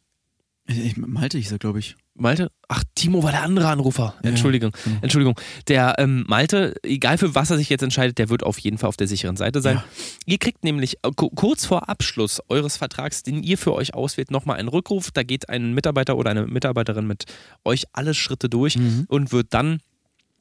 [0.67, 1.95] Ich, Malte hieß er, glaube ich.
[2.15, 2.51] Malte?
[2.67, 4.13] Ach, Timo war der andere Anrufer.
[4.23, 4.71] Ja, Entschuldigung.
[4.83, 4.97] genau.
[5.01, 5.39] Entschuldigung.
[5.67, 8.87] Der ähm, Malte, egal für was er sich jetzt entscheidet, der wird auf jeden Fall
[8.89, 9.77] auf der sicheren Seite sein.
[9.77, 9.83] Ja.
[10.25, 14.29] Ihr kriegt nämlich äh, ku- kurz vor Abschluss eures Vertrags, den ihr für euch auswählt,
[14.29, 15.09] nochmal einen Rückruf.
[15.11, 17.25] Da geht ein Mitarbeiter oder eine Mitarbeiterin mit
[17.65, 19.05] euch alle Schritte durch Mhm.
[19.07, 19.79] und wird dann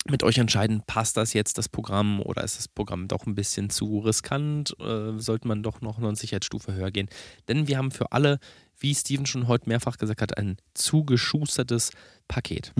[0.08, 3.70] mit euch entscheiden, passt das jetzt das Programm oder ist das Programm doch ein bisschen
[3.70, 4.74] zu riskant?
[4.80, 7.08] Äh, sollte man doch noch eine Sicherheitsstufe höher gehen?
[7.48, 8.40] Denn wir haben für alle,
[8.82, 11.90] wie Steven schon heute mehrfach gesagt hat, ein zugeschustertes
[12.28, 12.72] Paket.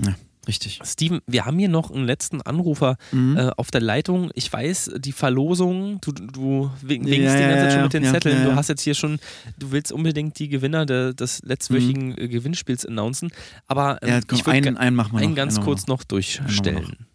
[0.45, 0.79] Richtig.
[0.83, 3.37] Steven, wir haben hier noch einen letzten Anrufer Mhm.
[3.37, 4.29] äh, auf der Leitung.
[4.33, 7.83] Ich weiß, die Verlosung, du, du wink- winkst Ja, die ganze Zeit ja, schon ja,
[7.83, 8.37] mit den ja, Zetteln.
[8.39, 8.55] ja, Du ja.
[8.57, 9.19] hast jetzt hier schon,
[9.57, 13.31] du willst unbedingt die Gewinner de, des letztwöchigen äh, Gewinnspiels announcen.
[13.67, 15.27] Aber ähm, Ja, komm, ich würde einen, einen machen wir noch.
[15.27, 17.05] einen ganz einen kurz machen noch durchstellen.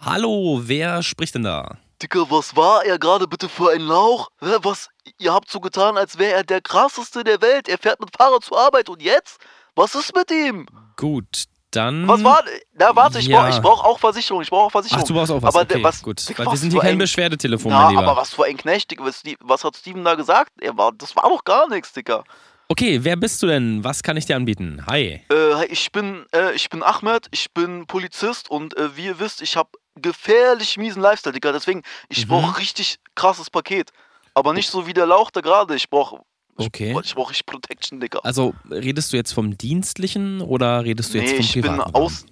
[0.00, 1.78] Hallo, wer spricht denn da?
[2.00, 4.28] Dicker, was war er gerade bitte für ein Lauch?
[4.40, 4.88] Was?
[5.18, 7.68] Ihr habt so getan, als wäre er der krasseste der Welt.
[7.68, 9.38] Er fährt mit Fahrrad zur Arbeit und jetzt?
[9.74, 10.66] Was ist mit ihm?
[10.96, 12.06] Gut, dann.
[12.06, 12.40] Was war.
[12.74, 13.48] Na, warte, ich Ja.
[13.48, 14.42] brauche brauch auch Versicherung.
[14.42, 15.02] Ich brauche auch Versicherung.
[15.02, 15.54] Ach, du brauchst auch was.
[15.56, 16.28] Aber okay, was- gut.
[16.28, 18.02] Dick, Weil wir sind hier kein ein- Beschwerdetelefon, Na, mein Lieber.
[18.08, 19.04] aber was für ein Knecht, Dicker.
[19.04, 20.52] Was, was hat Steven da gesagt?
[20.60, 22.22] Er war, das war doch gar nichts, Dicker.
[22.68, 23.82] Okay, wer bist du denn?
[23.82, 24.84] Was kann ich dir anbieten?
[24.86, 25.24] Hi.
[25.32, 29.40] Äh, ich bin, äh, ich bin Ahmed, ich bin Polizist und äh, wie ihr wisst,
[29.40, 31.52] ich habe gefährlich miesen Lifestyle, Digga.
[31.52, 32.30] Deswegen, ich Mhm.
[32.30, 33.90] brauche richtig krasses Paket.
[34.34, 35.74] Aber nicht so wie der Lauch da gerade.
[35.74, 36.20] Ich brauche
[36.56, 36.92] Okay.
[37.00, 38.18] ich, ich brauch richtig Protection, Digga.
[38.24, 41.94] Also, redest du jetzt vom Dienstlichen oder redest du jetzt nee, vom ich bin Privaten?
[41.94, 42.26] aus.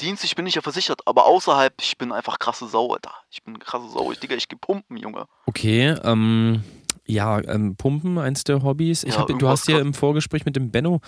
[0.00, 3.12] Dienstlich bin ich ja versichert, aber außerhalb, ich bin einfach krasse Sau, Alter.
[3.30, 4.12] Ich bin krasse Sau.
[4.12, 5.26] Ich, Digga, ich geh pumpen, Junge.
[5.46, 6.62] Okay, ähm,
[7.06, 9.02] ja, ähm, Pumpen, eins der Hobbys.
[9.02, 11.00] Ich Ja, hab, du hast hier krass- im Vorgespräch mit dem Benno,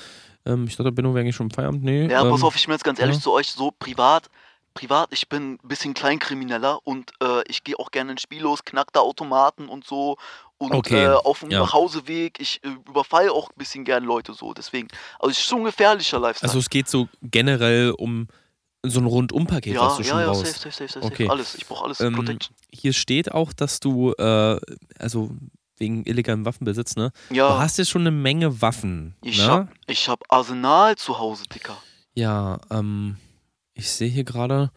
[0.44, 1.84] ähm, ich dachte, Benno wäre eigentlich schon im Feierabend.
[1.84, 2.08] Nee.
[2.08, 3.22] Ja, ähm, pass auf, ich bin jetzt ganz ehrlich ja.
[3.22, 4.28] zu euch, so privat.
[4.72, 8.92] Privat, ich bin ein bisschen kleinkrimineller und äh, ich gehe auch gerne in Spielos, knack
[8.92, 10.16] da Automaten und so.
[10.58, 11.60] Und Okay, äh, auf dem ja.
[11.60, 14.54] Nachhauseweg, ich äh, überfalle auch ein bisschen gern Leute so.
[14.54, 16.48] Deswegen, also es ist schon ein gefährlicher Lifestyle.
[16.48, 18.28] Also, es geht so generell um
[18.84, 20.46] so ein Rundumpaket, was ja, du schon ja, ja, brauchst.
[20.46, 21.06] safe, safe, safe, safe.
[21.06, 21.28] Okay.
[21.28, 22.54] Alles, ich brauche alles Ähm, Protection.
[22.72, 24.60] Hier steht auch, dass du, äh,
[24.98, 25.30] also
[25.78, 27.12] wegen illegalem Waffenbesitz, ne?
[27.28, 29.16] Du Ja, hast jetzt schon eine Menge Waffen.
[29.22, 29.46] ich ne?
[29.46, 31.76] hab, ich hab Arsenal zu Hause, Dicker.
[32.14, 33.16] Ja, ähm,
[33.74, 34.70] ich sehe hier gerade.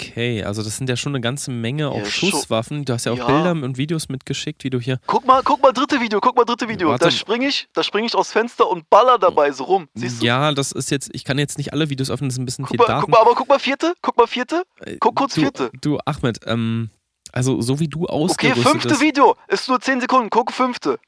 [0.00, 2.84] Okay, also das sind ja schon eine ganze Menge auch Ja, Schusswaffen.
[2.84, 3.26] Du hast ja auch Ja.
[3.26, 5.00] Bilder und Videos mitgeschickt, wie du hier.
[5.08, 6.90] Guck mal, guck mal, dritte Video, guck mal, dritte Video.
[6.90, 7.06] Warte.
[7.06, 9.88] Da spring ich, da spring ich aus Fenster und baller dabei so rum.
[9.94, 10.26] Siehst du?
[10.26, 12.64] Ja, das ist jetzt, ich kann jetzt nicht alle Videos öffnen, das ist ein bisschen
[12.64, 13.00] Guck viel mal, Daten.
[13.02, 14.62] guck mal, aber guck mal vierte, guck mal vierte.
[14.84, 15.70] Äh, guck kurz du, vierte.
[15.80, 16.90] Du, Ahmed, ähm,
[17.32, 19.36] also so wie du Okay, ausgerüstet fünfte bist, Video.
[19.48, 20.30] Ist nur 10 Sekunden.
[20.30, 21.00] Guck fünfte.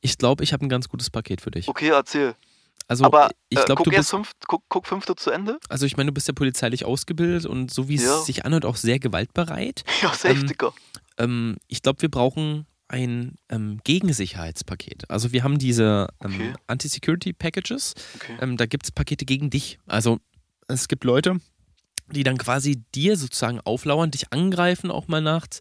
[0.00, 1.68] ich glaube, ich habe ein ganz gutes Paket für dich.
[1.68, 2.34] Okay, erzähl.
[2.88, 5.58] Also Aber ich äh, glaube, guck du bist, fünf, guck, guck fünfte zu Ende.
[5.68, 8.18] also ich meine, du bist ja polizeilich ausgebildet und so wie Ja.
[8.20, 9.82] es sich anhört, auch sehr gewaltbereit.
[10.02, 10.72] Ja, safe, Ähm, Dicker.
[11.18, 15.10] Ähm, ich glaube, wir brauchen ein ähm, Gegensicherheitspaket.
[15.10, 16.52] Also wir haben diese ähm, Okay.
[16.68, 17.94] Anti-Security-Packages.
[18.16, 18.36] Okay.
[18.40, 19.78] Ähm, da gibt es Pakete gegen dich.
[19.86, 20.18] Also
[20.68, 21.40] es gibt Leute,
[22.12, 25.60] die dann quasi dir sozusagen auflauern, dich angreifen auch mal nachts.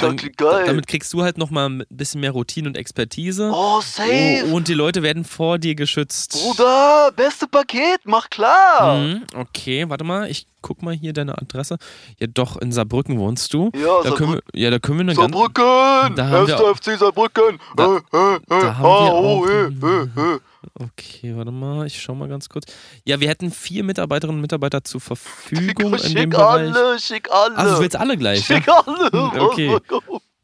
[0.00, 0.30] Dann, geil.
[0.36, 3.50] da- damit kriegst du halt nochmal ein bisschen mehr Routine und Expertise.
[3.52, 4.44] Oh, safe.
[4.48, 6.32] Oh, und die Leute werden vor dir geschützt.
[6.40, 8.96] Bruder, beste Paket, mach klar.
[8.96, 11.78] Mhm, okay, warte mal, ich guck mal hier deine Adresse.
[12.20, 13.72] Ja, doch, in Saarbrücken wohnst du.
[13.74, 15.14] Ja, Da können wir, ja, da können wir eine.
[15.16, 16.14] Saarbrücken.
[16.14, 17.58] Da haben wir FC Saarbrücken.
[17.76, 20.40] Da- äh, äh, äh, da haben wir ah, oh, auch
[20.74, 22.66] Okay, warte mal, ich schau mal ganz kurz.
[23.04, 26.74] Ja, wir hätten vier Mitarbeiterinnen und Mitarbeiter zur Verfügung Dicker, in dem schick Bereich.
[26.74, 27.56] alle, schick alle.
[27.56, 28.56] Also, du willst alle gleich, ja?
[28.56, 29.10] Schick alle.
[29.42, 29.78] Okay.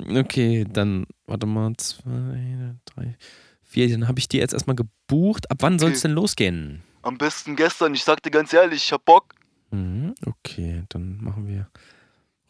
[0.00, 3.16] Okay, dann, warte mal, zwei, drei,
[3.64, 3.90] vier.
[3.90, 5.50] Dann habe ich die jetzt erstmal gebucht.
[5.50, 6.02] Ab wann soll es Okay.
[6.08, 6.82] denn losgehen?
[7.02, 9.34] Am besten gestern, ich sag dir ganz ehrlich, ich hab Bock.
[9.72, 11.68] Mhm, okay, dann machen wir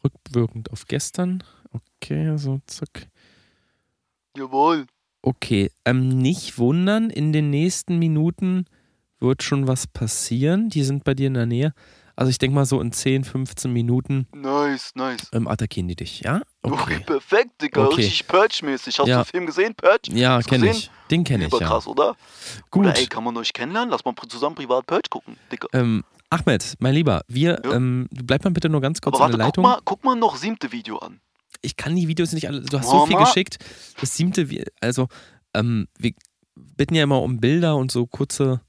[0.05, 1.43] rückwirkend auf gestern.
[1.73, 3.09] Okay, so zack.
[4.37, 4.87] Jawohl.
[5.29, 8.65] Okay, ähm, nicht wundern, in den nächsten Minuten
[9.21, 10.71] wird schon was passieren.
[10.71, 11.75] Die sind bei dir in der Nähe.
[12.17, 15.29] Also ich denke mal so in 10, 15 Minuten Nice, nice.
[15.35, 16.41] ähm, attackieren die dich, ja?
[16.63, 17.01] Okay.
[17.05, 17.85] perfekt, Digga.
[17.85, 17.97] Okay.
[17.97, 18.99] Richtig Purge-mäßig.
[18.99, 19.19] Hast Ja.
[19.19, 20.11] du den Film gesehen, Purge?
[20.19, 20.91] Ja, kenne ich.
[21.11, 21.59] Den kenne ich, ja.
[21.59, 22.17] Überkrass, oder?
[22.71, 22.87] Gut.
[22.87, 23.91] Oder ey, kann man euch kennenlernen?
[23.91, 25.69] Lass mal zusammen privat Purge gucken, Digga.
[25.75, 27.73] Ähm, Ahmed, mein Lieber, wir, Ja.
[27.75, 29.63] ähm, bleib mal bitte nur ganz kurz Aber in warte, der guck Leitung.
[29.65, 31.21] mal, guck mal noch siebte Video an.
[31.63, 32.63] Ich kann die Videos nicht alle.
[32.63, 33.27] Du hast so viel Mama.
[33.27, 33.59] geschickt.
[34.01, 34.47] Das siebte,
[34.81, 35.09] also,
[35.55, 36.13] ähm, wir
[36.55, 38.61] bitten ja immer um Bilder und so kurze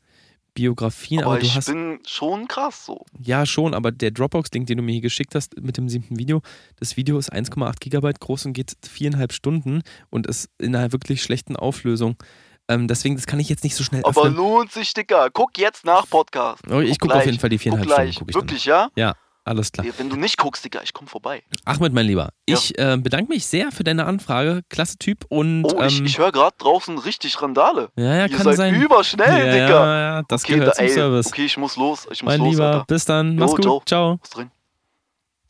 [0.53, 1.67] Biografien, aber, Aber du ich hast.
[1.67, 3.05] bin schon krass so.
[3.19, 6.41] Ja, schon, aber der Dropbox-Link, den du mir hier geschickt hast mit dem siebten Video,
[6.79, 11.21] das Video ist 1,8 Gigabyte groß und geht viereinhalb Stunden und ist in einer wirklich
[11.21, 12.15] schlechten Auflösung.
[12.67, 14.35] Ähm, deswegen, das kann ich jetzt nicht so schnell Aber öffnen.
[14.35, 15.29] lohnt sich, Digga.
[15.31, 16.61] Guck jetzt nach Podcast.
[16.69, 17.19] Oh, ich gucke gleich.
[17.21, 18.03] auf jeden Fall die Guck viereinhalb Stunden.
[18.03, 18.15] gleich.
[18.19, 18.41] Guck ich dann.
[18.43, 18.89] Wirklich, ja?
[18.95, 19.87] Ja, alles klar.
[19.97, 21.43] Wenn du nicht guckst, Digga, ich komm vorbei.
[21.65, 22.55] Ahmed, mein Lieber, Ja.
[22.57, 24.61] ich äh, bedanke mich sehr für deine Anfrage.
[24.69, 25.65] Klasse Typ und.
[25.65, 27.89] Oh, ich, ähm, ich höre gerade draußen richtig Randale.
[27.97, 28.75] ja, ja, Ihr kann seid sein.
[28.81, 29.69] überschnell, ja, Digga.
[29.69, 31.27] Ja, ja, das okay, gehört da, zum ey, Service.
[31.27, 32.07] okay, ich muss los.
[32.11, 32.85] Ich muss mein los, Lieber, Alter.
[32.87, 33.33] bis dann.
[33.33, 33.63] Jo, Mach's gut.
[33.63, 33.81] ciao.
[33.85, 34.19] Ciao.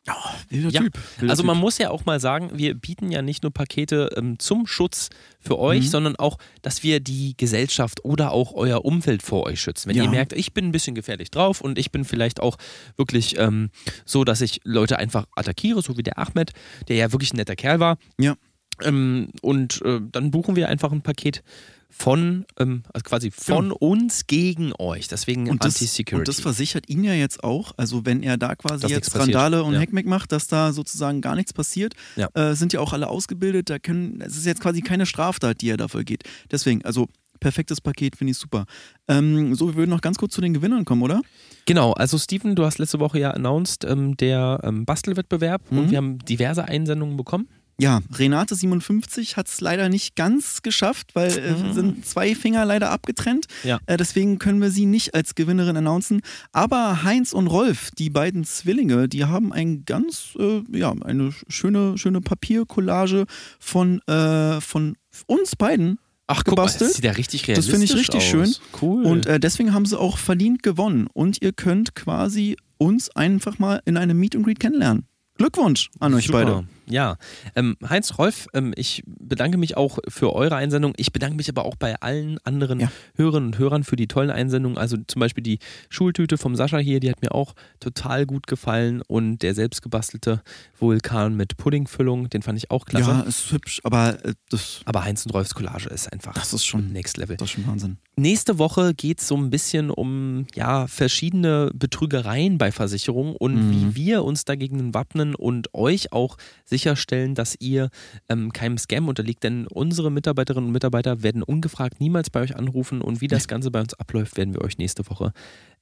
[0.06, 0.16] Drin?
[0.50, 0.98] Wilder Ja, Typ.
[1.20, 1.48] Wilder Also typ.
[1.48, 5.10] man muss ja auch mal sagen, wir bieten ja nicht nur Pakete ähm, zum Schutz
[5.40, 5.88] für euch, Mhm.
[5.90, 9.90] sondern auch, dass wir die Gesellschaft oder auch euer Umfeld vor euch schützen.
[9.90, 10.04] Wenn Ja.
[10.04, 12.58] ihr merkt, ich bin ein bisschen gefährlich drauf und ich bin vielleicht auch
[12.98, 13.70] wirklich ähm,
[14.06, 16.52] so, dass ich Leute einfach attackiere, so wie der Ahmed,
[16.88, 17.98] der ja wirklich ein netter Kerl war.
[18.20, 18.36] Ja.
[18.82, 21.44] Ähm, und äh, dann buchen wir einfach ein Paket
[21.92, 25.08] von, ähm, also quasi von uns gegen euch.
[25.08, 26.16] Deswegen Und das, Anti-Security.
[26.22, 29.16] und das versichert ihn ja jetzt auch, also wenn er da quasi Dass jetzt.
[29.16, 29.80] Randale und Ja.
[29.80, 32.30] Heckmeck macht, dass da sozusagen gar nichts passiert, Ja.
[32.36, 35.70] äh, sind ja auch alle ausgebildet, da können, es ist jetzt quasi keine Straftat, die
[35.70, 36.24] er dafür geht.
[36.52, 37.08] Deswegen, also
[37.40, 38.66] perfektes Paket, finde ich super.
[39.08, 41.22] Ähm, so, wir würden noch ganz kurz zu den Gewinnern kommen, oder?
[41.66, 45.90] Genau, also Steven, du hast letzte Woche ja announced, ähm, der ähm, Bastelwettbewerb und Mhm.
[45.92, 47.48] wir haben diverse Einsendungen bekommen.
[47.80, 51.74] Ja, Renate57 hat es leider nicht ganz geschafft, weil äh, Mhm.
[51.74, 53.46] sind zwei Finger leider abgetrennt.
[53.64, 53.80] Ja.
[53.86, 56.22] Äh, deswegen können wir sie nicht als Gewinnerin announcen.
[56.52, 61.98] Aber Heinz und Rolf, die beiden Zwillinge, die haben ein ganz, äh, ja, eine schöne,
[61.98, 63.26] schöne Papiercollage
[63.60, 64.96] von, äh, von
[65.28, 66.00] uns beiden.
[66.28, 66.94] Ach, guck mal, das gebastelt.
[66.96, 68.24] sieht ja richtig Das realistisch finde ich richtig aus.
[68.28, 68.56] schön.
[68.82, 69.06] Cool.
[69.06, 71.08] Und äh, deswegen haben sie auch verdient gewonnen.
[71.14, 75.06] Und ihr könnt quasi uns einfach mal in einem Meet and Greet kennenlernen.
[75.38, 76.46] Glückwunsch an euch Super.
[76.46, 76.68] beide.
[76.92, 77.18] Ja,
[77.56, 80.94] ähm, Heinz Rolf, ähm, ich bedanke mich auch für eure Einsendung.
[80.98, 82.92] Ich bedanke mich aber auch bei allen anderen Ja.
[83.16, 84.78] Hörerinnen und Hörern für die tollen Einsendungen.
[84.78, 85.60] Also zum Beispiel die
[85.90, 89.02] Schultüte vom Sascha hier, die hat mir auch total gut gefallen.
[89.08, 90.42] Und der selbstgebastelte
[90.80, 93.10] Vulkan mit Puddingfüllung, den fand ich auch klasse.
[93.12, 96.66] Ja, ist hübsch, aber äh, das, Aber Heinz und Rolfs Collage ist einfach das ist
[96.66, 97.38] schon Next Level.
[97.38, 97.98] Das ist schon Wahnsinn.
[98.16, 103.72] Nächste Woche geht es so ein bisschen um ja, verschiedene Betrügereien bei Versicherungen und Mhm.
[103.72, 106.38] wie wir uns dagegen wappnen und euch auch
[106.80, 107.90] sicherstellen, dass ihr
[108.30, 109.44] ähm, keinem Scam unterliegt.
[109.44, 113.70] Denn unsere Mitarbeiterinnen und Mitarbeiter werden ungefragt niemals bei euch anrufen und wie das Ganze
[113.72, 115.34] bei uns abläuft, werden wir euch nächste Woche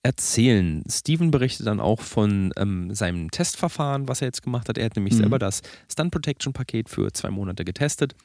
[0.03, 0.83] erzählen.
[0.89, 4.77] Steven berichtet dann auch von ähm, seinem Testverfahren, was er jetzt gemacht hat.
[4.77, 5.17] Er hat nämlich Mhm.
[5.19, 8.15] selber das Stun Protection Paket für zwei Monate getestet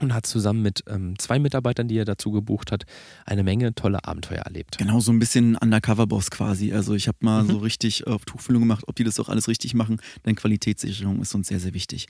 [0.00, 2.84] und hat zusammen mit ähm, zwei Mitarbeitern, die er dazu gebucht hat,
[3.24, 4.78] eine Menge tolle Abenteuer erlebt.
[4.78, 6.72] Genau, so ein bisschen Undercover-Boss quasi.
[6.72, 7.50] Also ich habe mal Mhm.
[7.50, 11.34] so richtig auf Tuchfühlung gemacht, ob die das auch alles richtig machen, denn Qualitätssicherung ist
[11.34, 12.06] uns sehr, sehr wichtig.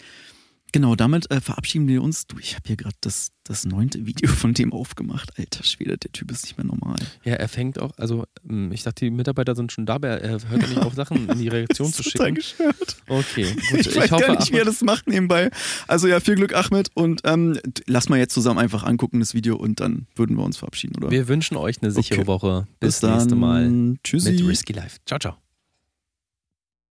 [0.73, 2.27] Genau, damit äh, verabschieden wir uns.
[2.27, 5.39] Du, ich habe hier gerade das, das neunte Video von dem aufgemacht.
[5.39, 6.97] Alter Schwede, der Typ ist nicht mehr normal.
[7.25, 10.33] Ja, er fängt auch, also ähm, ich dachte, die Mitarbeiter sind schon da, aber er
[10.33, 12.35] hört ja nicht auf, Sachen in die Reaktion zu schicken.
[12.35, 12.97] gestört.
[13.09, 13.81] Okay, gut.
[13.87, 15.51] Ich, weiß hoffe, gar nicht, wie er das macht nebenbei.
[15.87, 16.91] Also ja, viel Glück, Ahmed.
[16.95, 20.57] Und ähm, lass mal jetzt zusammen einfach angucken, das Video, und dann würden wir uns
[20.59, 21.11] verabschieden, oder?
[21.11, 22.27] wir wünschen euch eine sichere Okay.
[22.27, 22.67] Woche.
[22.81, 23.13] Bis, Bis dann.
[23.15, 24.33] nächste Mal Tschüssi.
[24.33, 24.99] mit Risky Life.
[25.07, 25.46] Ciao, ciao.